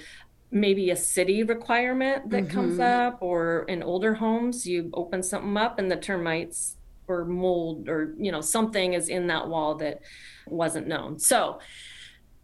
maybe 0.49 0.91
a 0.91 0.95
city 0.95 1.43
requirement 1.43 2.29
that 2.29 2.45
mm-hmm. 2.45 2.53
comes 2.53 2.79
up 2.79 3.17
or 3.21 3.63
in 3.63 3.83
older 3.83 4.13
homes 4.13 4.65
you 4.65 4.89
open 4.93 5.21
something 5.21 5.57
up 5.57 5.77
and 5.77 5.91
the 5.91 5.97
termites 5.97 6.77
or 7.09 7.25
mold 7.25 7.89
or 7.89 8.13
you 8.17 8.31
know 8.31 8.39
something 8.39 8.93
is 8.93 9.09
in 9.09 9.27
that 9.27 9.49
wall 9.49 9.75
that 9.75 9.99
wasn't 10.47 10.87
known. 10.87 11.19
So 11.19 11.59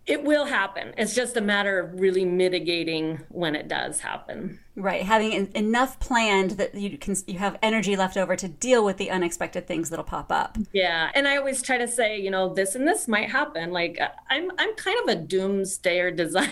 it 0.05 0.23
will 0.23 0.45
happen. 0.45 0.93
It's 0.97 1.15
just 1.15 1.37
a 1.37 1.41
matter 1.41 1.79
of 1.79 1.99
really 1.99 2.25
mitigating 2.25 3.23
when 3.29 3.55
it 3.55 3.67
does 3.67 4.01
happen 4.01 4.59
Right, 4.77 5.03
having 5.03 5.31
enough 5.55 5.99
planned 5.99 6.51
that 6.51 6.75
you 6.75 6.97
can 6.97 7.15
you 7.27 7.39
have 7.39 7.57
energy 7.61 7.95
left 7.95 8.17
over 8.17 8.35
to 8.35 8.49
deal 8.49 8.83
with 8.83 8.97
the 8.97 9.09
unexpected 9.09 9.67
things 9.67 9.89
that'll 9.89 10.03
pop 10.03 10.33
up. 10.33 10.57
Yeah, 10.73 11.11
and 11.15 11.29
I 11.29 11.37
always 11.37 11.61
try 11.61 11.77
to 11.77 11.87
say, 11.87 12.19
you 12.19 12.29
know, 12.29 12.53
this 12.53 12.75
and 12.75 12.85
this 12.85 13.07
might 13.07 13.31
happen. 13.31 13.71
Like 13.71 13.97
uh, 14.01 14.09
I'm 14.29 14.51
I'm 14.57 14.75
kind 14.75 14.97
of 15.03 15.15
a 15.15 15.21
doomsdayer 15.21 16.13
designer. 16.17 16.49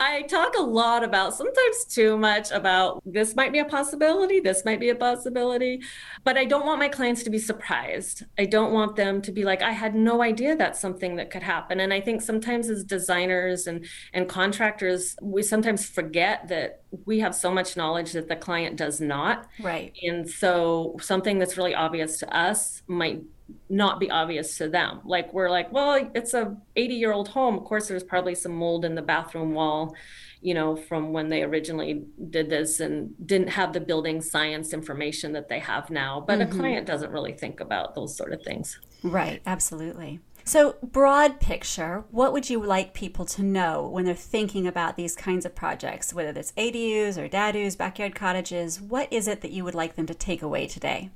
I 0.00 0.24
talk 0.28 0.56
a 0.56 0.62
lot 0.62 1.04
about 1.04 1.34
sometimes 1.34 1.84
too 1.84 2.16
much 2.16 2.50
about 2.50 3.02
this 3.04 3.36
might 3.36 3.52
be 3.52 3.58
a 3.58 3.66
possibility, 3.66 4.40
this 4.40 4.64
might 4.64 4.80
be 4.80 4.88
a 4.88 4.94
possibility, 4.94 5.82
but 6.24 6.38
I 6.38 6.46
don't 6.46 6.64
want 6.64 6.78
my 6.78 6.88
clients 6.88 7.22
to 7.24 7.30
be 7.30 7.38
surprised. 7.38 8.24
I 8.38 8.46
don't 8.46 8.72
want 8.72 8.96
them 8.96 9.20
to 9.20 9.32
be 9.32 9.44
like 9.44 9.60
I 9.60 9.72
had 9.72 9.94
no 9.94 10.22
idea 10.22 10.56
that's 10.56 10.80
something 10.80 11.16
that 11.16 11.30
could 11.30 11.42
happen. 11.42 11.80
And 11.80 11.92
I 11.92 12.00
think 12.00 12.22
sometimes 12.22 12.70
as 12.70 12.84
designers 12.84 13.66
and 13.66 13.84
and 14.14 14.30
contractors, 14.30 15.14
we 15.20 15.42
sometimes 15.42 15.86
forget 15.86 16.48
that 16.48 16.53
that 16.54 16.82
we 17.04 17.18
have 17.20 17.34
so 17.34 17.50
much 17.50 17.76
knowledge 17.76 18.12
that 18.12 18.28
the 18.28 18.36
client 18.36 18.76
does 18.76 19.00
not. 19.00 19.46
Right. 19.60 19.92
And 20.02 20.28
so 20.28 20.96
something 21.00 21.38
that's 21.38 21.56
really 21.56 21.74
obvious 21.74 22.18
to 22.20 22.36
us 22.36 22.82
might 22.86 23.22
not 23.68 23.98
be 24.00 24.10
obvious 24.10 24.56
to 24.58 24.68
them. 24.68 25.00
Like 25.04 25.32
we're 25.34 25.50
like, 25.50 25.72
well, 25.72 26.10
it's 26.14 26.32
a 26.32 26.56
80 26.76 26.94
year 26.94 27.12
old 27.12 27.28
home. 27.28 27.58
Of 27.58 27.64
course, 27.64 27.88
there's 27.88 28.04
probably 28.04 28.34
some 28.34 28.52
mold 28.52 28.84
in 28.84 28.94
the 28.94 29.02
bathroom 29.02 29.52
wall, 29.52 29.94
you 30.40 30.54
know, 30.54 30.76
from 30.76 31.12
when 31.12 31.28
they 31.28 31.42
originally 31.42 32.04
did 32.30 32.48
this 32.48 32.80
and 32.80 33.14
didn't 33.26 33.48
have 33.48 33.72
the 33.72 33.80
building 33.80 34.22
science 34.22 34.72
information 34.72 35.32
that 35.32 35.48
they 35.48 35.58
have 35.58 35.90
now. 35.90 36.24
But 36.26 36.38
mm-hmm. 36.38 36.52
a 36.52 36.60
client 36.60 36.86
doesn't 36.86 37.10
really 37.10 37.32
think 37.32 37.60
about 37.60 37.94
those 37.94 38.16
sort 38.16 38.32
of 38.32 38.42
things. 38.42 38.78
Right. 39.02 39.42
Absolutely. 39.44 40.20
So, 40.46 40.76
broad 40.82 41.40
picture, 41.40 42.04
what 42.10 42.34
would 42.34 42.50
you 42.50 42.62
like 42.62 42.92
people 42.92 43.24
to 43.24 43.42
know 43.42 43.88
when 43.88 44.04
they're 44.04 44.14
thinking 44.14 44.66
about 44.66 44.94
these 44.94 45.16
kinds 45.16 45.46
of 45.46 45.54
projects, 45.54 46.12
whether 46.12 46.38
it's 46.38 46.52
ADUs 46.52 47.16
or 47.16 47.30
DADUs, 47.30 47.78
backyard 47.78 48.14
cottages? 48.14 48.78
What 48.78 49.10
is 49.10 49.26
it 49.26 49.40
that 49.40 49.52
you 49.52 49.64
would 49.64 49.74
like 49.74 49.96
them 49.96 50.04
to 50.04 50.14
take 50.14 50.42
away 50.42 50.66
today? 50.66 51.10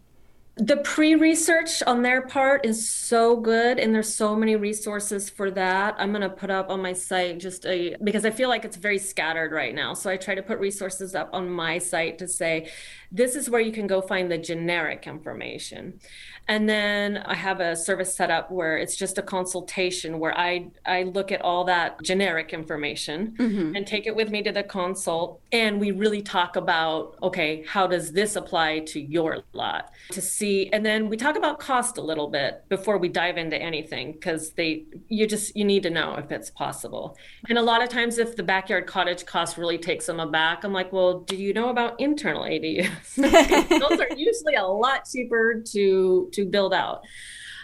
the 0.61 0.79
pre-research 0.79 1.85
on 1.85 2.03
their 2.03 2.23
part 2.23 2.67
is 2.67 2.91
so 2.91 3.37
good 3.37 3.79
and 3.79 3.95
there's 3.95 4.13
so 4.13 4.35
many 4.35 4.57
resources 4.57 5.31
for 5.31 5.53
that 5.53 5.95
i'm 5.99 6.11
going 6.11 6.21
to 6.21 6.29
put 6.29 6.51
up 6.51 6.69
on 6.69 6.83
my 6.83 6.93
site 6.93 7.39
just 7.39 7.65
a 7.65 7.95
because 8.03 8.25
i 8.25 8.31
feel 8.31 8.49
like 8.49 8.65
it's 8.65 8.77
very 8.77 8.99
scattered 8.99 9.53
right 9.53 9.73
now 9.73 9.95
so 9.95 10.11
i 10.11 10.17
try 10.17 10.35
to 10.35 10.43
put 10.43 10.59
resources 10.59 11.15
up 11.15 11.31
on 11.33 11.49
my 11.49 11.79
site 11.79 12.19
to 12.19 12.27
say 12.27 12.69
this 13.13 13.37
is 13.37 13.49
where 13.49 13.61
you 13.61 13.71
can 13.71 13.87
go 13.87 14.01
find 14.01 14.33
the 14.33 14.39
generic 14.39 15.07
information 15.07 16.01
and 16.49 16.67
then 16.69 17.19
I 17.19 17.35
have 17.35 17.61
a 17.61 17.77
service 17.77 18.15
set 18.15 18.31
up 18.31 18.51
where 18.51 18.79
it's 18.79 18.97
just 18.97 19.19
a 19.19 19.23
consultation 19.23 20.19
where 20.19 20.37
I 20.37 20.69
I 20.87 21.03
look 21.03 21.31
at 21.31 21.43
all 21.43 21.65
that 21.65 22.03
generic 22.03 22.55
information 22.55 23.35
mm-hmm. 23.39 23.77
and 23.77 23.87
take 23.87 24.07
it 24.07 24.17
with 24.17 24.31
me 24.31 24.43
to 24.43 24.53
the 24.53 24.63
consult 24.63 25.41
and 25.53 25.79
we 25.79 25.91
really 25.91 26.23
talk 26.23 26.57
about 26.57 27.17
okay, 27.23 27.65
how 27.69 27.87
does 27.87 28.13
this 28.13 28.35
apply 28.35 28.81
to 28.81 29.01
your 29.01 29.43
lot 29.53 29.91
to 30.13 30.23
see 30.23 30.71
and 30.73 30.85
then 30.85 31.09
we 31.11 31.17
talk 31.17 31.37
about 31.37 31.59
cost 31.59 31.99
a 31.99 32.03
little 32.03 32.29
bit 32.29 32.65
before 32.71 32.97
we 32.97 33.09
dive 33.09 33.37
into 33.37 33.61
anything 33.61 34.13
because 34.13 34.53
they 34.53 34.85
you 35.09 35.27
just 35.27 35.55
you 35.55 35.65
need 35.65 35.83
to 35.83 35.91
know 35.91 36.15
if 36.15 36.33
it's 36.33 36.51
possible. 36.51 37.17
And 37.51 37.59
a 37.59 37.63
lot 37.63 37.83
of 37.83 37.91
times 37.91 38.17
if 38.17 38.37
the 38.37 38.43
backyard 38.43 38.87
cottage 38.87 39.27
cost 39.27 39.59
really 39.59 39.79
takes 39.79 40.07
them 40.07 40.19
aback, 40.19 40.65
I'm 40.65 40.73
like, 40.73 40.93
"Well, 40.93 41.21
do 41.21 41.37
you 41.37 41.53
know 41.53 41.69
about 41.69 42.01
internal 42.01 42.45
ADUs?" 42.45 43.17
Those 43.89 44.01
are 44.01 44.09
usually 44.17 44.55
a 44.55 44.65
lot 44.65 45.07
cheaper 45.11 45.63
to 45.73 46.31
to 46.33 46.38
build 46.47 46.75
out 46.75 47.03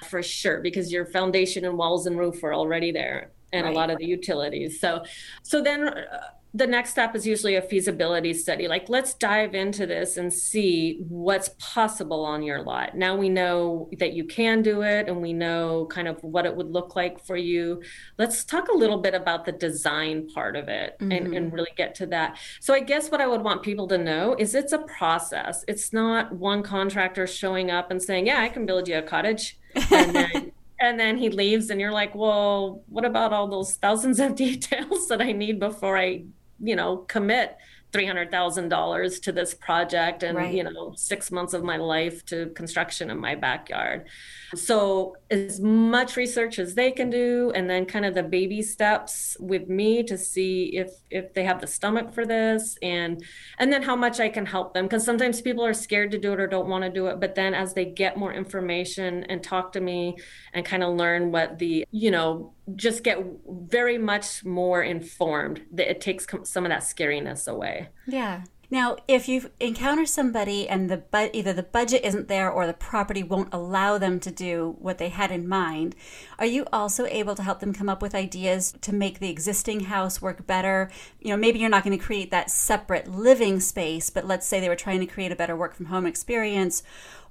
for 0.09 0.23
sure 0.23 0.61
because 0.61 0.93
your 0.93 1.07
foundation 1.07 1.65
and 1.65 1.77
walls 1.77 2.07
and 2.07 2.19
roof 2.19 2.43
are 2.45 2.55
already 2.55 2.93
there 2.93 3.31
and 3.53 3.65
right. 3.65 3.73
a 3.73 3.75
lot 3.75 3.91
of 3.91 3.99
the 3.99 4.05
utilities 4.05 4.81
so 4.81 5.03
so 5.43 5.63
then 5.63 5.89
uh, 5.89 6.21
the 6.57 6.67
next 6.69 6.91
step 6.91 7.17
is 7.17 7.27
usually 7.27 7.57
a 7.57 7.63
feasibility 7.63 8.33
study. 8.33 8.69
Like, 8.69 8.89
let's 8.89 9.15
dive 9.15 9.57
into 9.57 9.87
this 9.87 10.17
and 10.17 10.33
see 10.33 11.01
what's 11.09 11.51
possible 11.59 12.25
on 12.25 12.45
your 12.45 12.63
lot. 12.63 12.97
Now 12.97 13.17
we 13.17 13.29
know 13.29 13.91
that 13.99 14.13
you 14.13 14.25
can 14.25 14.63
do 14.63 14.83
it 14.83 15.09
and 15.09 15.21
we 15.21 15.33
know 15.33 15.87
kind 15.91 16.07
of 16.07 16.23
what 16.23 16.47
it 16.47 16.55
would 16.55 16.71
look 16.71 16.95
like 16.95 17.25
for 17.25 17.37
you. 17.37 17.83
Let's 18.19 18.45
talk 18.45 18.69
a 18.69 18.77
little 18.77 18.99
bit 18.99 19.15
about 19.15 19.45
the 19.45 19.51
design 19.51 20.29
part 20.29 20.55
of 20.55 20.69
it 20.69 20.97
mm-hmm. 21.01 21.11
and, 21.11 21.35
and 21.35 21.53
really 21.53 21.73
get 21.77 21.97
to 21.97 22.07
that. 22.07 22.39
So, 22.61 22.73
I 22.73 22.81
guess 22.81 23.11
what 23.11 23.21
I 23.21 23.27
would 23.27 23.43
want 23.43 23.65
people 23.65 23.89
to 23.89 23.99
know 23.99 24.37
is 24.39 24.55
it's 24.55 24.73
a 24.73 24.79
process. 24.79 25.65
It's 25.67 25.93
not 25.93 26.33
one 26.33 26.63
contractor 26.63 27.27
showing 27.27 27.73
up 27.73 27.91
and 27.91 28.01
saying, 28.01 28.29
Yeah, 28.29 28.41
I 28.41 28.49
can 28.49 28.65
build 28.65 28.87
you 28.87 28.99
a 28.99 29.03
cottage. 29.03 29.59
And 29.91 30.15
then 30.15 30.53
and 30.81 30.99
then 30.99 31.17
he 31.17 31.31
leaves 31.31 31.71
and 31.71 31.81
you're 31.81 31.93
like 31.93 32.15
well 32.15 32.83
what 32.89 33.05
about 33.05 33.33
all 33.33 33.49
those 33.49 33.77
thousands 33.77 34.19
of 34.19 34.35
details 34.47 35.09
that 35.09 35.23
i 35.23 35.33
need 35.33 35.59
before 35.61 35.97
i 35.97 36.25
you 36.61 36.77
know, 36.77 36.99
commit 36.99 37.57
$300,000 37.95 39.23
to 39.23 39.33
this 39.33 39.55
project 39.55 40.25
and, 40.25 40.37
right. 40.37 40.53
you 40.53 40.65
know, 40.65 40.93
six 40.97 41.31
months 41.31 41.55
of 41.55 41.63
my 41.63 41.77
life 41.77 42.25
to 42.27 42.49
construction 42.51 43.09
in 43.09 43.19
my 43.19 43.37
backyard. 43.37 44.09
So, 44.57 45.17
as 45.31 45.61
much 45.61 46.17
research 46.17 46.59
as 46.59 46.75
they 46.75 46.91
can 46.91 47.09
do, 47.09 47.53
and 47.55 47.71
then 47.71 47.87
kind 47.87 48.05
of 48.05 48.15
the 48.15 48.23
baby 48.23 48.63
steps 48.63 49.37
with 49.39 49.69
me 49.69 50.03
to 50.05 50.19
see 50.19 50.77
if 50.77 50.91
if 51.11 51.35
they 51.35 51.45
have 51.45 51.61
the 51.61 51.67
stomach 51.67 52.13
for 52.13 52.27
this, 52.27 52.77
and 52.83 53.25
and 53.59 53.73
then 53.73 53.83
how 53.83 53.97
much 53.97 54.21
I 54.21 54.29
can 54.29 54.47
help 54.47 54.75
them. 54.75 54.87
Because 54.87 55.05
sometimes 55.05 55.41
people 55.41 55.65
are 55.65 55.75
scared 55.75 56.11
to 56.13 56.19
do 56.19 56.33
it 56.33 56.41
or 56.41 56.47
don't 56.47 56.69
want 56.69 56.85
to 56.85 56.91
do 56.91 57.07
it, 57.07 57.21
but 57.21 57.35
then 57.35 57.55
as 57.55 57.75
they 57.75 57.85
get 57.85 58.17
more 58.17 58.33
information 58.33 59.25
and 59.25 59.43
talk 59.43 59.73
to 59.73 59.81
me 59.81 60.17
and 60.53 60.65
kind 60.65 60.83
of 60.83 60.95
learn 60.95 61.31
what 61.31 61.59
the 61.59 61.85
you 61.91 62.11
know 62.11 62.54
just 62.77 63.05
get 63.05 63.19
very 63.49 63.99
much 63.99 64.45
more 64.45 64.83
informed. 64.83 65.63
That 65.73 65.91
it 65.91 66.01
takes 66.01 66.27
some 66.45 66.65
of 66.65 66.71
that 66.71 66.83
scariness 66.83 67.49
away. 67.49 67.89
Yeah 68.07 68.45
Now, 68.75 68.97
if 69.07 69.29
you 69.29 69.53
encounter 69.61 70.05
somebody 70.05 70.69
and 70.69 70.91
the 70.91 70.97
bu- 70.97 71.31
either 71.33 71.53
the 71.53 71.63
budget 71.63 72.05
isn't 72.05 72.27
there 72.27 72.51
or 72.51 72.67
the 72.67 72.73
property 72.73 73.23
won't 73.23 73.55
allow 73.55 73.99
them 73.99 74.19
to 74.19 74.33
do 74.33 74.75
what 74.81 74.99
they 74.99 75.11
had 75.11 75.31
in 75.31 75.47
mind, 75.49 75.95
are 76.41 76.45
you 76.45 76.67
also 76.73 77.07
able 77.07 77.37
to 77.37 77.45
help 77.45 77.61
them 77.61 77.73
come 77.73 77.89
up 77.89 78.03
with 78.03 78.17
ideas 78.17 78.75
to 78.81 78.93
make 78.93 79.21
the 79.21 79.31
existing 79.31 79.85
house 79.85 80.21
work 80.21 80.45
better? 80.49 80.91
You 81.21 81.31
know, 81.31 81.37
maybe 81.37 81.61
you're 81.61 81.71
not 81.71 81.85
going 81.85 81.97
to 81.97 82.05
create 82.05 82.33
that 82.33 82.51
separate 82.51 83.07
living 83.07 83.61
space, 83.61 84.11
but 84.11 84.27
let's 84.27 84.45
say 84.45 84.59
they 84.59 84.69
were 84.69 84.75
trying 84.75 84.99
to 84.99 85.07
create 85.07 85.31
a 85.31 85.37
better 85.37 85.55
work 85.55 85.77
from 85.77 85.87
home 85.87 86.05
experience 86.05 86.83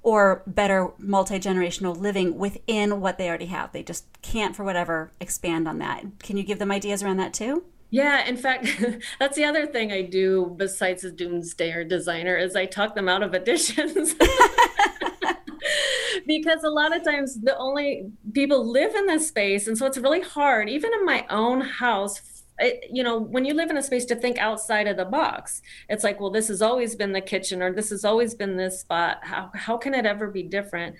or 0.02 0.42
better 0.46 0.92
multi 0.96 1.38
generational 1.38 1.94
living 1.94 2.38
within 2.38 3.02
what 3.02 3.18
they 3.18 3.28
already 3.28 3.46
have. 3.46 3.70
They 3.72 3.82
just 3.82 4.06
can't, 4.22 4.56
for 4.56 4.64
whatever, 4.64 5.12
expand 5.20 5.68
on 5.68 5.76
that. 5.80 6.06
Can 6.20 6.38
you 6.38 6.42
give 6.42 6.58
them 6.58 6.72
ideas 6.72 7.02
around 7.02 7.18
that 7.18 7.34
too? 7.34 7.64
Yeah, 7.94 8.26
in 8.26 8.36
fact, 8.36 8.66
that's 9.20 9.36
the 9.36 9.44
other 9.44 9.66
thing 9.66 9.92
I 9.92 10.02
do 10.02 10.52
besides 10.56 11.04
a 11.04 11.12
doomsdayer 11.12 11.88
designer 11.88 12.36
is 12.36 12.56
I 12.56 12.66
talk 12.66 12.96
them 12.96 13.08
out 13.08 13.22
of 13.22 13.34
additions. 13.34 14.16
because 16.26 16.64
a 16.64 16.70
lot 16.70 16.96
of 16.96 17.04
times 17.04 17.40
the 17.40 17.56
only 17.56 18.10
people 18.32 18.68
live 18.68 18.96
in 18.96 19.06
this 19.06 19.28
space 19.28 19.68
and 19.68 19.78
so 19.78 19.86
it's 19.86 19.98
really 19.98 20.22
hard 20.22 20.68
even 20.68 20.92
in 20.92 21.04
my 21.04 21.24
own 21.30 21.60
house 21.60 22.42
it, 22.58 22.84
you 22.90 23.02
know 23.02 23.18
when 23.18 23.44
you 23.44 23.52
live 23.52 23.70
in 23.70 23.76
a 23.76 23.82
space 23.82 24.04
to 24.06 24.14
think 24.14 24.38
outside 24.38 24.86
of 24.86 24.96
the 24.96 25.04
box 25.04 25.60
it's 25.88 26.04
like 26.04 26.20
well 26.20 26.30
this 26.30 26.48
has 26.48 26.62
always 26.62 26.94
been 26.94 27.12
the 27.12 27.20
kitchen 27.20 27.62
or 27.62 27.72
this 27.72 27.90
has 27.90 28.04
always 28.04 28.34
been 28.34 28.56
this 28.56 28.80
spot 28.80 29.18
how, 29.22 29.50
how 29.54 29.76
can 29.76 29.92
it 29.92 30.06
ever 30.06 30.28
be 30.28 30.42
different 30.42 30.96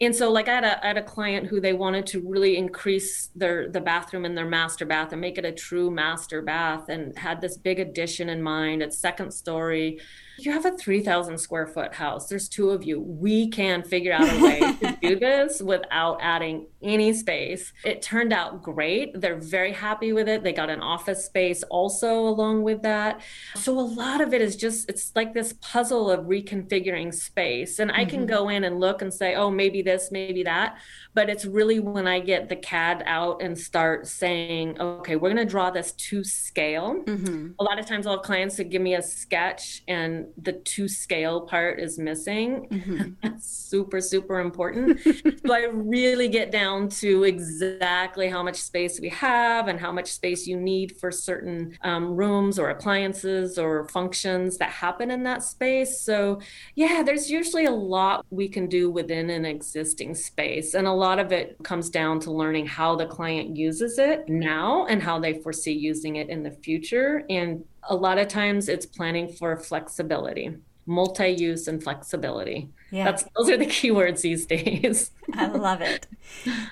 and 0.00 0.14
so 0.14 0.30
like 0.30 0.48
I 0.48 0.54
had, 0.54 0.64
a, 0.64 0.84
I 0.84 0.88
had 0.88 0.96
a 0.98 1.02
client 1.02 1.46
who 1.46 1.60
they 1.60 1.72
wanted 1.72 2.06
to 2.06 2.20
really 2.20 2.56
increase 2.56 3.28
their 3.36 3.70
the 3.70 3.80
bathroom 3.80 4.24
in 4.24 4.34
their 4.34 4.48
master 4.48 4.84
bath 4.84 5.12
and 5.12 5.20
make 5.20 5.38
it 5.38 5.44
a 5.44 5.52
true 5.52 5.90
master 5.90 6.42
bath 6.42 6.88
and 6.88 7.16
had 7.16 7.40
this 7.40 7.56
big 7.56 7.78
addition 7.78 8.28
in 8.28 8.42
mind. 8.42 8.82
It's 8.82 8.98
second 8.98 9.32
story. 9.32 10.00
You 10.38 10.50
have 10.52 10.66
a 10.66 10.76
3000 10.76 11.38
square 11.38 11.68
foot 11.68 11.94
house. 11.94 12.26
There's 12.26 12.48
two 12.48 12.70
of 12.70 12.82
you. 12.82 13.00
We 13.00 13.48
can 13.50 13.84
figure 13.84 14.12
out 14.12 14.28
a 14.28 14.42
way 14.42 14.58
to 14.58 14.98
do 15.00 15.16
this 15.20 15.62
without 15.62 16.18
adding 16.20 16.66
any 16.84 17.12
space 17.12 17.72
it 17.84 18.02
turned 18.02 18.32
out 18.32 18.62
great 18.62 19.20
they're 19.20 19.38
very 19.38 19.72
happy 19.72 20.12
with 20.12 20.28
it 20.28 20.42
they 20.42 20.52
got 20.52 20.70
an 20.70 20.80
office 20.80 21.24
space 21.24 21.62
also 21.64 22.20
along 22.20 22.62
with 22.62 22.82
that 22.82 23.20
so 23.54 23.78
a 23.78 23.80
lot 23.80 24.20
of 24.20 24.34
it 24.34 24.42
is 24.42 24.56
just 24.56 24.88
it's 24.88 25.12
like 25.14 25.32
this 25.34 25.54
puzzle 25.60 26.10
of 26.10 26.26
reconfiguring 26.26 27.12
space 27.12 27.78
and 27.78 27.90
mm-hmm. 27.90 28.00
i 28.00 28.04
can 28.04 28.20
mm-hmm. 28.20 28.28
go 28.28 28.48
in 28.48 28.64
and 28.64 28.80
look 28.80 29.02
and 29.02 29.12
say 29.12 29.34
oh 29.34 29.50
maybe 29.50 29.82
this 29.82 30.10
maybe 30.10 30.42
that 30.42 30.76
but 31.14 31.28
it's 31.30 31.44
really 31.44 31.80
when 31.80 32.06
i 32.06 32.20
get 32.20 32.48
the 32.48 32.56
cad 32.56 33.02
out 33.06 33.42
and 33.42 33.58
start 33.58 34.06
saying 34.06 34.78
okay 34.80 35.16
we're 35.16 35.32
going 35.32 35.36
to 35.36 35.50
draw 35.50 35.70
this 35.70 35.92
to 35.92 36.22
scale 36.22 37.02
mm-hmm. 37.04 37.48
a 37.58 37.64
lot 37.64 37.78
of 37.78 37.86
times 37.86 38.06
i'll 38.06 38.16
have 38.16 38.22
clients 38.22 38.56
that 38.56 38.70
give 38.70 38.82
me 38.82 38.94
a 38.94 39.02
sketch 39.02 39.82
and 39.88 40.26
the 40.42 40.52
to 40.52 40.88
scale 40.88 41.42
part 41.42 41.80
is 41.80 41.98
missing. 41.98 42.66
Mm-hmm. 42.70 43.36
super, 43.40 44.00
super 44.00 44.40
important. 44.40 45.00
so 45.00 45.52
I 45.52 45.66
really 45.70 46.28
get 46.28 46.50
down 46.50 46.73
to 46.88 47.24
exactly 47.24 48.28
how 48.28 48.42
much 48.42 48.56
space 48.56 49.00
we 49.00 49.08
have 49.10 49.68
and 49.68 49.78
how 49.80 49.92
much 49.92 50.12
space 50.12 50.46
you 50.46 50.56
need 50.56 50.96
for 50.98 51.10
certain 51.10 51.76
um, 51.82 52.16
rooms 52.16 52.58
or 52.58 52.70
appliances 52.70 53.58
or 53.58 53.88
functions 53.88 54.58
that 54.58 54.70
happen 54.70 55.10
in 55.10 55.22
that 55.24 55.42
space. 55.42 56.00
So, 56.00 56.40
yeah, 56.74 57.02
there's 57.02 57.30
usually 57.30 57.66
a 57.66 57.70
lot 57.70 58.26
we 58.30 58.48
can 58.48 58.66
do 58.66 58.90
within 58.90 59.30
an 59.30 59.44
existing 59.44 60.14
space. 60.14 60.74
And 60.74 60.86
a 60.86 60.92
lot 60.92 61.18
of 61.18 61.32
it 61.32 61.56
comes 61.62 61.90
down 61.90 62.20
to 62.20 62.30
learning 62.30 62.66
how 62.66 62.96
the 62.96 63.06
client 63.06 63.56
uses 63.56 63.98
it 63.98 64.28
now 64.28 64.86
and 64.86 65.02
how 65.02 65.18
they 65.18 65.34
foresee 65.34 65.72
using 65.72 66.16
it 66.16 66.28
in 66.28 66.42
the 66.42 66.50
future 66.50 67.24
and 67.30 67.64
a 67.88 67.94
lot 67.94 68.18
of 68.18 68.28
times 68.28 68.68
it's 68.68 68.86
planning 68.86 69.28
for 69.28 69.56
flexibility 69.56 70.56
multi-use 70.86 71.66
and 71.68 71.82
flexibility 71.82 72.68
yeah. 72.94 73.04
That's 73.06 73.24
those 73.36 73.50
are 73.50 73.56
the 73.56 73.66
keywords 73.78 74.20
these 74.20 74.46
days. 74.46 75.10
I 75.34 75.46
love 75.46 75.80
it. 75.80 76.06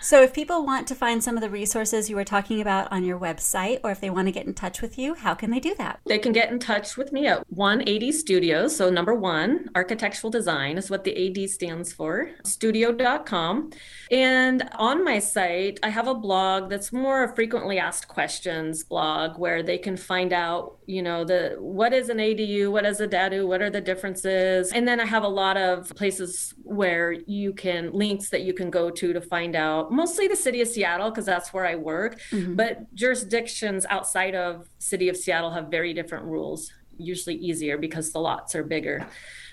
So 0.00 0.22
if 0.22 0.32
people 0.32 0.64
want 0.64 0.86
to 0.88 0.94
find 0.94 1.22
some 1.22 1.36
of 1.36 1.40
the 1.40 1.50
resources 1.50 2.08
you 2.08 2.16
were 2.16 2.24
talking 2.24 2.60
about 2.60 2.90
on 2.92 3.04
your 3.04 3.18
website 3.18 3.80
or 3.82 3.90
if 3.90 4.00
they 4.00 4.10
want 4.10 4.28
to 4.28 4.32
get 4.32 4.46
in 4.46 4.54
touch 4.54 4.82
with 4.82 4.98
you, 4.98 5.14
how 5.14 5.34
can 5.34 5.50
they 5.50 5.60
do 5.60 5.74
that? 5.76 6.00
They 6.06 6.18
can 6.18 6.32
get 6.32 6.50
in 6.50 6.58
touch 6.58 6.96
with 6.96 7.12
me 7.12 7.26
at 7.26 7.44
1AD 7.54 8.12
Studios. 8.12 8.76
So 8.76 8.88
number 8.90 9.14
1, 9.14 9.70
architectural 9.74 10.30
design 10.30 10.78
is 10.78 10.90
what 10.90 11.04
the 11.04 11.42
AD 11.44 11.50
stands 11.50 11.92
for. 11.92 12.30
studio.com. 12.44 13.70
And 14.10 14.68
on 14.74 15.04
my 15.04 15.18
site, 15.18 15.80
I 15.82 15.88
have 15.88 16.06
a 16.06 16.14
blog 16.14 16.70
that's 16.70 16.92
more 16.92 17.24
a 17.24 17.34
frequently 17.34 17.78
asked 17.78 18.08
questions 18.08 18.84
blog 18.84 19.38
where 19.38 19.62
they 19.62 19.78
can 19.78 19.96
find 19.96 20.32
out, 20.32 20.78
you 20.86 21.02
know, 21.02 21.24
the 21.24 21.56
what 21.58 21.92
is 21.92 22.10
an 22.10 22.18
ADU, 22.18 22.70
what 22.70 22.84
is 22.84 23.00
a 23.00 23.08
DADU, 23.08 23.46
what 23.46 23.62
are 23.62 23.70
the 23.70 23.80
differences? 23.80 24.70
And 24.72 24.86
then 24.86 25.00
I 25.00 25.06
have 25.06 25.22
a 25.22 25.28
lot 25.28 25.56
of 25.56 25.88
places 25.96 26.11
places 26.12 26.54
where 26.62 27.12
you 27.12 27.52
can 27.52 27.90
links 27.92 28.28
that 28.30 28.42
you 28.42 28.52
can 28.52 28.70
go 28.70 28.90
to 28.90 29.12
to 29.12 29.20
find 29.20 29.56
out 29.56 29.90
mostly 29.90 30.28
the 30.28 30.36
city 30.36 30.60
of 30.60 30.68
Seattle 30.68 31.10
because 31.10 31.24
that's 31.24 31.52
where 31.52 31.66
I 31.66 31.74
work, 31.76 32.20
mm-hmm. 32.30 32.54
but 32.54 32.94
jurisdictions 32.94 33.86
outside 33.88 34.34
of 34.34 34.68
city 34.78 35.08
of 35.08 35.16
Seattle 35.16 35.50
have 35.50 35.68
very 35.68 35.94
different 35.94 36.24
rules, 36.26 36.70
usually 36.98 37.36
easier 37.36 37.78
because 37.78 38.12
the 38.12 38.18
lots 38.18 38.54
are 38.54 38.62
bigger. 38.62 39.06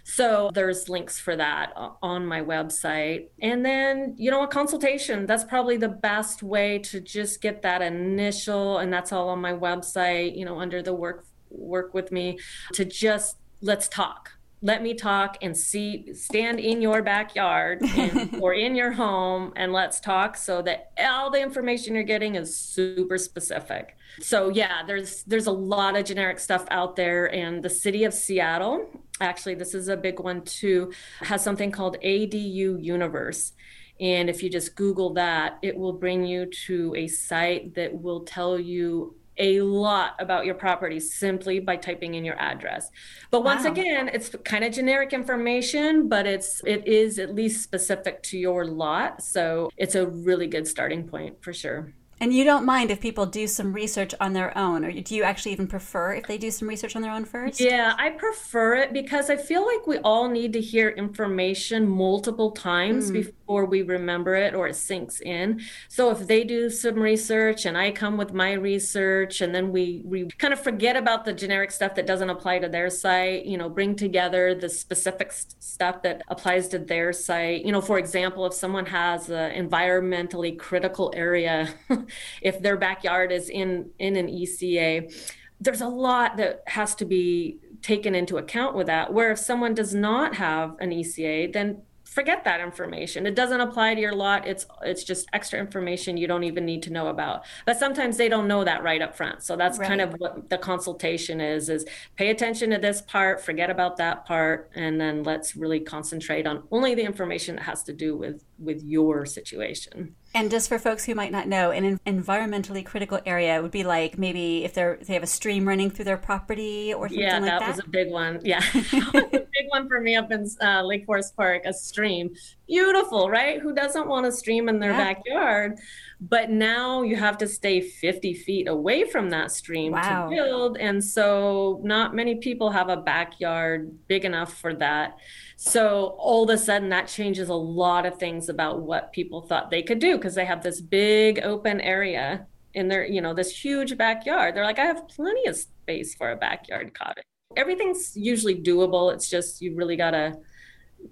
So 0.04 0.50
there's 0.54 0.90
links 0.90 1.20
for 1.20 1.36
that 1.36 1.74
on 2.02 2.26
my 2.26 2.42
website. 2.42 3.28
And 3.42 3.64
then, 3.64 4.16
you 4.18 4.32
know, 4.32 4.44
a 4.44 4.48
consultation, 4.48 5.26
that's 5.26 5.44
probably 5.44 5.78
the 5.78 5.90
best 5.90 6.42
way 6.42 6.80
to 6.80 7.00
just 7.00 7.42
get 7.42 7.62
that 7.62 7.82
initial 7.82 8.80
and 8.80 8.92
that's 8.92 9.12
all 9.14 9.30
on 9.30 9.40
my 9.40 9.54
website, 9.54 10.36
you 10.36 10.46
know, 10.46 10.60
under 10.60 10.82
the 10.82 10.94
work 10.94 11.26
work 11.52 11.94
with 11.94 12.12
me 12.12 12.38
to 12.74 12.86
just 12.86 13.38
let's 13.62 13.88
talk 13.88 14.39
let 14.62 14.84
me 14.84 14.94
talk 14.94 15.38
and 15.42 15.56
see 15.56 16.14
stand 16.14 16.60
in 16.60 16.82
your 16.82 17.02
backyard 17.02 17.82
and, 17.82 18.36
or 18.42 18.54
in 18.54 18.76
your 18.76 18.92
home 18.92 19.54
and 19.56 19.72
let's 19.72 20.00
talk 20.00 20.36
so 20.36 20.62
that 20.62 20.92
all 21.00 21.32
the 21.32 21.42
information 21.42 21.96
you're 21.96 22.04
getting 22.04 22.36
is 22.36 22.56
super 22.56 23.18
specific. 23.18 23.96
So 24.20 24.50
yeah 24.50 24.84
there's 24.86 25.24
there's 25.24 25.48
a 25.48 25.52
lot 25.52 25.96
of 25.96 26.06
generic 26.06 26.40
stuff 26.40 26.66
out 26.72 26.96
there 26.96 27.34
and 27.34 27.64
the 27.64 27.70
city 27.70 28.04
of 28.04 28.14
seattle. 28.14 28.88
Actually 29.22 29.56
this 29.56 29.74
is 29.74 29.88
a 29.88 29.96
big 29.96 30.20
one 30.20 30.44
too. 30.44 30.92
Has 31.22 31.44
something 31.44 31.72
called 31.72 31.98
adu 32.04 32.84
universe. 32.84 33.54
And 34.02 34.30
if 34.30 34.44
you 34.44 34.50
just 34.50 34.76
google 34.76 35.14
that 35.14 35.60
it 35.62 35.78
will 35.78 35.94
bring 35.94 36.26
you 36.26 36.48
to 36.68 36.94
a 36.98 37.08
site 37.08 37.76
that 37.76 37.94
will 37.94 38.22
tell 38.22 38.60
you 38.60 39.16
a 39.40 39.62
lot 39.62 40.16
about 40.20 40.46
your 40.46 40.56
property 40.56 41.00
simply 41.00 41.60
by 41.60 41.78
typing 41.78 42.16
in 42.16 42.26
your 42.26 42.40
address. 42.40 42.92
But 43.32 43.44
once 43.44 43.64
wow. 43.64 43.72
again, 43.72 44.10
it's 44.14 44.30
kind 44.44 44.64
of 44.64 44.74
generic 44.74 45.14
information, 45.14 46.08
but 46.10 46.28
it's 46.28 46.62
it 46.66 46.86
is 46.88 47.20
at 47.20 47.34
least 47.34 47.64
specific 47.64 48.22
to 48.24 48.38
your 48.38 48.66
lot, 48.66 49.24
so 49.24 49.72
it's 49.78 49.96
a 49.96 50.06
really 50.08 50.48
good 50.48 50.68
starting 50.68 51.08
point 51.08 51.42
for 51.42 51.54
sure. 51.54 51.94
And 52.22 52.34
you 52.34 52.44
don't 52.44 52.66
mind 52.66 52.92
if 52.92 53.00
people 53.00 53.26
do 53.26 53.48
some 53.48 53.72
research 53.72 54.14
on 54.20 54.34
their 54.34 54.58
own, 54.58 54.84
or 54.84 54.92
do 54.92 55.16
you 55.16 55.24
actually 55.24 55.54
even 55.54 55.68
prefer 55.68 56.16
if 56.16 56.28
they 56.28 56.38
do 56.38 56.52
some 56.52 56.68
research 56.68 56.96
on 56.96 57.02
their 57.02 57.14
own 57.14 57.24
first? 57.24 57.62
Yeah, 57.62 57.94
I 57.98 58.10
prefer 58.10 58.76
it 58.76 58.92
because 58.92 59.30
I 59.30 59.38
feel 59.38 59.66
like 59.66 59.88
we 59.88 60.00
all 60.00 60.28
need 60.28 60.52
to 60.54 60.62
hear 60.62 60.90
information 60.90 61.88
multiple 61.88 62.52
times 62.52 63.10
mm. 63.10 63.14
before 63.14 63.34
we 63.66 63.82
remember 63.82 64.36
it 64.36 64.54
or 64.54 64.68
it 64.68 64.76
sinks 64.76 65.20
in. 65.20 65.62
So 65.88 66.12
if 66.12 66.28
they 66.28 66.44
do 66.44 66.70
some 66.70 66.96
research 66.96 67.66
and 67.66 67.78
I 67.78 67.92
come 67.92 68.16
with 68.16 68.32
my 68.32 68.54
research, 68.54 69.42
and 69.42 69.54
then 69.54 69.72
we, 69.72 70.04
we 70.06 70.28
kind 70.38 70.54
of 70.54 70.60
forget 70.60 70.96
about 70.96 71.26
the 71.26 71.34
generic 71.34 71.72
stuff 71.72 71.96
that 71.96 72.06
doesn't 72.06 72.30
apply 72.30 72.60
to 72.60 72.70
their 72.70 72.90
site, 72.90 73.46
you 73.46 73.58
know, 73.58 73.68
bring 73.68 73.96
together 73.96 74.54
the 74.54 74.70
specific 74.70 75.32
st- 75.32 75.62
stuff 75.62 76.04
that 76.04 76.22
applies 76.28 76.68
to 76.70 76.80
their 76.80 77.12
site. 77.12 77.66
You 77.66 77.72
know, 77.72 77.82
for 77.82 77.98
example, 77.98 78.46
if 78.46 78.54
someone 78.54 78.86
has 78.86 79.30
an 79.30 79.52
environmentally 79.52 80.58
critical 80.58 81.12
area, 81.16 81.74
if 82.42 82.62
their 82.62 82.78
backyard 82.78 83.32
is 83.32 83.50
in 83.50 83.90
in 83.98 84.16
an 84.16 84.28
ECA, 84.28 85.12
there's 85.60 85.82
a 85.82 85.88
lot 85.88 86.38
that 86.38 86.64
has 86.68 86.96
to 86.96 87.06
be 87.06 87.60
taken 87.82 88.16
into 88.16 88.38
account 88.38 88.76
with 88.76 88.88
that. 88.88 89.12
Where 89.12 89.32
if 89.32 89.40
someone 89.40 89.74
does 89.74 89.94
not 89.94 90.36
have 90.36 90.76
an 90.80 90.92
ECA, 90.92 91.52
then 91.52 91.82
forget 92.10 92.44
that 92.44 92.60
information. 92.60 93.26
It 93.26 93.36
doesn't 93.36 93.62
apply 93.62 93.96
to 93.96 94.02
your 94.02 94.14
lot. 94.14 94.48
It's 94.48 94.66
it's 94.82 95.04
just 95.04 95.28
extra 95.34 95.60
information 95.60 96.18
you 96.18 96.28
don't 96.28 96.44
even 96.44 96.66
need 96.66 96.84
to 96.84 96.90
know 96.92 97.08
about. 97.08 97.46
But 97.66 97.78
sometimes 97.78 98.18
they 98.18 98.30
don't 98.30 98.48
know 98.48 98.64
that 98.64 98.84
right 98.84 99.02
up 99.02 99.16
front. 99.16 99.44
So 99.44 99.56
that's 99.56 99.78
right. 99.78 99.88
kind 99.88 100.02
of 100.02 100.14
what 100.18 100.50
the 100.50 100.58
consultation 100.58 101.40
is 101.40 101.70
is 101.70 101.86
pay 102.16 102.30
attention 102.30 102.72
to 102.72 102.78
this 102.78 103.02
part 103.02 103.42
forget 103.42 103.70
about 103.70 103.98
that 103.98 104.26
part 104.26 104.70
and 104.76 105.00
then 105.00 105.24
let's 105.24 105.56
really 105.56 105.80
concentrate 105.80 106.48
on 106.48 106.64
only 106.72 106.96
the 106.96 107.04
information 107.04 107.56
that 107.56 107.64
has 107.64 107.84
to 107.84 107.94
do 107.94 108.16
with 108.16 108.44
with 108.58 108.82
your 108.84 109.26
situation 109.26 110.16
and 110.34 110.52
just 110.52 110.70
for 110.70 110.78
folks 110.78 111.06
who 111.06 111.16
might 111.16 111.32
not 111.32 111.48
know, 111.48 111.72
an 111.72 112.00
environmentally 112.06 112.86
critical 112.86 113.20
area 113.26 113.62
would 113.62 113.72
be 113.72 113.84
like 113.84 114.18
maybe 114.18 114.64
if 114.64 114.74
they're 114.74 115.00
they 115.02 115.14
have 115.14 115.24
a 115.24 115.28
stream 115.28 115.68
running 115.68 115.90
through 115.90 116.06
their 116.06 116.18
property 116.18 116.94
or 116.94 117.08
something 117.08 117.24
yeah, 117.24 117.40
like 117.40 117.50
that. 117.50 117.54
Yeah, 117.54 117.60
that. 117.60 117.70
was 117.70 117.80
a 117.80 117.90
big 117.90 118.12
one. 118.12 118.40
Yeah, 118.44 118.62
a 118.74 119.28
big 119.32 119.68
one 119.70 119.88
for 119.88 120.00
me 120.00 120.16
up 120.16 120.32
in 120.32 120.48
uh, 120.62 120.84
Lake 120.84 121.06
Forest 121.06 121.36
Park, 121.36 121.64
a 121.66 121.74
stream 121.74 122.32
beautiful, 122.70 123.30
right? 123.30 123.60
Who 123.60 123.74
doesn't 123.74 124.08
want 124.08 124.28
a 124.28 124.32
stream 124.32 124.70
in 124.70 124.80
their 124.80 124.92
yeah. 124.92 125.14
backyard? 125.14 125.80
But 126.22 126.50
now 126.50 127.02
you 127.02 127.16
have 127.16 127.38
to 127.38 127.48
stay 127.48 127.80
50 127.80 128.34
feet 128.34 128.68
away 128.68 129.06
from 129.06 129.30
that 129.30 129.52
stream 129.52 129.94
wow. 129.94 130.28
to 130.28 130.36
build. 130.36 130.78
And 130.78 131.02
so 131.04 131.80
not 131.84 132.14
many 132.14 132.36
people 132.36 132.72
have 132.72 132.90
a 132.90 132.98
backyard 132.98 133.98
big 134.08 134.26
enough 134.26 134.58
for 134.58 134.74
that. 134.76 135.18
So 135.56 136.18
all 136.18 136.44
of 136.44 136.50
a 136.50 136.58
sudden 136.58 136.90
that 136.90 137.08
changes 137.08 137.48
a 137.48 137.54
lot 137.54 138.06
of 138.06 138.18
things 138.18 138.50
about 138.50 138.82
what 138.82 139.14
people 139.14 139.42
thought 139.42 139.72
they 139.72 139.82
could 139.82 140.00
do 140.00 140.18
because 140.18 140.36
they 140.36 140.46
have 140.46 140.62
this 140.62 140.82
big 140.82 141.40
open 141.42 141.80
area 141.80 142.48
in 142.74 142.90
their, 142.90 143.06
you 143.06 143.22
know, 143.22 143.34
this 143.34 143.58
huge 143.58 143.98
backyard. 143.98 144.56
They're 144.56 144.66
like, 144.66 144.80
I 144.80 144.86
have 144.86 145.08
plenty 145.08 145.48
of 145.48 145.56
space 145.56 146.16
for 146.16 146.32
a 146.32 146.36
backyard 146.36 146.94
cottage. 146.94 147.24
Everything's 147.56 148.16
usually 148.16 148.62
doable. 148.62 149.14
It's 149.14 149.30
just 149.30 149.62
you 149.62 149.76
really 149.76 149.96
got 149.96 150.12
to 150.12 150.38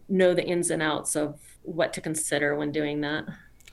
know 0.09 0.33
the 0.33 0.45
ins 0.45 0.69
and 0.69 0.83
outs 0.83 1.15
of 1.15 1.39
what 1.63 1.93
to 1.93 2.01
consider 2.01 2.55
when 2.55 2.71
doing 2.71 3.01
that. 3.01 3.25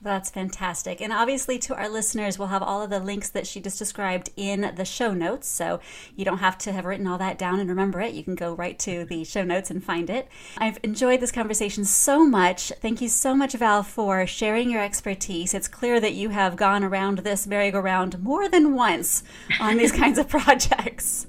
That's 0.05 0.29
fantastic. 0.29 1.01
And 1.01 1.15
obviously, 1.15 1.59
to 1.61 1.75
our 1.75 1.89
listeners, 1.89 2.39
we'll 2.39 2.49
have 2.49 2.63
all 2.63 2.83
of 2.83 2.91
the 2.91 3.01
links 3.01 3.31
that 3.31 3.47
she 3.47 3.59
just 3.59 3.79
described 3.79 4.29
in 4.37 4.75
the 4.77 4.85
show 4.85 5.15
notes. 5.15 5.49
So 5.49 5.81
you 6.15 6.27
don't 6.27 6.39
have 6.39 6.59
to 6.59 6.73
have 6.73 6.85
written 6.85 7.07
all 7.07 7.17
that 7.17 7.39
down 7.39 7.59
and 7.59 7.71
remember 7.71 8.03
it. 8.03 8.13
You 8.13 8.23
can 8.23 8.35
go 8.35 8.53
right 8.53 8.79
to 8.81 9.07
the 9.07 9.25
show 9.25 9.45
notes 9.45 9.71
and 9.71 9.83
find 9.83 10.11
it. 10.11 10.29
I've 10.59 10.79
enjoyed 10.83 11.21
this 11.21 11.33
conversation 11.33 11.87
so 11.87 12.23
much. 12.23 12.71
Thank 12.83 13.01
you 13.01 13.09
so 13.09 13.35
much, 13.35 13.55
Val, 13.55 13.83
for 13.83 14.27
sharing 14.27 14.69
your 14.69 14.83
expertise. 14.83 15.55
It's 15.55 15.69
clear 15.69 15.99
that 16.01 16.13
you 16.13 16.29
have 16.29 16.55
gone 16.55 16.85
around 16.85 17.21
this 17.21 17.47
merry-go-round 17.47 18.23
more 18.23 18.47
than 18.47 18.75
once 18.75 19.25
on 19.59 19.79
these 19.79 19.93
kinds 20.03 20.19
of 20.19 20.29
projects. 20.29 21.29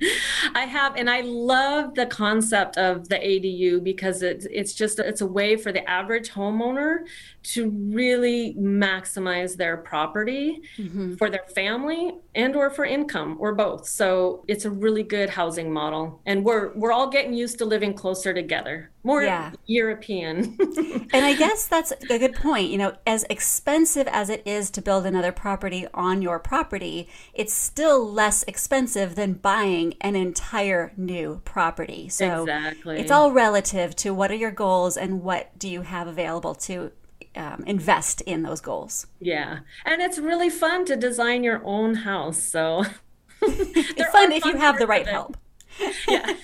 I 0.54 0.64
have, 0.64 0.96
and 0.96 1.10
I 1.10 1.20
love 1.20 1.94
the 1.94 2.06
concept 2.06 2.78
of 2.78 3.10
the 3.10 3.16
ADU 3.16 3.84
because 3.84 4.22
it's 4.22 4.46
it's 4.50 4.72
just 4.72 4.98
it's 4.98 5.20
a 5.20 5.26
way 5.26 5.56
for 5.56 5.72
the 5.72 5.86
average 5.88 6.30
homeowner 6.30 7.00
to 7.44 7.70
really 7.70 8.54
maximize 8.58 9.56
their 9.56 9.76
property 9.76 10.62
mm-hmm. 10.78 11.14
for 11.16 11.28
their 11.28 11.44
family 11.54 12.12
and 12.34 12.56
or 12.56 12.70
for 12.70 12.84
income 12.84 13.36
or 13.38 13.54
both 13.54 13.86
so 13.86 14.44
it's 14.48 14.64
a 14.64 14.70
really 14.70 15.02
good 15.02 15.28
housing 15.28 15.72
model 15.72 16.20
and 16.24 16.44
we're 16.44 16.72
we're 16.74 16.90
all 16.90 17.08
getting 17.08 17.34
used 17.34 17.58
to 17.58 17.64
living 17.64 17.92
closer 17.92 18.32
together 18.32 18.90
more 19.02 19.22
yeah. 19.22 19.52
european 19.66 20.56
and 21.12 21.24
i 21.24 21.34
guess 21.34 21.66
that's 21.66 21.92
a 21.92 22.18
good 22.18 22.34
point 22.34 22.70
you 22.70 22.78
know 22.78 22.94
as 23.06 23.24
expensive 23.28 24.08
as 24.08 24.30
it 24.30 24.42
is 24.46 24.70
to 24.70 24.80
build 24.80 25.04
another 25.04 25.30
property 25.30 25.86
on 25.92 26.22
your 26.22 26.38
property 26.38 27.06
it's 27.34 27.52
still 27.52 28.10
less 28.10 28.42
expensive 28.44 29.16
than 29.16 29.34
buying 29.34 29.92
an 30.00 30.16
entire 30.16 30.92
new 30.96 31.42
property 31.44 32.08
so 32.08 32.42
exactly. 32.42 32.98
it's 32.98 33.10
all 33.10 33.30
relative 33.32 33.94
to 33.94 34.14
what 34.14 34.30
are 34.30 34.36
your 34.36 34.50
goals 34.50 34.96
and 34.96 35.22
what 35.22 35.56
do 35.58 35.68
you 35.68 35.82
have 35.82 36.08
available 36.08 36.54
to 36.54 36.90
um, 37.36 37.64
invest 37.66 38.20
in 38.22 38.42
those 38.42 38.60
goals. 38.60 39.06
Yeah. 39.20 39.60
And 39.84 40.00
it's 40.02 40.18
really 40.18 40.50
fun 40.50 40.84
to 40.86 40.96
design 40.96 41.44
your 41.44 41.62
own 41.64 41.94
house. 41.94 42.42
So 42.42 42.84
it's 43.42 44.10
fun 44.10 44.32
if 44.32 44.44
you 44.44 44.56
have 44.56 44.78
the 44.78 44.86
right 44.86 45.06
help. 45.06 45.36
yeah. 46.08 46.34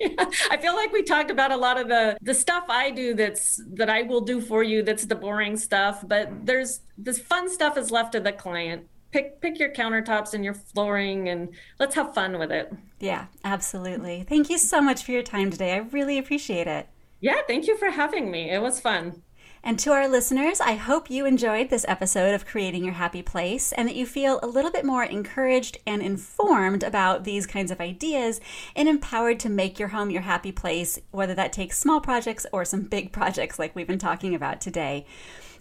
yeah. 0.00 0.08
I 0.50 0.56
feel 0.56 0.74
like 0.74 0.92
we 0.92 1.02
talked 1.02 1.30
about 1.30 1.52
a 1.52 1.56
lot 1.56 1.78
of 1.78 1.88
the 1.88 2.16
the 2.22 2.34
stuff 2.34 2.64
I 2.68 2.90
do 2.90 3.14
that's 3.14 3.60
that 3.74 3.90
I 3.90 4.02
will 4.02 4.22
do 4.22 4.40
for 4.40 4.62
you 4.62 4.82
that's 4.82 5.04
the 5.04 5.14
boring 5.14 5.56
stuff, 5.56 6.02
but 6.06 6.46
there's 6.46 6.80
this 6.96 7.18
fun 7.18 7.50
stuff 7.50 7.76
is 7.76 7.90
left 7.90 8.12
to 8.12 8.20
the 8.20 8.32
client. 8.32 8.86
Pick 9.12 9.40
pick 9.40 9.58
your 9.58 9.70
countertops 9.70 10.32
and 10.34 10.44
your 10.44 10.54
flooring 10.54 11.28
and 11.28 11.50
let's 11.78 11.94
have 11.94 12.14
fun 12.14 12.38
with 12.38 12.50
it. 12.50 12.72
Yeah, 13.00 13.26
absolutely. 13.44 14.24
Thank 14.26 14.48
you 14.48 14.58
so 14.58 14.80
much 14.80 15.04
for 15.04 15.12
your 15.12 15.22
time 15.22 15.50
today. 15.50 15.74
I 15.74 15.78
really 15.78 16.18
appreciate 16.18 16.66
it. 16.66 16.88
Yeah, 17.20 17.40
thank 17.46 17.66
you 17.66 17.76
for 17.76 17.90
having 17.90 18.30
me. 18.30 18.50
It 18.50 18.60
was 18.60 18.80
fun. 18.80 19.22
And 19.66 19.78
to 19.78 19.92
our 19.92 20.06
listeners, 20.06 20.60
I 20.60 20.74
hope 20.74 21.08
you 21.08 21.24
enjoyed 21.24 21.70
this 21.70 21.86
episode 21.88 22.34
of 22.34 22.44
Creating 22.44 22.84
Your 22.84 22.92
Happy 22.92 23.22
Place 23.22 23.72
and 23.72 23.88
that 23.88 23.96
you 23.96 24.04
feel 24.04 24.38
a 24.42 24.46
little 24.46 24.70
bit 24.70 24.84
more 24.84 25.02
encouraged 25.02 25.78
and 25.86 26.02
informed 26.02 26.82
about 26.82 27.24
these 27.24 27.46
kinds 27.46 27.70
of 27.70 27.80
ideas 27.80 28.42
and 28.76 28.90
empowered 28.90 29.40
to 29.40 29.48
make 29.48 29.78
your 29.78 29.88
home 29.88 30.10
your 30.10 30.20
happy 30.20 30.52
place, 30.52 30.98
whether 31.12 31.34
that 31.36 31.50
takes 31.50 31.78
small 31.78 32.02
projects 32.02 32.44
or 32.52 32.66
some 32.66 32.82
big 32.82 33.10
projects 33.20 33.58
like 33.58 33.74
we've 33.74 33.86
been 33.86 33.98
talking 33.98 34.34
about 34.34 34.60
today. 34.60 35.06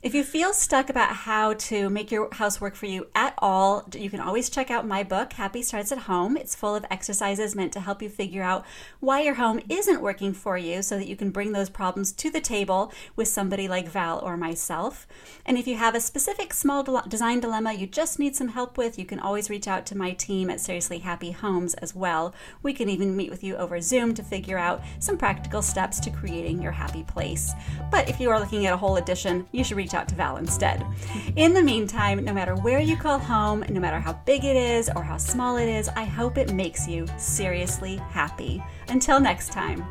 If 0.03 0.13
you 0.13 0.25
feel 0.25 0.51
stuck 0.51 0.89
about 0.89 1.15
how 1.15 1.53
to 1.53 1.89
make 1.89 2.11
your 2.11 2.27
house 2.33 2.59
work 2.59 2.75
for 2.75 2.87
you 2.87 3.07
at 3.15 3.35
all, 3.37 3.87
you 3.95 4.09
can 4.09 4.19
always 4.19 4.49
check 4.49 4.69
out 4.69 4.85
my 4.85 5.01
book, 5.01 5.31
Happy 5.31 5.61
Starts 5.61 5.93
at 5.93 5.99
Home. 5.99 6.35
It's 6.35 6.55
full 6.55 6.75
of 6.75 6.85
exercises 6.91 7.55
meant 7.55 7.71
to 7.71 7.79
help 7.79 8.01
you 8.01 8.09
figure 8.09 8.43
out 8.43 8.65
why 8.99 9.21
your 9.21 9.35
home 9.35 9.61
isn't 9.69 10.01
working 10.01 10.33
for 10.33 10.57
you 10.57 10.81
so 10.81 10.97
that 10.97 11.07
you 11.07 11.15
can 11.15 11.29
bring 11.31 11.53
those 11.53 11.69
problems 11.69 12.11
to 12.11 12.29
the 12.29 12.41
table 12.41 12.91
with 13.15 13.29
somebody 13.29 13.69
like 13.69 13.87
Val 13.87 14.19
or 14.19 14.35
myself. 14.35 15.07
And 15.45 15.57
if 15.57 15.67
you 15.67 15.77
have 15.77 15.95
a 15.95 16.01
specific 16.01 16.53
small 16.53 16.83
design 17.07 17.39
dilemma 17.39 17.71
you 17.71 17.87
just 17.87 18.19
need 18.19 18.35
some 18.35 18.49
help 18.49 18.77
with, 18.77 18.99
you 18.99 19.05
can 19.05 19.21
always 19.21 19.49
reach 19.49 19.69
out 19.69 19.85
to 19.85 19.97
my 19.97 20.11
team 20.11 20.49
at 20.49 20.59
Seriously 20.59 20.99
Happy 20.99 21.31
Homes 21.31 21.75
as 21.75 21.95
well. 21.95 22.35
We 22.61 22.73
can 22.73 22.89
even 22.89 23.15
meet 23.15 23.29
with 23.29 23.41
you 23.41 23.55
over 23.55 23.79
Zoom 23.79 24.13
to 24.15 24.21
figure 24.21 24.57
out 24.57 24.81
some 24.99 25.17
practical 25.17 25.61
steps 25.61 26.01
to 26.01 26.11
creating 26.11 26.61
your 26.61 26.73
happy 26.73 27.03
place. 27.03 27.53
But 27.89 28.09
if 28.09 28.19
you 28.19 28.29
are 28.31 28.39
looking 28.41 28.65
at 28.65 28.73
a 28.73 28.77
whole 28.77 28.97
edition, 28.97 29.47
you 29.53 29.63
should 29.63 29.77
reach 29.93 29.99
out 29.99 30.07
to 30.09 30.15
Val 30.15 30.37
instead. 30.37 30.85
In 31.35 31.53
the 31.53 31.61
meantime, 31.61 32.23
no 32.23 32.33
matter 32.33 32.55
where 32.55 32.79
you 32.79 32.97
call 32.97 33.19
home, 33.19 33.63
no 33.69 33.79
matter 33.79 33.99
how 33.99 34.13
big 34.25 34.43
it 34.43 34.55
is 34.55 34.89
or 34.95 35.03
how 35.03 35.17
small 35.17 35.57
it 35.57 35.69
is, 35.69 35.87
I 35.89 36.03
hope 36.03 36.37
it 36.37 36.53
makes 36.53 36.87
you 36.87 37.05
seriously 37.17 37.97
happy. 37.97 38.63
Until 38.87 39.19
next 39.19 39.51
time. 39.51 39.85